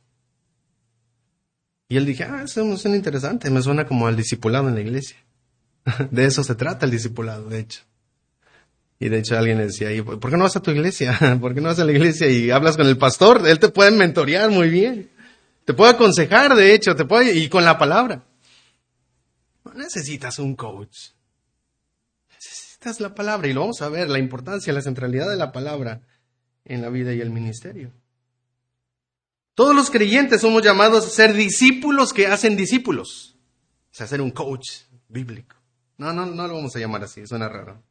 Y 1.87 1.97
él 1.97 2.05
dije, 2.05 2.23
ah, 2.23 2.41
eso 2.43 2.77
suena 2.77 2.97
interesante, 2.97 3.49
me 3.51 3.61
suena 3.61 3.85
como 3.85 4.07
al 4.07 4.15
discipulado 4.15 4.69
en 4.69 4.75
la 4.75 4.81
iglesia. 4.81 5.17
De 6.09 6.25
eso 6.25 6.43
se 6.43 6.55
trata 6.55 6.85
el 6.85 6.91
discipulado, 6.91 7.49
de 7.49 7.59
hecho. 7.59 7.83
Y 9.01 9.09
de 9.09 9.17
hecho 9.17 9.35
alguien 9.35 9.57
decía, 9.57 9.89
¿por 10.05 10.29
qué 10.29 10.37
no 10.37 10.43
vas 10.43 10.55
a 10.55 10.61
tu 10.61 10.69
iglesia? 10.69 11.17
¿Por 11.41 11.55
qué 11.55 11.59
no 11.59 11.69
vas 11.69 11.79
a 11.79 11.85
la 11.85 11.91
iglesia 11.91 12.29
y 12.29 12.51
hablas 12.51 12.77
con 12.77 12.85
el 12.85 12.99
pastor? 12.99 13.47
Él 13.47 13.57
te 13.57 13.69
puede 13.69 13.89
mentorear 13.89 14.51
muy 14.51 14.69
bien. 14.69 15.09
Te 15.65 15.73
puede 15.73 15.93
aconsejar, 15.93 16.53
de 16.55 16.75
hecho, 16.75 16.95
te 16.95 17.05
puede, 17.05 17.33
y 17.33 17.49
con 17.49 17.65
la 17.65 17.79
palabra. 17.79 18.23
No 19.65 19.73
necesitas 19.73 20.37
un 20.37 20.55
coach. 20.55 21.13
Necesitas 22.31 22.99
la 22.99 23.15
palabra. 23.15 23.47
Y 23.47 23.53
lo 23.53 23.61
vamos 23.61 23.81
a 23.81 23.89
ver, 23.89 24.07
la 24.07 24.19
importancia, 24.19 24.71
la 24.71 24.83
centralidad 24.83 25.31
de 25.31 25.37
la 25.37 25.51
palabra 25.51 26.03
en 26.63 26.83
la 26.83 26.89
vida 26.89 27.11
y 27.11 27.21
el 27.21 27.31
ministerio. 27.31 27.91
Todos 29.55 29.75
los 29.75 29.89
creyentes 29.89 30.41
somos 30.41 30.61
llamados 30.61 31.07
a 31.07 31.09
ser 31.09 31.33
discípulos 31.33 32.13
que 32.13 32.27
hacen 32.27 32.55
discípulos. 32.55 33.35
O 33.91 33.95
sea, 33.95 34.05
ser 34.05 34.21
un 34.21 34.29
coach 34.29 34.83
bíblico. 35.07 35.55
No, 35.97 36.13
no, 36.13 36.27
no 36.27 36.47
lo 36.47 36.53
vamos 36.53 36.75
a 36.75 36.79
llamar 36.79 37.03
así, 37.03 37.25
suena 37.25 37.49
raro. 37.49 37.81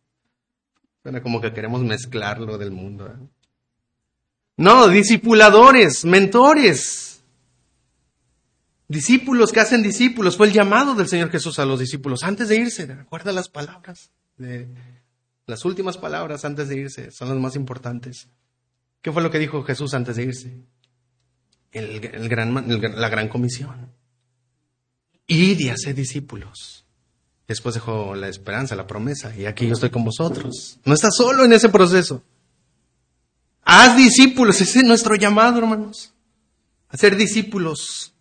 Como 1.22 1.40
que 1.40 1.52
queremos 1.52 1.82
mezclarlo 1.82 2.58
del 2.58 2.70
mundo. 2.72 3.06
¿eh? 3.06 3.28
No, 4.56 4.88
discipuladores, 4.88 6.04
mentores. 6.04 7.22
Discípulos 8.88 9.52
que 9.52 9.60
hacen 9.60 9.82
discípulos. 9.82 10.36
Fue 10.36 10.48
el 10.48 10.52
llamado 10.52 10.94
del 10.94 11.08
Señor 11.08 11.30
Jesús 11.30 11.58
a 11.58 11.64
los 11.64 11.80
discípulos 11.80 12.22
antes 12.22 12.48
de 12.48 12.56
irse. 12.56 12.86
Recuerda 12.86 13.32
las 13.32 13.48
palabras. 13.48 14.10
las 15.46 15.64
últimas 15.64 15.96
palabras 15.96 16.44
antes 16.44 16.68
de 16.68 16.76
irse 16.76 17.10
son 17.10 17.28
las 17.30 17.38
más 17.38 17.56
importantes. 17.56 18.28
¿Qué 19.00 19.10
fue 19.10 19.22
lo 19.22 19.30
que 19.30 19.38
dijo 19.38 19.62
Jesús 19.62 19.94
antes 19.94 20.16
de 20.16 20.24
irse? 20.24 20.64
La 21.72 23.08
gran 23.08 23.28
comisión. 23.28 23.94
Ir 25.26 25.60
y 25.60 25.68
hacer 25.70 25.94
discípulos. 25.94 26.79
Después 27.50 27.74
dejó 27.74 28.14
la 28.14 28.28
esperanza, 28.28 28.76
la 28.76 28.86
promesa. 28.86 29.34
Y 29.36 29.44
aquí 29.44 29.66
yo 29.66 29.74
estoy 29.74 29.90
con 29.90 30.04
vosotros. 30.04 30.78
No 30.84 30.94
estás 30.94 31.16
solo 31.16 31.44
en 31.44 31.52
ese 31.52 31.68
proceso. 31.68 32.22
Haz 33.64 33.96
discípulos. 33.96 34.60
Ese 34.60 34.78
es 34.78 34.84
nuestro 34.84 35.16
llamado, 35.16 35.58
hermanos. 35.58 36.14
Hacer 36.90 37.16
discípulos 37.16 38.14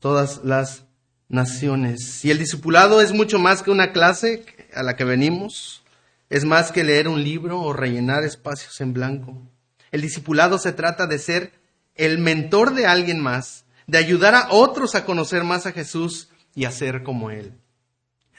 todas 0.00 0.40
las 0.44 0.84
naciones. 1.28 2.24
Y 2.24 2.30
el 2.30 2.38
discipulado 2.38 3.02
es 3.02 3.12
mucho 3.12 3.38
más 3.38 3.62
que 3.62 3.70
una 3.70 3.92
clase 3.92 4.46
a 4.74 4.82
la 4.82 4.96
que 4.96 5.04
venimos, 5.04 5.82
es 6.30 6.46
más 6.46 6.72
que 6.72 6.84
leer 6.84 7.08
un 7.08 7.22
libro 7.22 7.60
o 7.60 7.74
rellenar 7.74 8.24
espacios 8.24 8.80
en 8.80 8.94
blanco. 8.94 9.42
El 9.90 10.00
discipulado 10.00 10.58
se 10.58 10.72
trata 10.72 11.06
de 11.06 11.18
ser 11.18 11.52
el 11.96 12.16
mentor 12.16 12.72
de 12.72 12.86
alguien 12.86 13.20
más, 13.20 13.66
de 13.86 13.98
ayudar 13.98 14.34
a 14.34 14.48
otros 14.52 14.94
a 14.94 15.04
conocer 15.04 15.44
más 15.44 15.66
a 15.66 15.72
Jesús 15.72 16.30
y 16.54 16.64
a 16.64 16.70
ser 16.70 17.02
como 17.02 17.30
Él. 17.30 17.58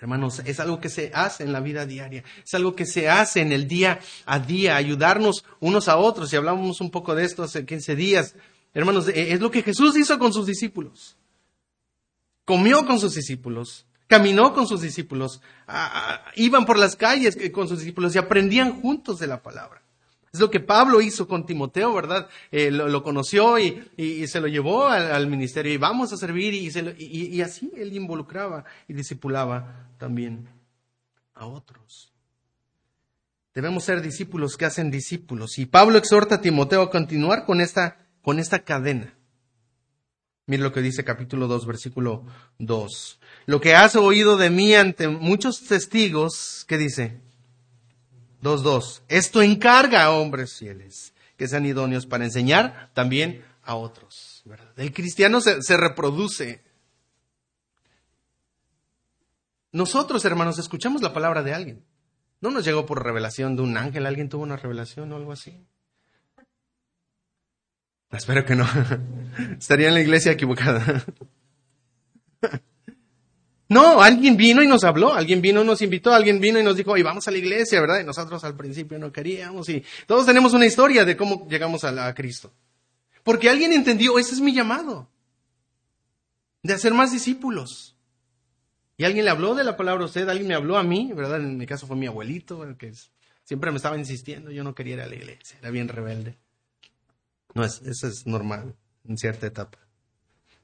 Hermanos, 0.04 0.42
es 0.46 0.60
algo 0.60 0.80
que 0.80 0.90
se 0.90 1.12
hace 1.14 1.44
en 1.44 1.52
la 1.52 1.62
vida 1.62 1.86
diaria, 1.86 2.24
es 2.46 2.54
algo 2.54 2.76
que 2.76 2.86
se 2.86 3.10
hace 3.10 3.42
en 3.42 3.52
el 3.52 3.68
día 3.68 4.00
a 4.26 4.38
día, 4.38 4.76
ayudarnos 4.76 5.44
unos 5.60 5.88
a 5.88 5.98
otros. 5.98 6.32
Y 6.32 6.36
hablamos 6.36 6.80
un 6.82 6.92
poco 6.92 7.16
de 7.16 7.24
esto 7.24 7.42
hace 7.42 7.66
15 7.66 7.96
días. 7.96 8.36
Hermanos, 8.74 9.08
es 9.08 9.40
lo 9.40 9.50
que 9.50 9.64
Jesús 9.64 9.98
hizo 9.98 10.20
con 10.20 10.32
sus 10.32 10.46
discípulos 10.46 11.18
comió 12.46 12.86
con 12.86 13.00
sus 13.00 13.16
discípulos, 13.16 13.86
caminó 14.08 14.54
con 14.54 14.68
sus 14.68 14.82
discípulos, 14.82 15.42
iban 16.36 16.66
por 16.66 16.78
las 16.78 16.96
calles 16.96 17.38
con 17.52 17.68
sus 17.68 17.80
discípulos 17.80 18.16
y 18.16 18.20
aprendían 18.20 18.82
juntos 18.82 19.20
de 19.20 19.28
la 19.28 19.42
palabra. 19.42 19.83
Es 20.34 20.40
lo 20.40 20.50
que 20.50 20.60
Pablo 20.60 21.00
hizo 21.00 21.28
con 21.28 21.46
Timoteo, 21.46 21.94
¿verdad? 21.94 22.28
Eh, 22.52 22.72
lo, 22.72 23.04
conoció 23.04 23.60
y, 23.60 24.28
se 24.28 24.42
lo 24.42 24.48
llevó 24.48 24.88
al, 24.88 25.28
ministerio 25.28 25.72
y 25.72 25.78
vamos 25.78 26.12
a 26.12 26.18
servir 26.18 26.56
y, 26.56 26.72
y, 26.98 27.42
así 27.42 27.72
él 27.78 27.96
involucraba 27.96 28.66
y 28.88 28.94
discipulaba 28.94 29.92
también 30.00 30.50
a 31.36 31.46
otros. 31.46 32.12
Debemos 33.54 33.84
ser 33.84 34.02
discípulos 34.02 34.58
que 34.58 34.66
hacen 34.66 34.90
discípulos. 34.90 35.60
Y 35.60 35.68
Pablo 35.68 36.00
exhorta 36.00 36.36
a 36.36 36.42
Timoteo 36.42 36.82
a 36.82 36.90
continuar 36.90 37.46
con 37.46 37.62
esta, 37.62 38.00
con 38.24 38.40
esta 38.40 38.64
cadena. 38.64 39.14
Mire 40.48 40.64
lo 40.64 40.74
que 40.74 40.82
dice 40.82 41.04
capítulo 41.04 41.48
2, 41.48 41.68
versículo 41.68 42.26
2. 42.58 43.20
Lo 43.46 43.62
que 43.62 43.76
has 43.76 43.96
oído 43.96 44.38
de 44.38 44.50
mí 44.50 44.74
ante 44.74 45.08
muchos 45.08 45.62
testigos, 45.62 46.66
¿qué 46.68 46.80
dice? 46.80 47.22
2.2. 48.44 49.02
Esto 49.08 49.42
encarga 49.42 50.04
a 50.04 50.12
hombres 50.12 50.58
fieles, 50.58 51.14
que 51.38 51.48
sean 51.48 51.66
idóneos 51.66 52.06
para 52.06 52.26
enseñar 52.26 52.92
también 52.94 53.44
a 53.64 53.76
otros. 53.76 54.44
El 54.76 54.94
cristiano 54.94 55.42
se, 55.42 55.62
se 55.62 55.78
reproduce. 55.78 56.62
Nosotros, 59.72 60.24
hermanos, 60.26 60.60
escuchamos 60.60 61.02
la 61.02 61.14
palabra 61.14 61.42
de 61.42 61.54
alguien. 61.54 61.86
No 62.42 62.52
nos 62.52 62.66
llegó 62.66 62.86
por 62.86 63.04
revelación 63.04 63.56
de 63.56 63.62
un 63.62 63.78
ángel, 63.78 64.06
alguien 64.06 64.30
tuvo 64.30 64.44
una 64.44 64.58
revelación 64.58 65.12
o 65.12 65.16
algo 65.16 65.32
así. 65.32 65.66
Espero 68.12 68.46
que 68.46 68.56
no. 68.56 68.68
Estaría 69.58 69.88
en 69.88 69.96
la 69.96 70.02
iglesia 70.02 70.34
equivocada. 70.34 71.04
No, 73.74 74.02
alguien 74.02 74.38
vino 74.38 74.62
y 74.62 74.68
nos 74.68 74.84
habló, 74.84 75.14
alguien 75.14 75.42
vino 75.42 75.62
y 75.62 75.66
nos 75.66 75.82
invitó, 75.82 76.14
alguien 76.14 76.40
vino 76.40 76.60
y 76.60 76.64
nos 76.64 76.78
dijo, 76.78 76.92
oye, 76.92 77.04
vamos 77.04 77.28
a 77.28 77.32
la 77.32 77.38
iglesia, 77.38 77.82
¿verdad? 77.82 78.00
Y 78.02 78.04
nosotros 78.04 78.44
al 78.44 78.56
principio 78.56 79.00
no 79.00 79.12
queríamos 79.12 79.68
y 79.70 79.84
todos 80.06 80.26
tenemos 80.26 80.54
una 80.54 80.66
historia 80.66 81.04
de 81.04 81.18
cómo 81.18 81.48
llegamos 81.50 81.84
a, 81.84 82.14
Cristo. 82.14 82.54
Porque 83.24 83.50
alguien 83.50 83.74
entendió, 83.74 84.20
ese 84.20 84.36
es 84.36 84.42
mi 84.42 84.54
llamado, 84.54 85.10
de 86.62 86.74
hacer 86.74 86.94
más 86.94 87.12
discípulos. 87.12 87.96
Y 88.96 89.06
alguien 89.06 89.26
le 89.26 89.32
habló 89.32 89.56
de 89.56 89.64
la 89.64 89.76
palabra 89.76 90.04
a 90.04 90.06
usted, 90.06 90.30
alguien 90.30 90.48
me 90.48 90.56
habló 90.56 90.78
a 90.78 90.84
mí, 90.84 91.12
¿verdad? 91.14 91.42
En 91.42 91.58
mi 91.58 91.66
caso 91.66 91.88
fue 91.88 91.96
mi 91.96 92.06
abuelito, 92.06 92.64
el 92.64 92.78
que 92.78 92.94
siempre 93.44 93.72
me 93.72 93.78
estaba 93.78 93.98
insistiendo, 93.98 94.52
yo 94.52 94.64
no 94.64 94.76
quería 94.76 94.94
ir 94.94 95.02
a 95.02 95.08
la 95.08 95.16
iglesia, 95.16 95.58
era 95.60 95.72
bien 95.72 95.88
rebelde. 95.88 96.38
No, 97.56 97.64
es, 97.64 97.82
eso 97.82 98.08
es 98.08 98.28
normal 98.28 98.76
en 99.08 99.18
cierta 99.18 99.48
etapa. 99.48 99.83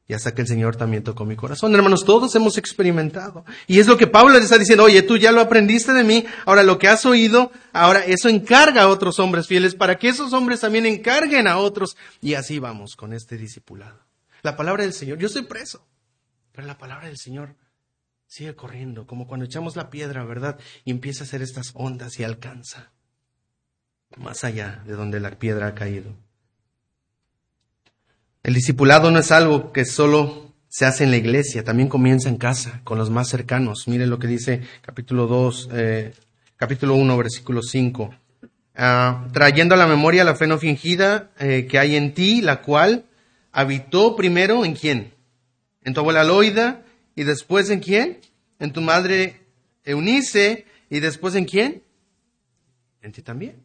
Y 0.09 0.15
hasta 0.15 0.33
que 0.33 0.41
el 0.41 0.47
Señor 0.47 0.75
también 0.75 1.03
tocó 1.03 1.23
mi 1.23 1.35
corazón. 1.35 1.73
Hermanos, 1.75 2.03
todos 2.03 2.33
hemos 2.33 2.57
experimentado. 2.57 3.45
Y 3.67 3.79
es 3.79 3.85
lo 3.85 3.95
que 3.95 4.07
Pablo 4.07 4.33
le 4.33 4.39
está 4.39 4.57
diciendo, 4.57 4.85
oye, 4.85 5.03
tú 5.03 5.17
ya 5.17 5.31
lo 5.31 5.39
aprendiste 5.39 5.93
de 5.93 6.03
mí, 6.03 6.25
ahora 6.47 6.63
lo 6.63 6.79
que 6.79 6.87
has 6.87 7.05
oído, 7.05 7.51
ahora 7.73 8.03
eso 8.03 8.27
encarga 8.27 8.81
a 8.81 8.87
otros 8.87 9.19
hombres 9.19 9.45
fieles 9.45 9.75
para 9.75 9.99
que 9.99 10.09
esos 10.09 10.33
hombres 10.33 10.61
también 10.61 10.87
encarguen 10.87 11.47
a 11.47 11.59
otros. 11.59 11.95
Y 12.21 12.33
así 12.33 12.57
vamos 12.57 12.95
con 12.95 13.13
este 13.13 13.37
discipulado. 13.37 13.99
La 14.41 14.57
palabra 14.57 14.81
del 14.81 14.93
Señor, 14.93 15.19
yo 15.19 15.27
estoy 15.27 15.43
preso, 15.43 15.85
pero 16.53 16.65
la 16.65 16.79
palabra 16.79 17.05
del 17.05 17.19
Señor 17.19 17.55
sigue 18.25 18.55
corriendo, 18.55 19.05
como 19.05 19.27
cuando 19.27 19.45
echamos 19.45 19.75
la 19.75 19.91
piedra, 19.91 20.23
¿verdad? 20.23 20.57
Y 20.85 20.89
empieza 20.89 21.23
a 21.23 21.27
hacer 21.27 21.43
estas 21.43 21.69
ondas 21.75 22.19
y 22.19 22.23
alcanza 22.23 22.91
más 24.17 24.43
allá 24.43 24.81
de 24.87 24.93
donde 24.93 25.19
la 25.19 25.37
piedra 25.37 25.67
ha 25.67 25.75
caído. 25.75 26.15
El 28.49 28.55
discipulado 28.55 29.11
no 29.11 29.19
es 29.19 29.31
algo 29.31 29.71
que 29.71 29.85
solo 29.85 30.55
se 30.69 30.87
hace 30.87 31.03
en 31.03 31.11
la 31.11 31.17
iglesia, 31.17 31.63
también 31.63 31.87
comienza 31.87 32.29
en 32.29 32.37
casa, 32.37 32.81
con 32.83 32.97
los 32.97 33.11
más 33.11 33.29
cercanos. 33.29 33.87
Mire 33.87 34.07
lo 34.07 34.17
que 34.17 34.25
dice 34.25 34.61
capítulo 34.81 35.27
2, 35.27 35.69
eh, 35.73 36.13
capítulo 36.55 36.95
1, 36.95 37.15
versículo 37.15 37.61
5. 37.61 38.11
Ah, 38.75 39.27
trayendo 39.33 39.75
a 39.75 39.77
la 39.77 39.85
memoria 39.85 40.23
la 40.23 40.33
fe 40.33 40.47
no 40.47 40.57
fingida 40.57 41.29
eh, 41.37 41.67
que 41.69 41.77
hay 41.77 41.95
en 41.95 42.15
ti, 42.15 42.41
la 42.41 42.63
cual 42.63 43.05
habitó 43.51 44.15
primero 44.15 44.65
en 44.65 44.73
quién? 44.73 45.13
En 45.83 45.93
tu 45.93 45.99
abuela 45.99 46.23
Loida, 46.23 46.83
y 47.15 47.25
después 47.25 47.69
en 47.69 47.81
quién? 47.81 48.19
En 48.57 48.73
tu 48.73 48.81
madre 48.81 49.41
Eunice, 49.83 50.65
y 50.89 51.01
después 51.01 51.35
en 51.35 51.45
quién? 51.45 51.83
En 53.03 53.11
ti 53.11 53.21
también. 53.21 53.63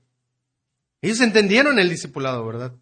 Ellos 1.00 1.22
entendieron 1.22 1.78
el 1.78 1.88
discipulado, 1.88 2.44
¿verdad? 2.46 2.74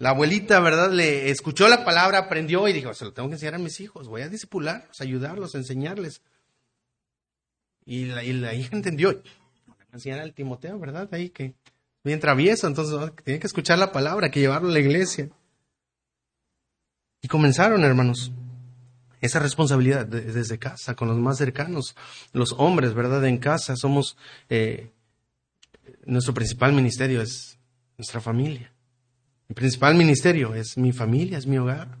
La 0.00 0.10
abuelita, 0.10 0.60
¿verdad? 0.60 0.90
Le 0.90 1.30
escuchó 1.30 1.68
la 1.68 1.84
palabra, 1.84 2.20
aprendió 2.20 2.66
y 2.66 2.72
dijo, 2.72 2.94
se 2.94 3.04
lo 3.04 3.12
tengo 3.12 3.28
que 3.28 3.34
enseñar 3.34 3.56
a 3.56 3.58
mis 3.58 3.80
hijos, 3.80 4.08
voy 4.08 4.22
a 4.22 4.30
discipularlos, 4.30 4.98
ayudarlos, 5.02 5.54
enseñarles. 5.54 6.22
Y 7.84 8.06
la, 8.06 8.24
hija 8.54 8.74
entendió, 8.74 9.22
enseñar 9.92 10.20
al 10.20 10.32
Timoteo, 10.32 10.78
¿verdad? 10.78 11.06
Ahí 11.12 11.28
que 11.28 11.52
bien 12.02 12.18
travieso, 12.18 12.66
entonces 12.66 13.12
tiene 13.24 13.40
que 13.40 13.46
escuchar 13.46 13.78
la 13.78 13.92
palabra, 13.92 14.30
que 14.30 14.40
llevarlo 14.40 14.70
a 14.70 14.72
la 14.72 14.78
iglesia. 14.78 15.28
Y 17.20 17.28
comenzaron, 17.28 17.84
hermanos, 17.84 18.32
esa 19.20 19.38
responsabilidad 19.38 20.06
desde 20.06 20.58
casa, 20.58 20.94
con 20.94 21.08
los 21.08 21.18
más 21.18 21.36
cercanos, 21.36 21.94
los 22.32 22.54
hombres, 22.56 22.94
¿verdad? 22.94 23.22
En 23.26 23.36
casa 23.36 23.76
somos, 23.76 24.16
eh, 24.48 24.92
nuestro 26.06 26.32
principal 26.32 26.72
ministerio 26.72 27.20
es 27.20 27.58
nuestra 27.98 28.22
familia. 28.22 28.72
Mi 29.50 29.54
principal 29.54 29.96
ministerio 29.96 30.54
es 30.54 30.78
mi 30.78 30.92
familia, 30.92 31.36
es 31.36 31.44
mi 31.44 31.58
hogar. 31.58 31.98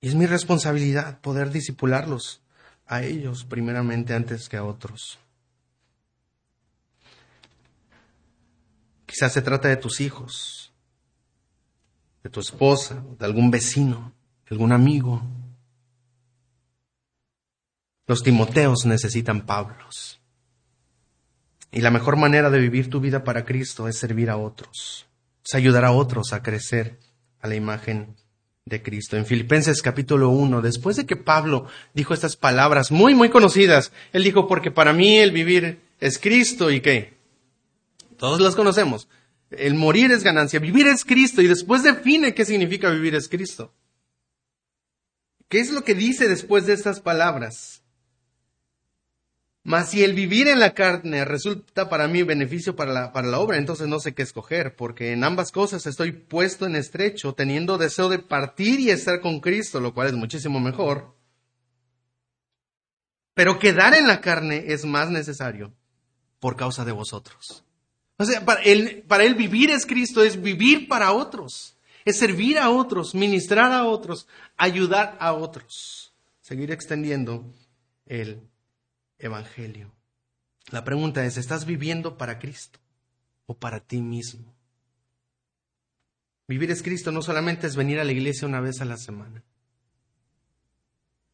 Y 0.00 0.06
es 0.06 0.14
mi 0.14 0.26
responsabilidad 0.26 1.20
poder 1.20 1.50
disipularlos 1.50 2.40
a 2.86 3.02
ellos 3.02 3.44
primeramente 3.44 4.14
antes 4.14 4.48
que 4.48 4.56
a 4.56 4.62
otros. 4.62 5.18
Quizás 9.06 9.32
se 9.32 9.42
trata 9.42 9.66
de 9.66 9.76
tus 9.76 10.00
hijos, 10.00 10.72
de 12.22 12.30
tu 12.30 12.38
esposa, 12.38 13.04
de 13.18 13.24
algún 13.24 13.50
vecino, 13.50 14.12
de 14.48 14.54
algún 14.54 14.70
amigo. 14.70 15.20
Los 18.06 18.22
Timoteos 18.22 18.86
necesitan 18.86 19.46
Pablos. 19.46 20.20
Y 21.72 21.80
la 21.80 21.90
mejor 21.90 22.14
manera 22.14 22.50
de 22.50 22.60
vivir 22.60 22.88
tu 22.88 23.00
vida 23.00 23.24
para 23.24 23.44
Cristo 23.44 23.88
es 23.88 23.98
servir 23.98 24.30
a 24.30 24.36
otros 24.36 25.08
es 25.44 25.54
ayudar 25.54 25.84
a 25.84 25.92
otros 25.92 26.32
a 26.32 26.42
crecer 26.42 26.98
a 27.40 27.48
la 27.48 27.54
imagen 27.54 28.16
de 28.64 28.82
Cristo. 28.82 29.16
En 29.16 29.26
Filipenses 29.26 29.82
capítulo 29.82 30.30
1, 30.30 30.62
después 30.62 30.96
de 30.96 31.04
que 31.04 31.16
Pablo 31.16 31.66
dijo 31.92 32.14
estas 32.14 32.36
palabras 32.36 32.90
muy, 32.90 33.14
muy 33.14 33.28
conocidas, 33.28 33.92
él 34.12 34.24
dijo, 34.24 34.48
porque 34.48 34.70
para 34.70 34.92
mí 34.92 35.18
el 35.18 35.32
vivir 35.32 35.80
es 36.00 36.18
Cristo 36.18 36.70
y 36.70 36.80
qué. 36.80 37.14
Todos 38.16 38.40
las 38.40 38.56
conocemos. 38.56 39.08
El 39.50 39.74
morir 39.74 40.10
es 40.10 40.24
ganancia, 40.24 40.58
vivir 40.58 40.86
es 40.86 41.04
Cristo 41.04 41.42
y 41.42 41.46
después 41.46 41.82
define 41.82 42.34
qué 42.34 42.44
significa 42.44 42.88
vivir 42.90 43.14
es 43.14 43.28
Cristo. 43.28 43.72
¿Qué 45.48 45.60
es 45.60 45.70
lo 45.70 45.84
que 45.84 45.94
dice 45.94 46.26
después 46.26 46.66
de 46.66 46.72
estas 46.72 47.00
palabras? 47.00 47.83
Mas 49.66 49.90
si 49.90 50.04
el 50.04 50.12
vivir 50.12 50.46
en 50.46 50.60
la 50.60 50.74
carne 50.74 51.24
resulta 51.24 51.88
para 51.88 52.06
mí 52.06 52.22
beneficio 52.22 52.76
para 52.76 52.92
la, 52.92 53.12
para 53.12 53.28
la 53.28 53.40
obra, 53.40 53.56
entonces 53.56 53.88
no 53.88 53.98
sé 53.98 54.14
qué 54.14 54.20
escoger, 54.20 54.76
porque 54.76 55.12
en 55.12 55.24
ambas 55.24 55.50
cosas 55.50 55.86
estoy 55.86 56.12
puesto 56.12 56.66
en 56.66 56.76
estrecho, 56.76 57.32
teniendo 57.32 57.78
deseo 57.78 58.10
de 58.10 58.18
partir 58.18 58.78
y 58.78 58.90
estar 58.90 59.22
con 59.22 59.40
Cristo, 59.40 59.80
lo 59.80 59.94
cual 59.94 60.08
es 60.08 60.12
muchísimo 60.12 60.60
mejor. 60.60 61.14
Pero 63.32 63.58
quedar 63.58 63.94
en 63.94 64.06
la 64.06 64.20
carne 64.20 64.64
es 64.68 64.84
más 64.84 65.08
necesario 65.08 65.72
por 66.40 66.56
causa 66.56 66.84
de 66.84 66.92
vosotros. 66.92 67.64
O 68.18 68.26
sea, 68.26 68.44
para 68.44 68.60
él, 68.62 69.02
para 69.08 69.24
él 69.24 69.34
vivir 69.34 69.70
es 69.70 69.86
Cristo, 69.86 70.22
es 70.22 70.42
vivir 70.42 70.88
para 70.88 71.12
otros, 71.12 71.78
es 72.04 72.18
servir 72.18 72.58
a 72.58 72.68
otros, 72.68 73.14
ministrar 73.14 73.72
a 73.72 73.86
otros, 73.86 74.28
ayudar 74.58 75.16
a 75.20 75.32
otros, 75.32 76.12
seguir 76.42 76.70
extendiendo 76.70 77.50
el 78.04 78.42
evangelio. 79.24 79.92
La 80.70 80.84
pregunta 80.84 81.24
es, 81.24 81.36
¿estás 81.36 81.66
viviendo 81.66 82.16
para 82.16 82.38
Cristo 82.38 82.78
o 83.46 83.54
para 83.54 83.80
ti 83.80 84.00
mismo? 84.00 84.54
Vivir 86.46 86.70
es 86.70 86.82
Cristo 86.82 87.10
no 87.10 87.22
solamente 87.22 87.66
es 87.66 87.76
venir 87.76 87.98
a 88.00 88.04
la 88.04 88.12
iglesia 88.12 88.46
una 88.46 88.60
vez 88.60 88.80
a 88.80 88.84
la 88.84 88.96
semana. 88.96 89.42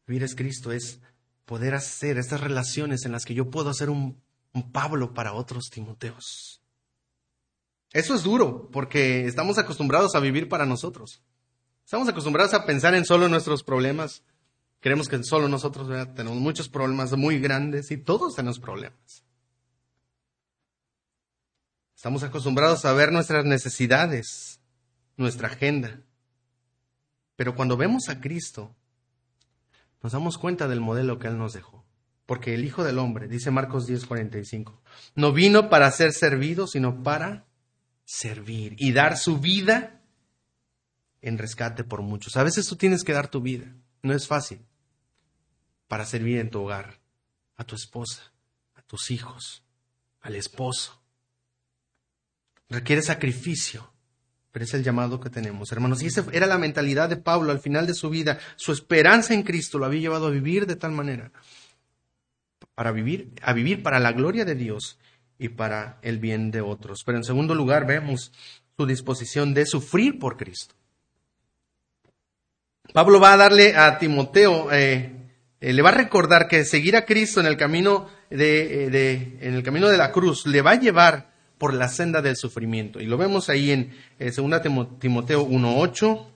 Vivir 0.07 0.23
es 0.23 0.35
Cristo 0.35 0.71
es 0.71 0.99
poder 1.45 1.75
hacer 1.75 2.17
estas 2.17 2.41
relaciones 2.41 3.05
en 3.05 3.11
las 3.11 3.25
que 3.25 3.33
yo 3.33 3.49
puedo 3.49 3.69
hacer 3.69 3.89
un, 3.89 4.21
un 4.53 4.71
Pablo 4.71 5.13
para 5.13 5.33
otros 5.33 5.69
Timoteos. 5.69 6.61
Eso 7.91 8.15
es 8.15 8.23
duro 8.23 8.69
porque 8.71 9.25
estamos 9.25 9.57
acostumbrados 9.57 10.15
a 10.15 10.19
vivir 10.19 10.47
para 10.47 10.65
nosotros. 10.65 11.21
Estamos 11.83 12.07
acostumbrados 12.07 12.53
a 12.53 12.65
pensar 12.65 12.95
en 12.95 13.05
solo 13.05 13.27
nuestros 13.27 13.63
problemas, 13.63 14.23
Creemos 14.81 15.07
que 15.07 15.23
solo 15.23 15.47
nosotros 15.47 15.87
tenemos 16.15 16.39
muchos 16.39 16.67
problemas 16.67 17.13
muy 17.13 17.39
grandes 17.39 17.91
y 17.91 17.97
todos 17.97 18.35
tenemos 18.35 18.59
problemas. 18.59 19.23
Estamos 21.95 22.23
acostumbrados 22.23 22.83
a 22.85 22.93
ver 22.93 23.11
nuestras 23.11 23.45
necesidades, 23.45 24.59
nuestra 25.17 25.49
agenda. 25.49 26.01
Pero 27.35 27.55
cuando 27.55 27.77
vemos 27.77 28.09
a 28.09 28.19
Cristo, 28.21 28.75
nos 30.01 30.13
damos 30.13 30.39
cuenta 30.39 30.67
del 30.67 30.81
modelo 30.81 31.19
que 31.19 31.27
Él 31.27 31.37
nos 31.37 31.53
dejó. 31.53 31.85
Porque 32.25 32.55
el 32.55 32.65
Hijo 32.65 32.83
del 32.83 32.97
Hombre, 32.97 33.27
dice 33.27 33.51
Marcos 33.51 33.87
10:45, 33.87 34.81
no 35.13 35.31
vino 35.31 35.69
para 35.69 35.91
ser 35.91 36.11
servido, 36.11 36.65
sino 36.65 37.03
para 37.03 37.45
servir 38.03 38.75
y 38.79 38.93
dar 38.93 39.15
su 39.15 39.37
vida 39.37 40.01
en 41.21 41.37
rescate 41.37 41.83
por 41.83 42.01
muchos. 42.01 42.35
A 42.35 42.43
veces 42.43 42.65
tú 42.65 42.77
tienes 42.77 43.03
que 43.03 43.13
dar 43.13 43.27
tu 43.27 43.41
vida, 43.41 43.75
no 44.01 44.15
es 44.15 44.25
fácil 44.25 44.65
para 45.91 46.05
servir 46.05 46.39
en 46.39 46.49
tu 46.49 46.61
hogar, 46.61 47.01
a 47.57 47.65
tu 47.65 47.75
esposa, 47.75 48.31
a 48.75 48.81
tus 48.81 49.11
hijos, 49.11 49.61
al 50.21 50.35
esposo. 50.35 50.97
Requiere 52.69 53.01
sacrificio, 53.01 53.91
pero 54.53 54.63
es 54.63 54.73
el 54.73 54.85
llamado 54.85 55.19
que 55.19 55.29
tenemos, 55.29 55.69
hermanos. 55.73 56.01
Y 56.01 56.05
esa 56.05 56.25
era 56.31 56.47
la 56.47 56.57
mentalidad 56.57 57.09
de 57.09 57.17
Pablo 57.17 57.51
al 57.51 57.59
final 57.59 57.87
de 57.87 57.93
su 57.93 58.09
vida. 58.09 58.39
Su 58.55 58.71
esperanza 58.71 59.33
en 59.33 59.43
Cristo 59.43 59.79
lo 59.79 59.85
había 59.85 59.99
llevado 59.99 60.27
a 60.27 60.31
vivir 60.31 60.65
de 60.65 60.77
tal 60.77 60.93
manera, 60.93 61.33
para 62.73 62.93
vivir, 62.93 63.33
a 63.41 63.51
vivir 63.51 63.83
para 63.83 63.99
la 63.99 64.13
gloria 64.13 64.45
de 64.45 64.55
Dios 64.55 64.97
y 65.37 65.49
para 65.49 65.99
el 66.03 66.19
bien 66.19 66.51
de 66.51 66.61
otros. 66.61 67.01
Pero 67.05 67.17
en 67.17 67.25
segundo 67.25 67.53
lugar 67.53 67.85
vemos 67.85 68.31
su 68.77 68.85
disposición 68.85 69.53
de 69.53 69.65
sufrir 69.65 70.19
por 70.19 70.37
Cristo. 70.37 70.73
Pablo 72.93 73.19
va 73.19 73.33
a 73.33 73.37
darle 73.37 73.75
a 73.75 73.97
Timoteo, 73.97 74.71
eh, 74.71 75.20
eh, 75.61 75.73
le 75.73 75.81
va 75.83 75.89
a 75.89 75.93
recordar 75.93 76.47
que 76.47 76.65
seguir 76.65 76.95
a 76.95 77.05
Cristo 77.05 77.39
en 77.39 77.45
el 77.45 77.55
camino 77.55 78.09
de, 78.31 78.89
de, 78.89 79.37
en 79.41 79.53
el 79.53 79.63
camino 79.63 79.87
de 79.87 79.97
la 79.97 80.11
cruz 80.11 80.47
le 80.47 80.61
va 80.61 80.71
a 80.71 80.79
llevar 80.79 81.31
por 81.59 81.75
la 81.75 81.87
senda 81.87 82.23
del 82.23 82.35
sufrimiento. 82.35 82.99
Y 82.99 83.05
lo 83.05 83.17
vemos 83.17 83.47
ahí 83.47 83.69
en 83.69 83.95
2 84.19 84.33
Timoteo 84.99 85.47
1.8. 85.47 86.27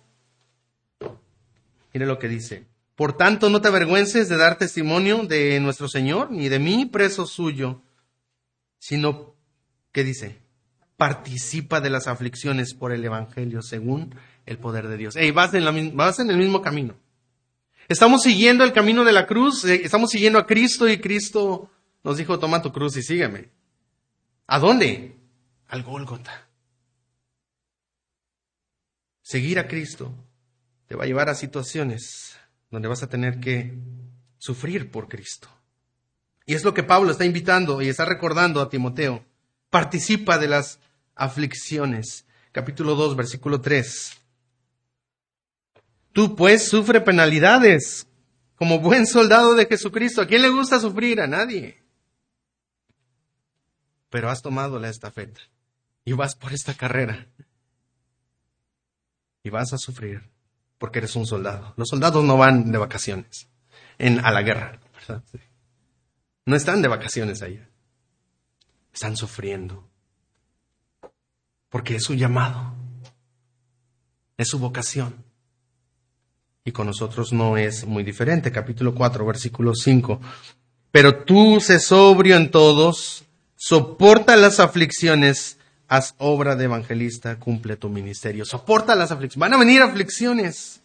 Mire 1.94 2.06
lo 2.06 2.20
que 2.20 2.28
dice. 2.28 2.68
Por 2.96 3.18
tanto, 3.18 3.50
no 3.50 3.60
te 3.60 3.68
avergüences 3.68 4.30
de 4.30 4.38
dar 4.38 4.60
testimonio 4.60 5.24
de 5.24 5.60
nuestro 5.60 5.90
Señor, 5.90 6.30
ni 6.30 6.48
de 6.48 6.60
mí, 6.60 6.86
preso 6.86 7.26
suyo, 7.26 7.82
sino, 8.78 9.34
¿qué 9.92 10.04
dice? 10.04 10.38
Participa 10.96 11.82
de 11.82 11.90
las 11.90 12.08
aflicciones 12.08 12.76
por 12.76 12.92
el 12.92 13.04
Evangelio 13.04 13.64
según 13.64 14.14
el 14.46 14.60
poder 14.60 14.88
de 14.88 14.98
Dios. 14.98 15.16
Hey, 15.18 15.32
vas 15.32 15.54
en, 15.56 15.66
la, 15.66 15.74
vas 15.94 16.20
en 16.20 16.30
el 16.30 16.38
mismo 16.38 16.62
camino. 16.62 16.96
Estamos 17.88 18.24
siguiendo 18.24 18.64
el 18.64 18.74
camino 18.74 19.04
de 19.04 19.12
la 19.12 19.28
cruz, 19.28 19.64
eh, 19.66 19.82
estamos 19.84 20.10
siguiendo 20.10 20.40
a 20.40 20.48
Cristo 20.48 20.88
y 20.88 21.00
Cristo 21.00 21.70
nos 22.04 22.18
dijo, 22.18 22.40
toma 22.40 22.62
tu 22.62 22.72
cruz 22.72 22.98
y 22.98 23.04
sígueme. 23.04 23.50
¿A 24.48 24.60
dónde? 24.60 25.16
Al 25.68 25.84
Gólgota. 25.84 26.48
Seguir 29.22 29.60
a 29.60 29.68
Cristo 29.68 30.14
te 30.88 30.96
va 30.96 31.04
a 31.04 31.08
llevar 31.08 31.30
a 31.30 31.36
situaciones 31.36 32.38
donde 32.70 32.88
vas 32.88 33.04
a 33.04 33.10
tener 33.10 33.40
que 33.40 33.74
sufrir 34.38 34.92
por 34.92 35.08
Cristo. 35.08 35.48
Y 36.46 36.54
es 36.54 36.64
lo 36.64 36.74
que 36.74 36.84
Pablo 36.84 37.12
está 37.12 37.26
invitando 37.26 37.82
y 37.82 37.90
está 37.90 38.06
recordando 38.06 38.62
a 38.62 38.70
Timoteo. 38.70 39.26
Participa 39.70 40.38
de 40.38 40.48
las 40.48 40.80
aflicciones. 41.16 42.26
Capítulo 42.52 42.96
2, 42.96 43.16
versículo 43.16 43.62
3. 43.62 44.25
Tú 46.16 46.34
pues 46.34 46.70
sufre 46.70 47.02
penalidades 47.02 48.08
como 48.56 48.80
buen 48.80 49.06
soldado 49.06 49.54
de 49.54 49.66
Jesucristo. 49.66 50.22
¿A 50.22 50.26
quién 50.26 50.44
le 50.44 50.48
gusta 50.48 50.80
sufrir? 50.80 51.20
A 51.20 51.28
nadie. 51.28 51.84
Pero 54.10 54.30
has 54.30 54.42
tomado 54.42 54.80
la 54.80 54.88
estafeta 54.88 55.42
y 56.06 56.14
vas 56.14 56.36
por 56.36 56.54
esta 56.54 56.74
carrera. 56.74 57.28
Y 59.44 59.50
vas 59.50 59.74
a 59.74 59.78
sufrir 59.78 60.32
porque 60.78 61.00
eres 61.00 61.18
un 61.18 61.28
soldado. 61.28 61.74
Los 61.76 61.90
soldados 61.90 62.24
no 62.24 62.38
van 62.38 62.72
de 62.72 62.78
vacaciones 62.78 63.50
en, 63.98 64.24
a 64.24 64.32
la 64.32 64.42
guerra. 64.42 64.80
No 66.46 66.56
están 66.56 66.82
de 66.82 66.88
vacaciones 66.88 67.42
allá. 67.42 67.68
Están 68.94 69.18
sufriendo. 69.18 69.90
Porque 71.68 71.98
es 71.98 72.06
su 72.06 72.14
llamado. 72.14 72.74
Es 74.38 74.48
su 74.48 74.60
vocación. 74.60 75.26
Y 76.68 76.72
con 76.72 76.88
nosotros 76.88 77.32
no 77.32 77.58
es 77.58 77.86
muy 77.86 78.04
diferente. 78.04 78.52
Capítulo 78.52 78.96
4, 78.96 79.24
versículo 79.24 79.76
5. 79.76 80.20
Pero 80.92 81.24
tú 81.24 81.60
sé 81.62 81.80
sobrio 81.80 82.38
en 82.38 82.50
todos, 82.50 83.24
soporta 83.56 84.36
las 84.36 84.60
aflicciones, 84.60 85.60
haz 85.88 86.16
obra 86.18 86.56
de 86.56 86.64
evangelista, 86.64 87.38
cumple 87.38 87.78
tu 87.78 87.90
ministerio. 87.90 88.46
Soporta 88.46 88.96
las 88.96 89.12
aflicciones. 89.12 89.40
Van 89.42 89.54
a 89.54 89.64
venir 89.64 89.84
aflicciones. 89.84 90.82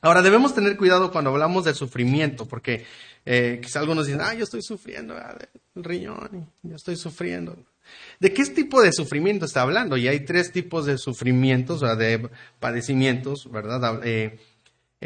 Ahora 0.00 0.22
debemos 0.22 0.54
tener 0.54 0.78
cuidado 0.78 1.12
cuando 1.12 1.30
hablamos 1.30 1.66
de 1.66 1.74
sufrimiento, 1.74 2.46
porque 2.46 2.86
eh, 3.26 3.60
quizá 3.62 3.80
algunos 3.80 4.06
dicen, 4.06 4.22
ah, 4.22 4.32
yo 4.32 4.44
estoy 4.44 4.62
sufriendo 4.62 5.14
ah, 5.14 5.36
el 5.74 5.84
riñón, 5.84 6.50
yo 6.62 6.76
estoy 6.76 6.96
sufriendo. 6.96 7.56
¿De 8.18 8.32
qué 8.32 8.44
tipo 8.46 8.80
de 8.80 8.92
sufrimiento 8.92 9.44
está 9.44 9.62
hablando? 9.62 9.98
Y 9.98 10.08
hay 10.08 10.20
tres 10.20 10.52
tipos 10.52 10.86
de 10.86 10.96
sufrimientos, 10.96 11.82
o 11.82 11.96
de 11.96 12.30
padecimientos, 12.60 13.50
¿verdad? 13.50 14.00
Eh, 14.04 14.38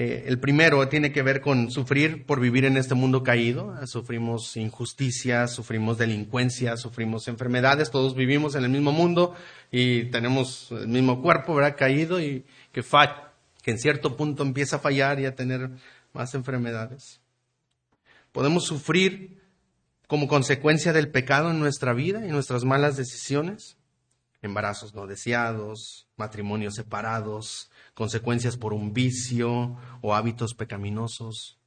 eh, 0.01 0.29
el 0.29 0.39
primero 0.39 0.89
tiene 0.89 1.11
que 1.11 1.23
ver 1.23 1.41
con 1.41 1.73
sufrir 1.73 2.25
por 2.25 2.39
vivir 2.39 2.65
en 2.65 2.77
este 2.77 2.95
mundo 2.95 3.25
caído. 3.25 3.75
Sufrimos 3.89 4.57
injusticias, 4.57 5.53
sufrimos 5.53 5.99
delincuencia, 5.99 6.77
sufrimos 6.77 7.27
enfermedades. 7.27 7.91
Todos 7.91 8.15
vivimos 8.15 8.55
en 8.55 8.63
el 8.63 8.71
mismo 8.71 8.93
mundo 8.93 9.35
y 9.73 10.05
tenemos 10.05 10.71
el 10.71 10.87
mismo 10.87 11.21
cuerpo, 11.21 11.53
¿verdad? 11.53 11.75
Caído 11.77 12.21
y 12.21 12.47
que, 12.71 12.85
que 13.65 13.71
en 13.73 13.79
cierto 13.81 14.17
punto 14.17 14.45
empieza 14.45 14.77
a 14.77 14.79
fallar 14.79 15.19
y 15.19 15.27
a 15.27 15.35
tener 15.35 15.69
más 16.13 16.33
enfermedades. 16.37 17.21
Podemos 18.31 18.67
sufrir 18.67 19.43
como 20.07 20.29
consecuencia 20.29 20.93
del 20.93 21.11
pecado 21.11 21.51
en 21.51 21.59
nuestra 21.59 21.93
vida 21.93 22.25
y 22.25 22.31
nuestras 22.31 22.63
malas 22.63 22.97
decisiones. 22.97 23.77
Embarazos 24.43 24.95
no 24.95 25.09
deseados, 25.09 26.07
matrimonios 26.17 26.77
separados, 26.77 27.69
consecuencias 27.99 28.57
por 28.57 28.75
un 28.75 28.95
vicio 28.95 29.77
o 30.03 30.15
hábitos 30.15 30.55
pecaminosos. 30.55 31.59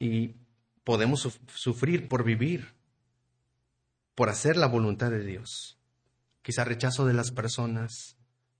Y 0.00 0.34
podemos 0.82 1.38
sufrir 1.54 2.08
por 2.08 2.24
vivir, 2.24 2.74
por 4.16 4.30
hacer 4.30 4.56
la 4.56 4.66
voluntad 4.66 5.12
de 5.12 5.24
Dios. 5.24 5.78
Quizá 6.42 6.64
rechazo 6.64 7.06
de 7.06 7.14
las 7.14 7.30
personas, 7.30 8.16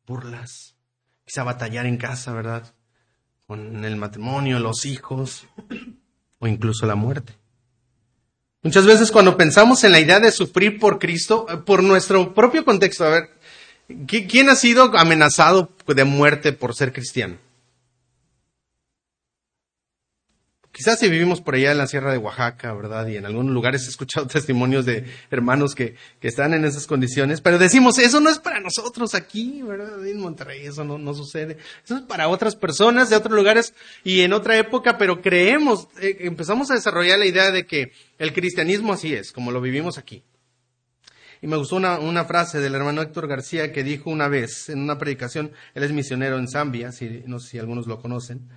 burlas, 0.07 0.77
quizá 1.25 1.43
batallar 1.43 1.87
en 1.87 1.97
casa, 1.97 2.33
¿verdad? 2.33 2.73
Con 3.49 3.85
el 3.85 3.97
matrimonio, 3.97 4.61
los 4.61 4.87
hijos 4.87 5.49
o 6.39 6.47
incluso 6.47 6.87
la 6.87 6.95
muerte. 6.95 7.35
Muchas 8.63 8.87
veces 8.87 9.11
cuando 9.11 9.37
pensamos 9.37 9.83
en 9.83 9.91
la 9.91 9.99
idea 9.99 10.21
de 10.21 10.31
sufrir 10.31 10.79
por 10.79 11.01
Cristo, 11.01 11.47
eh, 11.51 11.57
por 11.57 11.83
nuestro 11.83 12.33
propio 12.33 12.65
contexto, 12.65 13.05
a 13.05 13.11
ver, 13.11 13.34
¿Quién 14.07 14.49
ha 14.49 14.57
sido 14.57 14.97
amenazado 14.97 15.71
de 15.87 16.05
muerte 16.05 16.53
por 16.53 16.75
ser 16.75 16.93
cristiano? 16.93 17.39
Quizás 20.75 20.99
si 20.99 21.09
vivimos 21.09 21.41
por 21.41 21.55
allá 21.55 21.71
en 21.71 21.79
la 21.79 21.87
Sierra 21.87 22.11
de 22.11 22.19
Oaxaca, 22.19 22.75
¿verdad? 22.75 23.07
Y 23.07 23.17
en 23.17 23.27
algunos 23.27 23.55
lugares 23.55 23.87
he 23.87 23.91
escuchado 23.91 24.27
testimonios 24.27 24.85
de 24.85 25.05
hermanos 25.31 25.73
que, 25.73 25.95
que 26.19 26.27
están 26.27 26.53
en 26.53 26.65
esas 26.65 26.89
condiciones, 26.89 27.41
pero 27.41 27.59
decimos, 27.59 27.99
eso 28.01 28.19
no 28.19 28.29
es 28.29 28.41
para 28.41 28.59
nosotros 28.59 29.15
aquí, 29.15 29.63
¿verdad? 29.63 30.05
En 30.05 30.19
Monterrey 30.19 30.67
eso 30.67 30.83
no, 30.83 30.99
no 30.99 31.15
sucede. 31.15 31.59
Eso 31.85 31.99
es 31.99 32.03
para 32.03 32.27
otras 32.27 32.57
personas 32.57 33.09
de 33.09 33.15
otros 33.15 33.35
lugares 33.35 33.73
y 34.03 34.23
en 34.23 34.33
otra 34.33 34.59
época, 34.59 34.99
pero 34.99 35.23
creemos, 35.23 35.87
eh, 36.01 36.17
empezamos 36.23 36.73
a 36.73 36.75
desarrollar 36.75 37.21
la 37.21 37.27
idea 37.27 37.53
de 37.53 37.67
que 37.67 37.93
el 38.19 38.33
cristianismo 38.33 38.93
así 38.93 39.15
es, 39.15 39.31
como 39.31 39.53
lo 39.53 39.61
vivimos 39.61 39.97
aquí. 39.97 40.25
Y 41.41 41.47
me 41.47 41.57
gustó 41.57 41.77
una, 41.77 42.25
frase 42.25 42.61
del 42.61 42.75
hermano 42.75 43.03
Héctor 43.03 43.27
García 43.29 43.73
que 43.73 43.83
dijo 43.83 44.11
una 44.11 44.29
vez 44.29 44.69
en 44.69 44.81
una 44.81 44.99
predicación, 44.99 45.53
él 45.75 45.83
es 45.83 45.93
misionero 45.93 46.39
en 46.39 46.49
Zambia, 46.49 46.93
si, 46.93 47.23
no 47.27 47.39
sé 47.39 47.51
si 47.51 47.59
algunos 47.59 47.87
lo 47.87 48.01
conocen. 48.01 48.49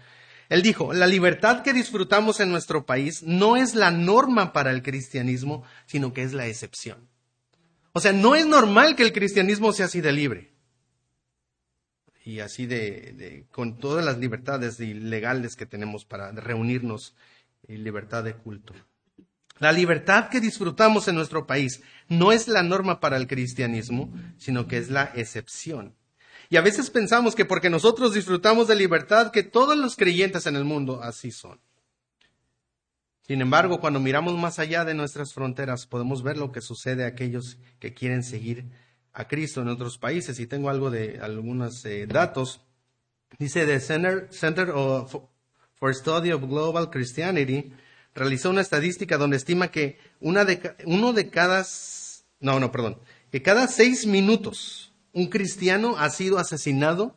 Él 0.49 0.61
dijo, 0.61 0.93
la 0.93 1.07
libertad 1.07 1.61
que 1.61 1.73
disfrutamos 1.73 2.39
en 2.39 2.49
nuestro 2.49 2.85
país 2.85 3.23
no 3.23 3.57
es 3.57 3.75
la 3.75 3.91
norma 3.91 4.53
para 4.53 4.71
el 4.71 4.81
cristianismo, 4.81 5.63
sino 5.85 6.13
que 6.13 6.23
es 6.23 6.33
la 6.33 6.47
excepción. 6.47 7.09
O 7.91 7.99
sea, 7.99 8.13
no 8.13 8.35
es 8.35 8.45
normal 8.45 8.95
que 8.95 9.03
el 9.03 9.11
cristianismo 9.11 9.73
sea 9.73 9.87
así 9.87 10.01
de 10.01 10.11
libre. 10.11 10.53
Y 12.23 12.41
así 12.41 12.65
de, 12.65 13.45
con 13.51 13.77
todas 13.77 14.05
las 14.05 14.17
libertades 14.17 14.79
legales 14.79 15.55
que 15.55 15.65
tenemos 15.65 16.05
para 16.05 16.31
reunirnos 16.31 17.15
y 17.67 17.77
libertad 17.77 18.23
de 18.23 18.33
culto. 18.33 18.73
La 19.59 19.71
libertad 19.71 20.29
que 20.29 20.39
disfrutamos 20.39 21.07
en 21.07 21.15
nuestro 21.15 21.47
país 21.47 21.81
no 22.09 22.31
es 22.31 22.47
la 22.47 22.63
norma 22.63 22.99
para 22.99 23.17
el 23.17 23.27
cristianismo, 23.27 24.13
sino 24.37 24.67
que 24.67 24.77
es 24.77 24.89
la 24.89 25.11
excepción. 25.15 25.95
Y 26.49 26.57
a 26.57 26.61
veces 26.61 26.89
pensamos 26.89 27.35
que 27.35 27.45
porque 27.45 27.69
nosotros 27.69 28.13
disfrutamos 28.13 28.67
de 28.67 28.75
libertad, 28.75 29.31
que 29.31 29.43
todos 29.43 29.77
los 29.77 29.95
creyentes 29.95 30.45
en 30.45 30.55
el 30.55 30.63
mundo 30.63 31.01
así 31.03 31.31
son. 31.31 31.59
Sin 33.21 33.41
embargo, 33.41 33.81
cuando 33.81 33.99
miramos 33.99 34.37
más 34.37 34.57
allá 34.57 34.85
de 34.85 34.93
nuestras 34.93 35.33
fronteras, 35.33 35.85
podemos 35.85 36.23
ver 36.23 36.37
lo 36.37 36.53
que 36.53 36.61
sucede 36.61 37.03
a 37.03 37.07
aquellos 37.07 37.57
que 37.79 37.93
quieren 37.93 38.23
seguir 38.23 38.65
a 39.11 39.27
Cristo 39.27 39.61
en 39.61 39.67
otros 39.67 39.97
países. 39.97 40.39
Y 40.39 40.47
tengo 40.47 40.69
algo 40.69 40.89
de 40.89 41.19
algunos 41.21 41.83
eh, 41.83 42.07
datos. 42.07 42.61
Dice 43.37 43.65
The 43.65 43.81
Center, 43.81 44.29
Center 44.31 44.71
for 44.71 45.93
Study 45.93 46.31
of 46.31 46.43
Global 46.43 46.89
Christianity 46.89 47.73
realizó 48.17 48.49
una 48.49 48.61
estadística 48.61 49.17
donde 49.17 49.37
estima 49.37 49.69
que 49.69 49.99
uno 50.19 50.43
de 50.43 51.29
cada, 51.29 51.65
no, 52.39 52.59
no, 52.59 52.71
perdón, 52.71 52.99
que 53.31 53.41
cada 53.41 53.67
seis 53.67 54.05
minutos 54.05 54.91
un 55.13 55.27
cristiano 55.27 55.97
ha 55.97 56.09
sido 56.09 56.39
asesinado 56.39 57.15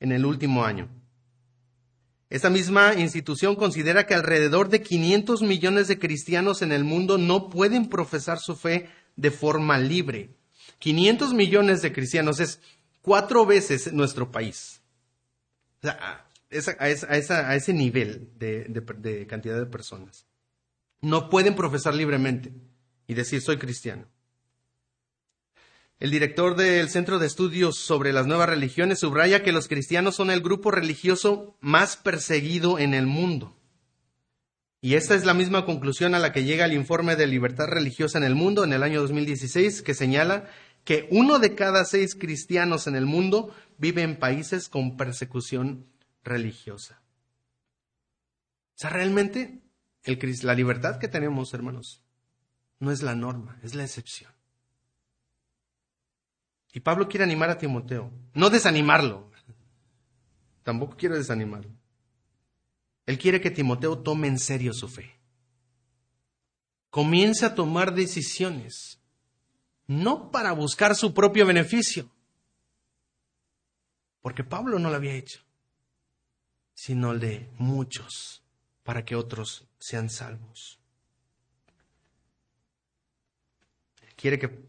en 0.00 0.12
el 0.12 0.26
último 0.26 0.64
año. 0.64 0.88
Esta 2.30 2.50
misma 2.50 2.94
institución 2.94 3.56
considera 3.56 4.06
que 4.06 4.14
alrededor 4.14 4.68
de 4.68 4.82
500 4.82 5.42
millones 5.42 5.88
de 5.88 5.98
cristianos 5.98 6.62
en 6.62 6.72
el 6.72 6.84
mundo 6.84 7.16
no 7.16 7.48
pueden 7.48 7.88
profesar 7.88 8.38
su 8.38 8.54
fe 8.54 8.90
de 9.16 9.30
forma 9.30 9.78
libre. 9.78 10.30
500 10.78 11.32
millones 11.32 11.80
de 11.80 11.92
cristianos 11.92 12.40
es 12.40 12.60
cuatro 13.00 13.46
veces 13.46 13.92
nuestro 13.92 14.30
país. 14.30 14.82
O 15.78 15.86
sea, 15.86 16.27
a, 16.50 17.54
ese 17.54 17.72
nivel 17.72 18.30
de, 18.38 19.26
cantidad 19.28 19.58
de 19.58 19.66
personas. 19.66 20.26
No 21.00 21.28
pueden 21.30 21.54
profesar 21.54 21.94
libremente 21.94 22.52
y 23.06 23.14
decir 23.14 23.40
soy 23.40 23.58
cristiano. 23.58 24.06
El 26.00 26.10
director 26.10 26.56
del 26.56 26.88
Centro 26.90 27.18
de 27.18 27.26
Estudios 27.26 27.76
sobre 27.76 28.12
las 28.12 28.26
Nuevas 28.26 28.48
Religiones 28.48 29.00
subraya 29.00 29.42
que 29.42 29.52
los 29.52 29.66
cristianos 29.66 30.14
son 30.14 30.30
el 30.30 30.40
grupo 30.40 30.70
religioso 30.70 31.56
más 31.60 31.96
perseguido 31.96 32.78
en 32.78 32.94
el 32.94 33.06
mundo. 33.06 33.56
Y 34.80 34.94
esta 34.94 35.16
es 35.16 35.24
la 35.24 35.34
misma 35.34 35.66
conclusión 35.66 36.14
a 36.14 36.20
la 36.20 36.32
que 36.32 36.44
llega 36.44 36.64
el 36.64 36.72
informe 36.72 37.16
de 37.16 37.26
libertad 37.26 37.66
religiosa 37.66 38.16
en 38.18 38.22
el 38.22 38.36
mundo 38.36 38.62
en 38.62 38.72
el 38.72 38.84
año 38.84 39.00
2016, 39.00 39.82
que 39.82 39.92
señala 39.92 40.48
que 40.84 41.08
uno 41.10 41.40
de 41.40 41.56
cada 41.56 41.84
seis 41.84 42.14
cristianos 42.14 42.86
en 42.86 42.94
el 42.94 43.04
mundo 43.04 43.52
vive 43.76 44.02
en 44.02 44.16
países 44.16 44.68
con 44.68 44.96
persecución 44.96 45.84
religiosa. 46.22 47.02
O 48.74 48.80
sea, 48.80 48.90
realmente 48.90 49.62
la 50.42 50.54
libertad 50.54 50.98
que 50.98 51.08
tenemos, 51.08 51.52
hermanos, 51.52 52.04
no 52.78 52.90
es 52.92 53.02
la 53.02 53.14
norma, 53.14 53.58
es 53.62 53.74
la 53.74 53.84
excepción. 53.84 54.32
Y 56.72 56.80
Pablo 56.80 57.08
quiere 57.08 57.24
animar 57.24 57.50
a 57.50 57.58
Timoteo, 57.58 58.12
no 58.34 58.50
desanimarlo. 58.50 59.30
Tampoco 60.62 60.96
quiero 60.96 61.16
desanimarlo. 61.16 61.72
Él 63.06 63.18
quiere 63.18 63.40
que 63.40 63.50
Timoteo 63.50 63.98
tome 63.98 64.28
en 64.28 64.38
serio 64.38 64.74
su 64.74 64.86
fe. 64.86 65.18
Comience 66.90 67.44
a 67.44 67.54
tomar 67.54 67.94
decisiones, 67.94 69.00
no 69.86 70.30
para 70.30 70.52
buscar 70.52 70.94
su 70.94 71.14
propio 71.14 71.46
beneficio, 71.46 72.10
porque 74.20 74.44
Pablo 74.44 74.78
no 74.78 74.90
lo 74.90 74.96
había 74.96 75.14
hecho, 75.14 75.42
sino 76.78 77.10
el 77.10 77.18
de 77.18 77.50
muchos, 77.58 78.44
para 78.84 79.04
que 79.04 79.16
otros 79.16 79.66
sean 79.80 80.08
salvos. 80.08 80.78
Quiere 84.14 84.38
que 84.38 84.62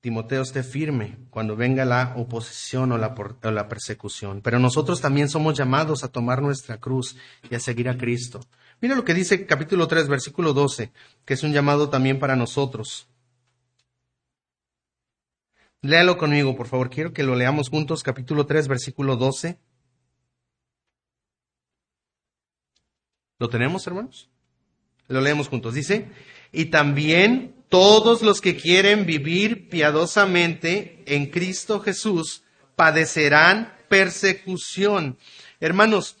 Timoteo 0.00 0.42
esté 0.42 0.62
firme 0.62 1.18
cuando 1.28 1.56
venga 1.56 1.84
la 1.84 2.14
oposición 2.16 2.92
o 2.92 2.98
la, 2.98 3.16
o 3.42 3.50
la, 3.50 3.68
persecución. 3.68 4.42
Pero 4.42 4.60
nosotros 4.60 5.00
también 5.00 5.28
somos 5.28 5.58
llamados 5.58 6.04
a 6.04 6.12
tomar 6.12 6.40
nuestra 6.40 6.78
cruz 6.78 7.16
y 7.50 7.56
a 7.56 7.58
seguir 7.58 7.88
a 7.88 7.98
Cristo. 7.98 8.46
Mira 8.80 8.94
lo 8.94 9.04
que 9.04 9.14
dice 9.14 9.44
capítulo 9.44 9.88
3, 9.88 10.06
versículo 10.06 10.52
12, 10.52 10.92
que 11.24 11.34
es 11.34 11.42
un 11.42 11.52
llamado 11.52 11.90
también 11.90 12.20
para 12.20 12.36
nosotros. 12.36 13.08
Léalo 15.82 16.16
conmigo, 16.16 16.54
por 16.54 16.68
favor. 16.68 16.90
Quiero 16.90 17.12
que 17.12 17.24
lo 17.24 17.34
leamos 17.34 17.70
juntos, 17.70 18.04
capítulo 18.04 18.46
3, 18.46 18.68
versículo 18.68 19.16
12. 19.16 19.58
¿Lo 23.38 23.48
tenemos, 23.48 23.86
hermanos? 23.86 24.28
Lo 25.08 25.20
leemos 25.20 25.48
juntos. 25.48 25.74
Dice, 25.74 26.08
y 26.52 26.66
también 26.66 27.54
todos 27.68 28.22
los 28.22 28.40
que 28.40 28.56
quieren 28.56 29.06
vivir 29.06 29.68
piadosamente 29.68 31.02
en 31.06 31.26
Cristo 31.26 31.80
Jesús 31.80 32.42
padecerán 32.76 33.72
persecución. 33.88 35.18
Hermanos, 35.60 36.16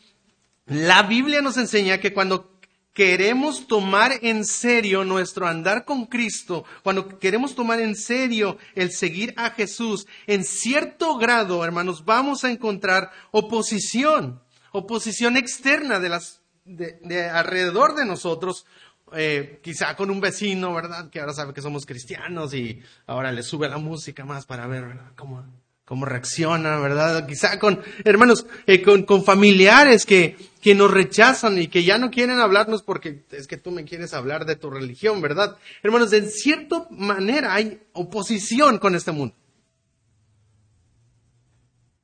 la 0.66 1.02
Biblia 1.02 1.42
nos 1.42 1.56
enseña 1.56 1.98
que 1.98 2.12
cuando 2.12 2.56
queremos 2.92 3.66
tomar 3.66 4.12
en 4.22 4.44
serio 4.44 5.04
nuestro 5.04 5.46
andar 5.46 5.84
con 5.84 6.06
Cristo, 6.06 6.64
cuando 6.82 7.18
queremos 7.18 7.54
tomar 7.54 7.78
en 7.80 7.94
serio 7.94 8.56
el 8.74 8.90
seguir 8.90 9.34
a 9.36 9.50
Jesús, 9.50 10.06
en 10.26 10.44
cierto 10.44 11.16
grado, 11.18 11.62
hermanos, 11.64 12.04
vamos 12.04 12.42
a 12.42 12.50
encontrar 12.50 13.10
oposición, 13.32 14.40
oposición 14.72 15.36
externa 15.36 16.00
de 16.00 16.08
las 16.08 16.40
de, 16.66 17.28
alrededor 17.30 17.94
de 17.94 18.04
nosotros, 18.04 18.66
eh, 19.12 19.60
quizá 19.62 19.94
con 19.96 20.10
un 20.10 20.20
vecino, 20.20 20.74
¿verdad? 20.74 21.10
Que 21.10 21.20
ahora 21.20 21.32
sabe 21.32 21.54
que 21.54 21.62
somos 21.62 21.86
cristianos 21.86 22.52
y 22.54 22.82
ahora 23.06 23.32
le 23.32 23.42
sube 23.42 23.68
la 23.68 23.78
música 23.78 24.24
más 24.24 24.46
para 24.46 24.66
ver 24.66 24.84
cómo, 25.16 25.44
cómo 25.84 26.04
reacciona, 26.04 26.78
¿verdad? 26.80 27.26
Quizá 27.26 27.58
con, 27.58 27.80
hermanos, 28.04 28.46
eh, 28.66 28.82
con, 28.82 29.04
con, 29.04 29.24
familiares 29.24 30.04
que, 30.04 30.36
que 30.60 30.74
nos 30.74 30.90
rechazan 30.90 31.58
y 31.58 31.68
que 31.68 31.84
ya 31.84 31.98
no 31.98 32.10
quieren 32.10 32.40
hablarnos 32.40 32.82
porque 32.82 33.24
es 33.30 33.46
que 33.46 33.56
tú 33.56 33.70
me 33.70 33.84
quieres 33.84 34.12
hablar 34.12 34.44
de 34.44 34.56
tu 34.56 34.68
religión, 34.68 35.20
¿verdad? 35.20 35.56
Hermanos, 35.82 36.12
en 36.12 36.28
cierta 36.28 36.86
manera 36.90 37.54
hay 37.54 37.80
oposición 37.92 38.78
con 38.78 38.96
este 38.96 39.12
mundo. 39.12 39.34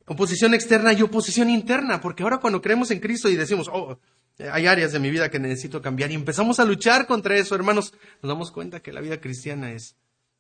Oposición 0.07 0.53
externa 0.53 0.93
y 0.93 1.03
oposición 1.03 1.49
interna, 1.49 2.01
porque 2.01 2.23
ahora 2.23 2.39
cuando 2.39 2.61
creemos 2.61 2.91
en 2.91 3.01
Cristo 3.01 3.29
y 3.29 3.37
decimos, 3.37 3.69
oh, 3.73 3.99
hay 4.39 4.67
áreas 4.67 4.93
de 4.93 4.99
mi 4.99 5.11
vida 5.11 5.31
que 5.31 5.39
necesito 5.39 5.83
cambiar 5.83 6.11
y 6.11 6.15
empezamos 6.15 6.59
a 6.61 6.65
luchar 6.65 7.07
contra 7.07 7.37
eso, 7.37 7.55
hermanos. 7.55 7.93
Nos 8.23 8.29
damos 8.31 8.51
cuenta 8.51 8.81
que 8.81 8.93
la 8.93 9.01
vida 9.01 9.21
cristiana 9.21 9.73
es, 9.73 9.97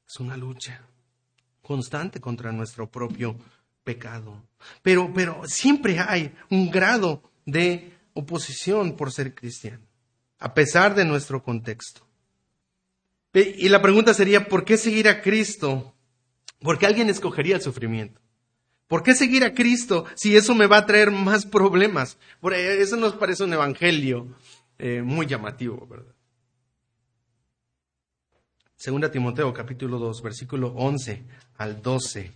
es 0.08 0.20
una 0.20 0.36
lucha 0.36 0.82
constante 1.60 2.20
contra 2.20 2.52
nuestro 2.52 2.90
propio 2.90 3.36
pecado. 3.84 4.42
Pero, 4.82 5.12
pero 5.14 5.42
siempre 5.46 5.98
hay 5.98 6.34
un 6.50 6.70
grado 6.70 7.22
de 7.46 7.92
oposición 8.14 8.96
por 8.96 9.12
ser 9.12 9.34
cristiano, 9.34 9.84
a 10.38 10.54
pesar 10.54 10.94
de 10.94 11.04
nuestro 11.04 11.42
contexto. 11.42 12.06
Y 13.34 13.68
la 13.68 13.80
pregunta 13.80 14.12
sería, 14.12 14.46
¿por 14.46 14.64
qué 14.64 14.76
seguir 14.76 15.08
a 15.08 15.22
Cristo? 15.22 15.94
¿Por 16.60 16.78
qué 16.78 16.86
alguien 16.86 17.08
escogería 17.08 17.56
el 17.56 17.62
sufrimiento? 17.62 18.20
¿Por 18.92 19.02
qué 19.02 19.14
seguir 19.14 19.42
a 19.42 19.54
Cristo 19.54 20.04
si 20.16 20.36
eso 20.36 20.54
me 20.54 20.66
va 20.66 20.76
a 20.76 20.84
traer 20.84 21.10
más 21.10 21.46
problemas? 21.46 22.18
Por 22.42 22.52
eso 22.52 22.94
nos 22.96 23.14
parece 23.14 23.42
un 23.42 23.54
evangelio 23.54 24.36
eh, 24.78 25.00
muy 25.00 25.24
llamativo, 25.24 25.86
¿verdad? 25.86 26.14
Segunda 28.76 29.10
Timoteo 29.10 29.50
capítulo 29.54 29.98
2, 29.98 30.20
versículo 30.20 30.74
11 30.76 31.24
al 31.56 31.80
12. 31.80 32.34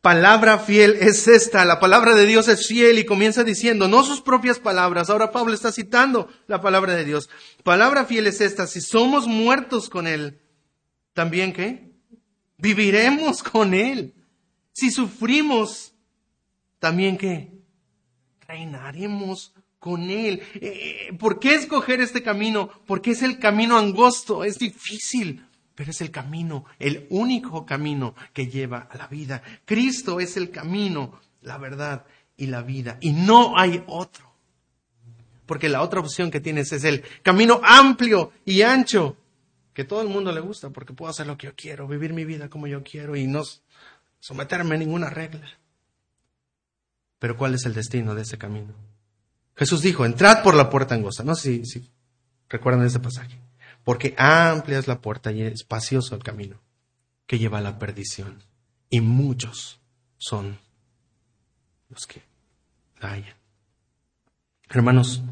Palabra 0.00 0.60
fiel 0.60 0.96
es 1.00 1.26
esta, 1.26 1.64
la 1.64 1.80
palabra 1.80 2.14
de 2.14 2.26
Dios 2.26 2.46
es 2.46 2.64
fiel 2.64 3.00
y 3.00 3.04
comienza 3.04 3.42
diciendo, 3.42 3.88
no 3.88 4.04
sus 4.04 4.20
propias 4.20 4.60
palabras, 4.60 5.10
ahora 5.10 5.32
Pablo 5.32 5.52
está 5.52 5.72
citando 5.72 6.28
la 6.46 6.60
palabra 6.60 6.94
de 6.94 7.04
Dios. 7.04 7.28
Palabra 7.64 8.04
fiel 8.04 8.28
es 8.28 8.40
esta, 8.40 8.68
si 8.68 8.80
somos 8.80 9.26
muertos 9.26 9.90
con 9.90 10.06
Él, 10.06 10.42
¿también 11.12 11.52
qué? 11.52 11.87
Viviremos 12.58 13.42
con 13.42 13.72
Él. 13.72 14.14
Si 14.72 14.90
sufrimos, 14.90 15.94
también 16.78 17.16
que 17.16 17.50
reinaremos 18.46 19.52
con 19.78 20.10
Él. 20.10 20.42
Eh, 20.54 21.12
¿Por 21.18 21.38
qué 21.38 21.54
escoger 21.54 22.00
este 22.00 22.22
camino? 22.22 22.70
Porque 22.86 23.12
es 23.12 23.22
el 23.22 23.38
camino 23.38 23.78
angosto, 23.78 24.44
es 24.44 24.58
difícil, 24.58 25.44
pero 25.74 25.90
es 25.90 26.00
el 26.00 26.10
camino, 26.10 26.64
el 26.78 27.06
único 27.10 27.64
camino 27.64 28.14
que 28.32 28.48
lleva 28.48 28.88
a 28.90 28.96
la 28.98 29.06
vida. 29.06 29.42
Cristo 29.64 30.20
es 30.20 30.36
el 30.36 30.50
camino, 30.50 31.20
la 31.42 31.58
verdad 31.58 32.04
y 32.36 32.46
la 32.46 32.62
vida, 32.62 32.98
y 33.00 33.12
no 33.12 33.58
hay 33.58 33.82
otro. 33.86 34.26
Porque 35.46 35.68
la 35.68 35.80
otra 35.80 36.00
opción 36.00 36.30
que 36.30 36.40
tienes 36.40 36.72
es 36.72 36.84
el 36.84 37.02
camino 37.22 37.60
amplio 37.64 38.32
y 38.44 38.62
ancho, 38.62 39.16
que 39.78 39.84
todo 39.84 40.02
el 40.02 40.08
mundo 40.08 40.32
le 40.32 40.40
gusta 40.40 40.70
porque 40.70 40.92
puedo 40.92 41.08
hacer 41.08 41.28
lo 41.28 41.38
que 41.38 41.46
yo 41.46 41.54
quiero, 41.54 41.86
vivir 41.86 42.12
mi 42.12 42.24
vida 42.24 42.50
como 42.50 42.66
yo 42.66 42.82
quiero 42.82 43.14
y 43.14 43.28
no 43.28 43.44
someterme 44.18 44.74
a 44.74 44.78
ninguna 44.78 45.08
regla. 45.08 45.48
Pero 47.20 47.36
¿cuál 47.36 47.54
es 47.54 47.64
el 47.64 47.74
destino 47.74 48.16
de 48.16 48.22
ese 48.22 48.38
camino? 48.38 48.74
Jesús 49.54 49.80
dijo, 49.80 50.04
entrad 50.04 50.42
por 50.42 50.56
la 50.56 50.68
puerta 50.68 50.96
angosta. 50.96 51.22
No 51.22 51.36
sé 51.36 51.64
si, 51.64 51.88
recuerdan 52.48 52.84
ese 52.86 52.98
pasaje. 52.98 53.38
Porque 53.84 54.16
amplia 54.18 54.80
es 54.80 54.88
la 54.88 55.00
puerta 55.00 55.30
y 55.30 55.42
espacioso 55.42 56.16
el 56.16 56.24
camino 56.24 56.58
que 57.28 57.38
lleva 57.38 57.58
a 57.58 57.62
la 57.62 57.78
perdición. 57.78 58.42
Y 58.90 59.00
muchos 59.00 59.78
son 60.16 60.58
los 61.88 62.04
que 62.04 62.24
la 62.98 63.12
hallan. 63.12 63.36
Hermanos, 64.70 65.22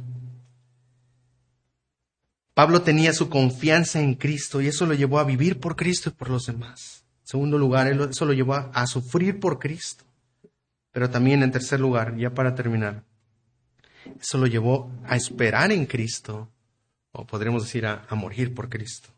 Pablo 2.57 2.81
tenía 2.81 3.13
su 3.13 3.29
confianza 3.29 4.01
en 4.01 4.15
Cristo 4.15 4.63
y 4.63 4.69
eso 4.69 4.87
lo 4.87 4.95
llevó 4.95 5.19
a 5.19 5.25
vivir 5.25 5.61
por 5.61 5.77
Cristo 5.77 6.09
y 6.09 6.13
por 6.13 6.31
los 6.31 6.47
demás. 6.47 7.05
En 7.21 7.27
segundo 7.27 7.59
lugar, 7.59 7.87
eso 7.87 8.25
lo 8.25 8.33
llevó 8.33 8.55
a, 8.55 8.87
sufrir 8.87 9.39
por 9.39 9.59
Cristo. 9.59 10.07
Pero 10.91 11.11
también 11.11 11.43
en 11.43 11.53
tercer 11.53 11.81
lugar, 11.81 12.17
ya 12.17 12.33
para 12.33 12.55
terminar, 12.55 13.05
eso 14.19 14.39
lo 14.39 14.47
llevó 14.47 14.91
a 15.05 15.17
esperar 15.17 15.71
en 15.71 15.85
Cristo, 15.85 16.49
o 17.13 17.27
podríamos 17.27 17.63
decir 17.65 17.85
a, 17.85 18.07
morir 18.13 18.55
por 18.55 18.71
Cristo. 18.71 19.11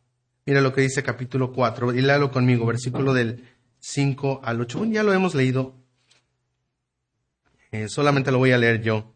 Mira 0.45 0.61
lo 0.61 0.73
que 0.73 0.81
dice 0.81 1.05
capítulo 1.05 1.53
4, 1.53 1.95
y 1.95 2.01
léalo 2.01 2.33
conmigo, 2.33 2.67
versículo 2.67 3.15
del 3.15 3.45
5 3.79 4.41
al 4.43 4.61
8. 4.63 4.85
ya 4.87 5.05
lo 5.05 5.13
hemos 5.13 5.37
leído, 5.37 5.77
eh, 7.71 7.89
solamente 7.89 8.33
lo 8.33 8.39
voy 8.39 8.51
a 8.51 8.59
leer 8.59 8.83
yo. 8.83 9.15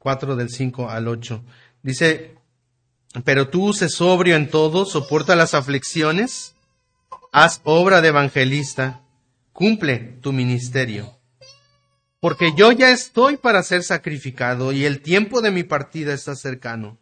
4 0.00 0.34
del 0.34 0.48
5 0.48 0.90
al 0.90 1.06
8. 1.06 1.44
Dice, 1.82 2.36
pero 3.24 3.48
tú 3.48 3.72
sé 3.72 3.88
sobrio 3.88 4.36
en 4.36 4.50
todo, 4.50 4.84
soporta 4.84 5.36
las 5.36 5.54
aflicciones, 5.54 6.54
haz 7.32 7.60
obra 7.64 8.00
de 8.00 8.08
evangelista, 8.08 9.00
cumple 9.52 9.98
tu 10.20 10.32
ministerio. 10.32 11.16
Porque 12.20 12.52
yo 12.54 12.72
ya 12.72 12.90
estoy 12.90 13.36
para 13.36 13.62
ser 13.62 13.82
sacrificado 13.82 14.72
y 14.72 14.84
el 14.84 15.00
tiempo 15.00 15.40
de 15.40 15.50
mi 15.50 15.62
partida 15.62 16.12
está 16.12 16.36
cercano. 16.36 16.98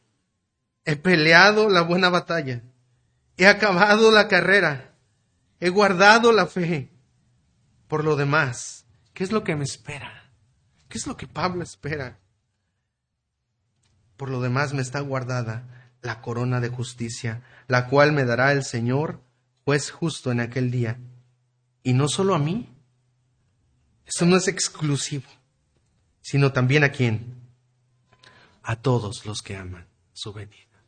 He 0.84 0.96
peleado 0.96 1.68
la 1.68 1.82
buena 1.82 2.08
batalla 2.08 2.62
he 3.38 3.46
acabado 3.46 4.10
la 4.10 4.28
carrera, 4.28 4.92
he 5.60 5.70
guardado 5.70 6.32
la 6.32 6.46
fe. 6.46 6.90
Por 7.86 8.04
lo 8.04 8.16
demás, 8.16 8.84
¿qué 9.14 9.24
es 9.24 9.32
lo 9.32 9.44
que 9.44 9.56
me 9.56 9.64
espera? 9.64 10.30
¿Qué 10.88 10.98
es 10.98 11.06
lo 11.06 11.16
que 11.16 11.26
Pablo 11.26 11.62
espera? 11.62 12.18
Por 14.18 14.30
lo 14.30 14.42
demás 14.42 14.74
me 14.74 14.82
está 14.82 14.98
guardada 15.00 15.94
la 16.02 16.20
corona 16.20 16.60
de 16.60 16.68
justicia, 16.68 17.42
la 17.68 17.86
cual 17.86 18.12
me 18.12 18.24
dará 18.24 18.52
el 18.52 18.64
Señor, 18.64 19.20
juez 19.64 19.90
justo 19.90 20.32
en 20.32 20.40
aquel 20.40 20.70
día. 20.70 20.98
Y 21.84 21.92
no 21.92 22.08
solo 22.08 22.34
a 22.34 22.38
mí, 22.38 22.68
eso 24.04 24.26
no 24.26 24.36
es 24.36 24.48
exclusivo, 24.48 25.28
sino 26.20 26.52
también 26.52 26.82
a 26.82 26.90
quién? 26.90 27.36
A 28.64 28.74
todos 28.76 29.24
los 29.24 29.40
que 29.40 29.56
aman 29.56 29.86
su 30.12 30.32
venida, 30.32 30.82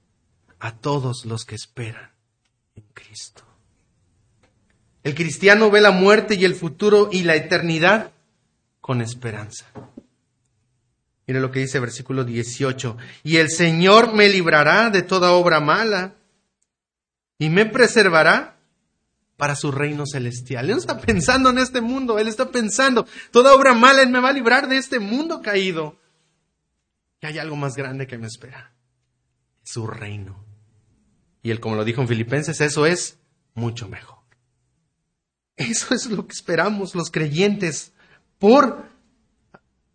a 0.58 0.74
todos 0.76 1.24
los 1.24 1.44
que 1.44 1.54
esperan 1.54 2.10
en 2.74 2.82
Cristo. 2.92 3.44
El 5.04 5.14
cristiano 5.14 5.70
ve 5.70 5.80
la 5.80 5.92
muerte 5.92 6.34
y 6.34 6.44
el 6.44 6.56
futuro 6.56 7.10
y 7.12 7.22
la 7.22 7.36
eternidad 7.36 8.10
con 8.80 9.00
esperanza. 9.00 9.66
Mire 11.30 11.38
lo 11.38 11.52
que 11.52 11.60
dice 11.60 11.78
versículo 11.78 12.24
18. 12.24 12.96
Y 13.22 13.36
el 13.36 13.50
Señor 13.50 14.14
me 14.14 14.28
librará 14.28 14.90
de 14.90 15.02
toda 15.02 15.30
obra 15.30 15.60
mala 15.60 16.16
y 17.38 17.50
me 17.50 17.66
preservará 17.66 18.56
para 19.36 19.54
su 19.54 19.70
reino 19.70 20.06
celestial. 20.10 20.64
Él 20.64 20.72
no 20.72 20.78
está 20.78 20.98
pensando 20.98 21.50
en 21.50 21.58
este 21.58 21.82
mundo, 21.82 22.18
Él 22.18 22.26
está 22.26 22.50
pensando, 22.50 23.06
toda 23.30 23.54
obra 23.54 23.74
mala, 23.74 24.02
Él 24.02 24.10
me 24.10 24.18
va 24.18 24.30
a 24.30 24.32
librar 24.32 24.68
de 24.68 24.78
este 24.78 24.98
mundo 24.98 25.40
caído. 25.40 26.00
Y 27.20 27.26
hay 27.26 27.38
algo 27.38 27.54
más 27.54 27.76
grande 27.76 28.08
que 28.08 28.18
me 28.18 28.26
espera, 28.26 28.72
su 29.62 29.86
reino. 29.86 30.44
Y 31.44 31.52
Él, 31.52 31.60
como 31.60 31.76
lo 31.76 31.84
dijo 31.84 32.00
en 32.00 32.08
Filipenses, 32.08 32.60
eso 32.60 32.86
es 32.86 33.20
mucho 33.54 33.88
mejor. 33.88 34.18
Eso 35.54 35.94
es 35.94 36.06
lo 36.06 36.26
que 36.26 36.32
esperamos 36.32 36.96
los 36.96 37.08
creyentes 37.08 37.92
por 38.40 38.84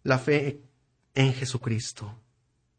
la 0.04 0.18
fe 0.18 0.62
en 1.16 1.34
Jesucristo. 1.34 2.14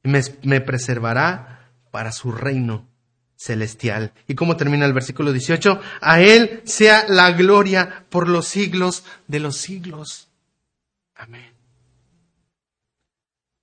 Me, 0.03 0.61
preservará 0.61 1.73
para 1.91 2.13
su 2.13 2.31
reino 2.31 2.87
celestial. 3.35 4.13
¿Y 4.29 4.35
cómo 4.35 4.57
termina 4.57 4.87
el 4.87 4.93
versículo 4.93 5.33
18? 5.33 5.81
A 6.01 6.21
Él 6.21 6.63
sea 6.65 7.07
la 7.09 7.33
gloria 7.33 8.07
por 8.09 8.29
los 8.29 8.47
siglos 8.47 9.05
de 9.27 9.41
los 9.41 9.57
siglos. 9.57 10.29
Amén. 11.17 11.53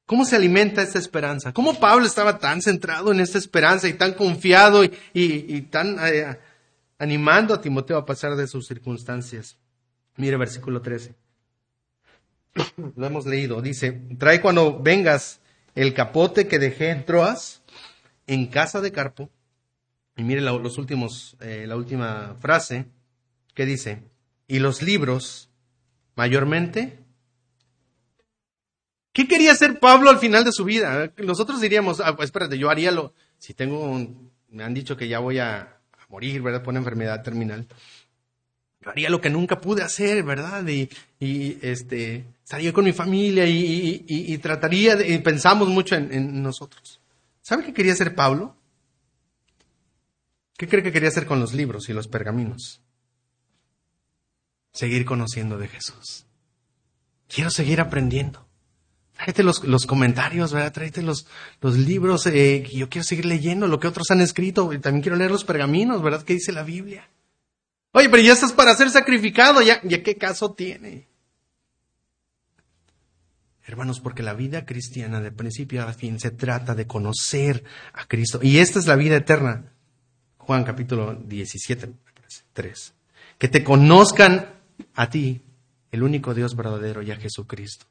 ¿Cómo 0.06 0.26
se 0.26 0.36
alimenta 0.36 0.82
esta 0.82 1.00
esperanza? 1.00 1.54
¿Cómo 1.54 1.80
Pablo 1.80 2.06
estaba 2.06 2.38
tan 2.38 2.62
centrado 2.62 3.14
en 3.14 3.22
esta 3.22 3.38
esperanza 3.38 3.88
y 3.88 3.94
tan 3.94 4.14
confiado 4.14 4.84
y, 4.84 5.62
tan 5.72 5.98
eh, 6.06 6.38
animando 7.04 7.54
a 7.54 7.62
Timoteo 7.62 7.98
a 7.98 8.06
pasar 8.06 8.36
de 8.36 8.48
sus 8.48 8.68
circunstancias. 8.68 9.58
Mire 10.16 10.38
versículo 10.38 10.82
13. 10.82 11.16
Lo 12.96 13.06
hemos 13.06 13.26
leído. 13.26 13.62
Dice, 13.62 13.92
trae 14.18 14.42
cuando 14.42 14.80
vengas 14.82 15.42
el 15.76 15.94
capote 15.94 16.48
que 16.48 16.60
dejé 16.60 16.90
en 16.90 17.06
Troas, 17.06 17.62
en 18.28 18.48
casa 18.48 18.82
de 18.82 18.92
Carpo. 18.92 19.30
Y 20.16 20.24
mire 20.24 20.42
los 20.42 20.78
últimos, 20.78 21.36
eh, 21.40 21.66
la 21.68 21.76
última 21.76 22.36
frase 22.40 22.86
que 23.56 23.66
dice, 23.66 24.04
y 24.48 24.60
los 24.60 24.84
libros, 24.84 25.50
mayormente, 26.16 27.00
¿qué 29.12 29.28
quería 29.28 29.52
hacer 29.52 29.80
Pablo 29.80 30.12
al 30.12 30.20
final 30.20 30.44
de 30.44 30.52
su 30.52 30.66
vida? 30.66 31.12
Nosotros 31.18 31.62
diríamos, 31.62 32.00
ah, 32.00 32.16
pues 32.16 32.28
espérate, 32.28 32.60
yo 32.60 32.70
haría 32.70 32.92
lo, 32.92 33.14
si 33.40 33.56
tengo 33.56 33.80
un, 33.80 34.32
me 34.50 34.64
han 34.64 34.76
dicho 34.76 34.96
que 34.96 35.08
ya 35.08 35.18
voy 35.20 35.40
a, 35.40 35.80
morir, 36.10 36.44
¿verdad? 36.44 36.62
Por 36.62 36.74
una 36.74 36.80
enfermedad 36.80 37.24
terminal. 37.24 37.66
Yo 38.82 38.92
haría 38.92 39.10
lo 39.10 39.20
que 39.20 39.32
nunca 39.32 39.60
pude 39.60 39.82
hacer, 39.82 40.22
¿verdad? 40.24 40.64
Y 40.68 41.58
este, 41.64 42.24
estaría 42.44 42.74
con 42.74 42.86
mi 42.86 42.94
familia 42.94 43.46
y, 43.48 44.38
trataría, 44.40 44.96
de, 44.96 45.14
y 45.14 45.18
pensamos 45.20 45.70
mucho 45.70 45.96
en, 45.96 46.44
nosotros. 46.44 47.00
¿Sabe 47.42 47.66
qué 47.66 47.74
quería 47.74 47.94
hacer 47.94 48.16
Pablo? 48.16 48.56
¿Qué 50.58 50.68
cree 50.68 50.84
que 50.84 50.92
quería 50.92 51.10
hacer 51.10 51.26
con 51.26 51.40
los 51.40 51.54
libros 51.54 51.90
y 51.90 51.94
los 51.94 52.08
pergaminos? 52.08 52.82
Seguir 54.72 55.06
conociendo 55.06 55.58
de 55.58 55.68
Jesús. 55.68 56.26
Quiero 57.28 57.50
seguir 57.50 57.82
aprendiendo. 57.82 58.48
Tráete 59.16 59.44
los, 59.44 59.64
los 59.64 59.86
comentarios, 59.86 60.54
¿verdad? 60.54 60.74
Tráete 60.74 61.02
los, 61.02 61.28
los 61.62 61.78
libros. 61.78 62.26
Eh, 62.28 62.68
yo 62.74 62.90
quiero 62.90 63.04
seguir 63.04 63.26
leyendo 63.26 63.68
lo 63.68 63.80
que 63.80 63.88
otros 63.88 64.10
han 64.12 64.22
escrito. 64.22 64.74
Y 64.74 64.80
también 64.80 65.02
quiero 65.02 65.18
leer 65.18 65.32
los 65.32 65.44
pergaminos, 65.44 66.02
¿verdad? 66.02 66.24
¿Qué 66.24 66.34
dice 66.34 66.52
la 66.52 66.64
Biblia? 66.64 67.08
Oye, 67.92 68.10
pero 68.10 68.24
ya 68.24 68.34
estás 68.34 68.54
para 68.54 68.76
ser 68.76 68.90
sacrificado. 68.90 69.62
¿Ya, 69.62 69.82
¿ya 69.84 70.02
qué 70.02 70.18
caso 70.18 70.54
tiene? 70.54 71.08
Hermanos, 73.66 74.00
porque 74.00 74.24
la 74.24 74.34
vida 74.34 74.66
cristiana 74.66 75.22
de 75.22 75.32
principio 75.32 75.84
a 75.84 75.94
fin 75.94 76.20
se 76.20 76.32
trata 76.32 76.76
de 76.76 76.86
conocer 76.86 77.64
a 77.94 78.06
Cristo. 78.06 78.40
Y 78.42 78.58
esta 78.58 78.80
es 78.80 78.88
la 78.88 78.96
vida 78.96 79.16
eterna. 79.16 79.72
Juan 80.38 80.64
capítulo 80.64 81.16
17, 81.16 81.94
3. 82.52 82.94
Que 83.38 83.48
te 83.48 83.64
conozcan 83.64 84.50
a 84.96 85.10
ti, 85.10 85.42
el 85.92 86.04
único 86.04 86.34
Dios 86.34 86.56
verdadero 86.56 87.02
y 87.02 87.12
a 87.12 87.16
Jesucristo 87.16 87.86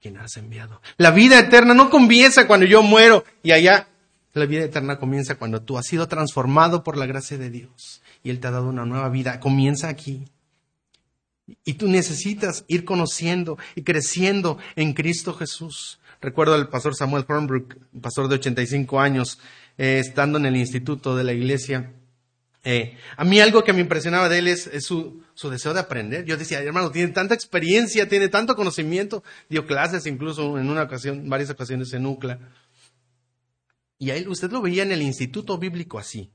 quien 0.00 0.16
has 0.18 0.36
enviado. 0.36 0.80
La 0.96 1.10
vida 1.10 1.38
eterna 1.38 1.74
no 1.74 1.90
comienza 1.90 2.46
cuando 2.46 2.66
yo 2.66 2.82
muero 2.82 3.24
y 3.42 3.52
allá. 3.52 3.88
La 4.34 4.46
vida 4.46 4.64
eterna 4.64 4.98
comienza 4.98 5.36
cuando 5.36 5.62
tú 5.62 5.78
has 5.78 5.86
sido 5.86 6.06
transformado 6.06 6.84
por 6.84 6.96
la 6.96 7.06
gracia 7.06 7.38
de 7.38 7.50
Dios 7.50 8.02
y 8.22 8.30
Él 8.30 8.40
te 8.40 8.46
ha 8.46 8.52
dado 8.52 8.68
una 8.68 8.84
nueva 8.84 9.08
vida. 9.08 9.40
Comienza 9.40 9.88
aquí. 9.88 10.26
Y 11.64 11.74
tú 11.74 11.88
necesitas 11.88 12.64
ir 12.68 12.84
conociendo 12.84 13.58
y 13.74 13.82
creciendo 13.82 14.58
en 14.76 14.92
Cristo 14.92 15.34
Jesús. 15.34 15.98
Recuerdo 16.20 16.54
al 16.54 16.68
pastor 16.68 16.94
Samuel 16.94 17.24
Hornbrook, 17.26 17.76
pastor 18.00 18.28
de 18.28 18.36
85 18.36 19.00
años, 19.00 19.38
eh, 19.78 19.98
estando 20.00 20.38
en 20.38 20.46
el 20.46 20.56
instituto 20.56 21.16
de 21.16 21.24
la 21.24 21.32
iglesia, 21.32 21.92
eh, 22.64 22.98
a 23.16 23.24
mí 23.24 23.40
algo 23.40 23.62
que 23.64 23.72
me 23.72 23.80
impresionaba 23.80 24.28
de 24.28 24.38
él 24.38 24.48
es, 24.48 24.68
su, 24.84 25.22
deseo 25.50 25.72
de 25.72 25.80
aprender. 25.80 26.24
Yo 26.24 26.36
decía, 26.36 26.60
hermano, 26.60 26.90
tiene 26.90 27.12
tanta 27.12 27.34
experiencia, 27.34 28.08
tiene 28.08 28.28
tanto 28.28 28.56
conocimiento, 28.56 29.22
dio 29.48 29.66
clases 29.66 30.06
incluso 30.06 30.58
en 30.58 30.68
una 30.68 30.82
ocasión, 30.82 31.28
varias 31.28 31.50
ocasiones 31.50 31.92
en 31.92 32.04
UCLA. 32.04 32.38
Y 33.98 34.10
a 34.10 34.16
él, 34.16 34.28
usted 34.28 34.50
lo 34.50 34.60
veía 34.60 34.82
en 34.82 34.92
el 34.92 35.02
instituto 35.02 35.56
bíblico 35.56 35.98
así, 35.98 36.30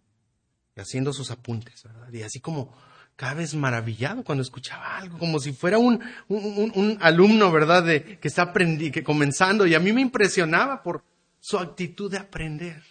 haciendo 0.75 1.13
sus 1.13 1.29
apuntes, 1.29 1.83
¿verdad? 1.83 2.11
Y 2.11 2.23
así 2.23 2.39
como 2.39 2.73
cada 3.15 3.35
vez 3.35 3.53
maravillado 3.53 4.23
cuando 4.23 4.41
escuchaba 4.41 4.97
algo, 4.97 5.17
como 5.17 5.39
si 5.39 5.53
fuera 5.53 5.77
un, 5.77 6.03
un, 6.27 6.97
alumno, 7.01 7.51
¿verdad? 7.51 7.85
Que 7.85 8.27
está 8.27 8.43
aprendiendo, 8.43 8.93
que 8.93 9.03
comenzando, 9.03 9.67
y 9.67 9.75
a 9.75 9.79
mí 9.79 9.93
me 9.93 10.01
impresionaba 10.01 10.81
por 10.81 11.03
su 11.39 11.57
actitud 11.57 12.09
de 12.09 12.17
aprender. 12.17 12.81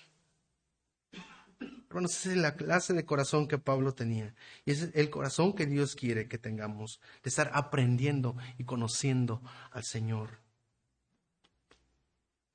Hermanos, 1.88 2.12
esa 2.12 2.30
es 2.30 2.36
la 2.38 2.54
clase 2.54 2.94
de 2.94 3.04
corazón 3.04 3.48
que 3.48 3.58
Pablo 3.58 3.92
tenía. 3.92 4.34
Y 4.64 4.70
ese 4.70 4.84
es 4.86 4.90
el 4.94 5.10
corazón 5.10 5.52
que 5.54 5.66
Dios 5.66 5.94
quiere 5.94 6.28
que 6.28 6.38
tengamos, 6.38 7.00
de 7.22 7.28
estar 7.28 7.50
aprendiendo 7.52 8.36
y 8.56 8.64
conociendo 8.64 9.42
al 9.72 9.84
Señor 9.84 10.38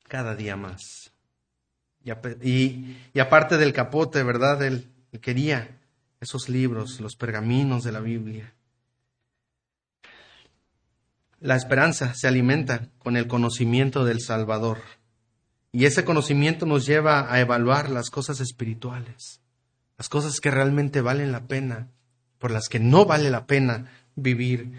cada 0.07 0.35
día 0.35 0.55
más. 0.55 1.11
Y, 2.41 2.95
aparte 3.19 3.57
del 3.57 3.73
capote, 3.73 4.23
¿verdad? 4.23 4.63
él 4.63 4.89
quería 5.21 5.76
esos 6.19 6.49
libros, 6.49 6.99
los 6.99 7.15
pergaminos 7.15 7.83
de 7.83 7.91
la 7.91 7.99
Biblia. 7.99 8.53
La 11.39 11.55
esperanza 11.55 12.13
se 12.15 12.27
alimenta 12.27 12.89
con 12.97 13.15
el 13.15 13.27
conocimiento 13.27 14.05
del 14.05 14.21
Salvador. 14.21 14.79
Y 15.71 15.85
ese 15.85 16.03
conocimiento 16.03 16.65
nos 16.65 16.85
lleva 16.85 17.31
a 17.31 17.39
evaluar 17.39 17.89
las 17.89 18.09
cosas 18.09 18.39
espirituales, 18.39 19.41
las 19.97 20.09
cosas 20.09 20.39
que 20.39 20.49
realmente 20.49 21.01
valen 21.01 21.31
la 21.31 21.45
pena, 21.45 21.89
por 22.39 22.51
las 22.51 22.69
que 22.69 22.79
no 22.79 23.05
vale 23.05 23.29
la 23.29 23.45
pena 23.45 23.91
vivir 24.15 24.73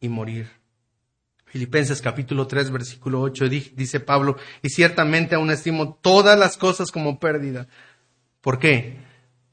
y 0.00 0.08
morir. 0.08 0.48
Filipenses 1.44 2.00
capítulo 2.00 2.46
3 2.46 2.70
versículo 2.70 3.20
8 3.20 3.48
dice 3.48 4.00
Pablo, 4.00 4.36
y 4.62 4.70
ciertamente 4.70 5.34
aún 5.34 5.50
estimo 5.50 5.94
todas 6.00 6.38
las 6.38 6.56
cosas 6.56 6.90
como 6.90 7.18
pérdida. 7.18 7.66
¿Por 8.40 8.58
qué? 8.58 9.09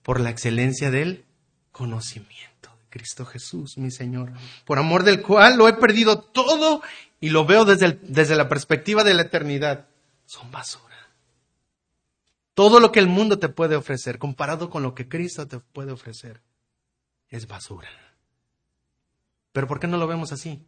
Por 0.07 0.21
la 0.21 0.29
excelencia 0.29 0.89
del 0.89 1.25
conocimiento 1.73 2.69
de 2.79 2.85
Cristo 2.89 3.25
Jesús, 3.25 3.77
mi 3.77 3.91
Señor, 3.91 4.31
por 4.63 4.79
amor 4.79 5.03
del 5.03 5.21
cual 5.21 5.57
lo 5.57 5.67
he 5.67 5.73
perdido 5.73 6.21
todo 6.21 6.81
y 7.19 7.27
lo 7.27 7.45
veo 7.45 7.65
desde, 7.65 7.99
desde 8.03 8.37
la 8.37 8.47
perspectiva 8.47 9.03
de 9.03 9.13
la 9.13 9.23
eternidad 9.23 9.89
son 10.25 10.49
basura. 10.49 10.95
Todo 12.53 12.79
lo 12.79 12.93
que 12.93 13.01
el 13.01 13.07
mundo 13.07 13.37
te 13.37 13.49
puede 13.49 13.75
ofrecer, 13.75 14.17
comparado 14.17 14.69
con 14.69 14.81
lo 14.81 14.95
que 14.95 15.09
Cristo 15.09 15.45
te 15.45 15.59
puede 15.59 15.91
ofrecer, 15.91 16.41
es 17.27 17.45
basura. 17.45 17.89
Pero 19.51 19.67
¿por 19.67 19.81
qué 19.81 19.87
no 19.87 19.97
lo 19.97 20.07
vemos 20.07 20.31
así? 20.31 20.65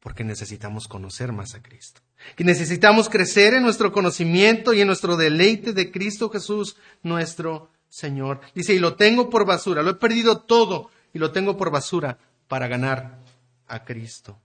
Porque 0.00 0.24
necesitamos 0.24 0.88
conocer 0.88 1.32
más 1.32 1.54
a 1.54 1.62
Cristo. 1.62 2.00
Y 2.38 2.44
necesitamos 2.44 3.10
crecer 3.10 3.52
en 3.52 3.62
nuestro 3.62 3.92
conocimiento 3.92 4.72
y 4.72 4.80
en 4.80 4.86
nuestro 4.86 5.18
deleite 5.18 5.74
de 5.74 5.92
Cristo 5.92 6.30
Jesús, 6.30 6.78
nuestro 7.02 7.73
Señor. 7.94 8.40
Dice, 8.56 8.74
y 8.74 8.80
lo 8.80 8.96
tengo 8.96 9.30
por 9.30 9.46
basura, 9.46 9.80
lo 9.80 9.90
he 9.90 9.94
perdido 9.94 10.40
todo 10.40 10.90
y 11.12 11.20
lo 11.20 11.30
tengo 11.30 11.56
por 11.56 11.70
basura 11.70 12.18
para 12.48 12.66
ganar 12.66 13.20
a 13.68 13.84
Cristo. 13.84 14.36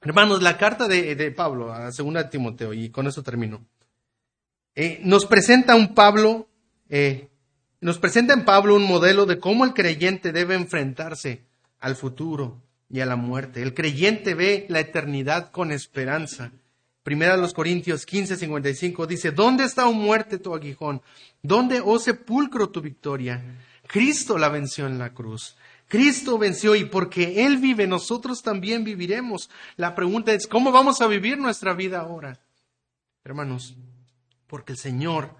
Hermanos, 0.00 0.42
la 0.42 0.56
carta 0.56 0.88
de, 0.88 1.30
Pablo 1.32 1.74
a 1.74 1.92
segunda 1.92 2.22
de 2.22 2.30
Timoteo, 2.30 2.72
y 2.72 2.88
con 2.88 3.06
eso 3.06 3.22
termino, 3.22 3.66
eh, 4.74 4.98
nos 5.04 5.26
presenta 5.26 5.74
un 5.74 5.94
Pablo, 5.94 6.48
eh, 6.88 7.28
nos 7.82 7.98
presenta 7.98 8.32
en 8.32 8.46
Pablo 8.46 8.76
un 8.76 8.84
modelo 8.84 9.26
de 9.26 9.38
cómo 9.38 9.66
el 9.66 9.74
creyente 9.74 10.32
debe 10.32 10.54
enfrentarse 10.54 11.44
al 11.80 11.96
futuro 11.96 12.62
y 12.88 13.00
a 13.00 13.06
la 13.06 13.16
muerte. 13.16 13.60
El 13.60 13.74
creyente 13.74 14.32
ve 14.32 14.64
la 14.70 14.80
eternidad 14.80 15.50
con 15.50 15.70
esperanza. 15.70 16.50
Primera 17.02 17.34
de 17.34 17.40
los 17.40 17.54
Corintios 17.54 18.04
15, 18.04 18.36
55 18.36 19.06
dice, 19.06 19.30
¿dónde 19.30 19.64
está, 19.64 19.86
oh 19.86 19.92
muerte, 19.92 20.38
tu 20.38 20.54
aguijón? 20.54 21.00
¿Dónde, 21.42 21.80
oh 21.82 21.98
sepulcro, 21.98 22.68
tu 22.68 22.82
victoria? 22.82 23.58
Cristo 23.86 24.36
la 24.36 24.50
venció 24.50 24.86
en 24.86 24.98
la 24.98 25.14
cruz. 25.14 25.56
Cristo 25.88 26.38
venció 26.38 26.76
y 26.76 26.84
porque 26.84 27.46
Él 27.46 27.56
vive, 27.56 27.86
nosotros 27.86 28.42
también 28.42 28.84
viviremos. 28.84 29.50
La 29.76 29.94
pregunta 29.94 30.32
es, 30.32 30.46
¿cómo 30.46 30.72
vamos 30.72 31.00
a 31.00 31.06
vivir 31.06 31.38
nuestra 31.38 31.72
vida 31.72 32.00
ahora? 32.00 32.38
Hermanos, 33.24 33.74
porque 34.46 34.72
el 34.72 34.78
Señor 34.78 35.34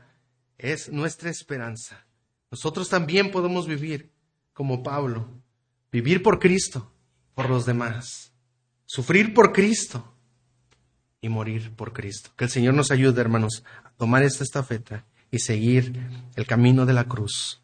es 0.56 0.90
nuestra 0.90 1.30
esperanza. 1.30 2.06
Nosotros 2.50 2.88
también 2.88 3.30
podemos 3.30 3.68
vivir 3.68 4.10
como 4.54 4.82
Pablo, 4.82 5.28
vivir 5.92 6.22
por 6.22 6.38
Cristo, 6.40 6.90
por 7.34 7.48
los 7.48 7.66
demás, 7.66 8.32
sufrir 8.86 9.34
por 9.34 9.52
Cristo 9.52 10.09
y 11.20 11.28
morir 11.28 11.72
por 11.76 11.92
Cristo. 11.92 12.30
Que 12.36 12.44
el 12.44 12.50
Señor 12.50 12.74
nos 12.74 12.90
ayude, 12.90 13.20
hermanos, 13.20 13.64
a 13.84 13.90
tomar 13.90 14.22
esta 14.22 14.44
estafeta 14.44 15.04
y 15.30 15.38
seguir 15.38 16.00
el 16.36 16.46
camino 16.46 16.86
de 16.86 16.92
la 16.92 17.04
cruz 17.04 17.60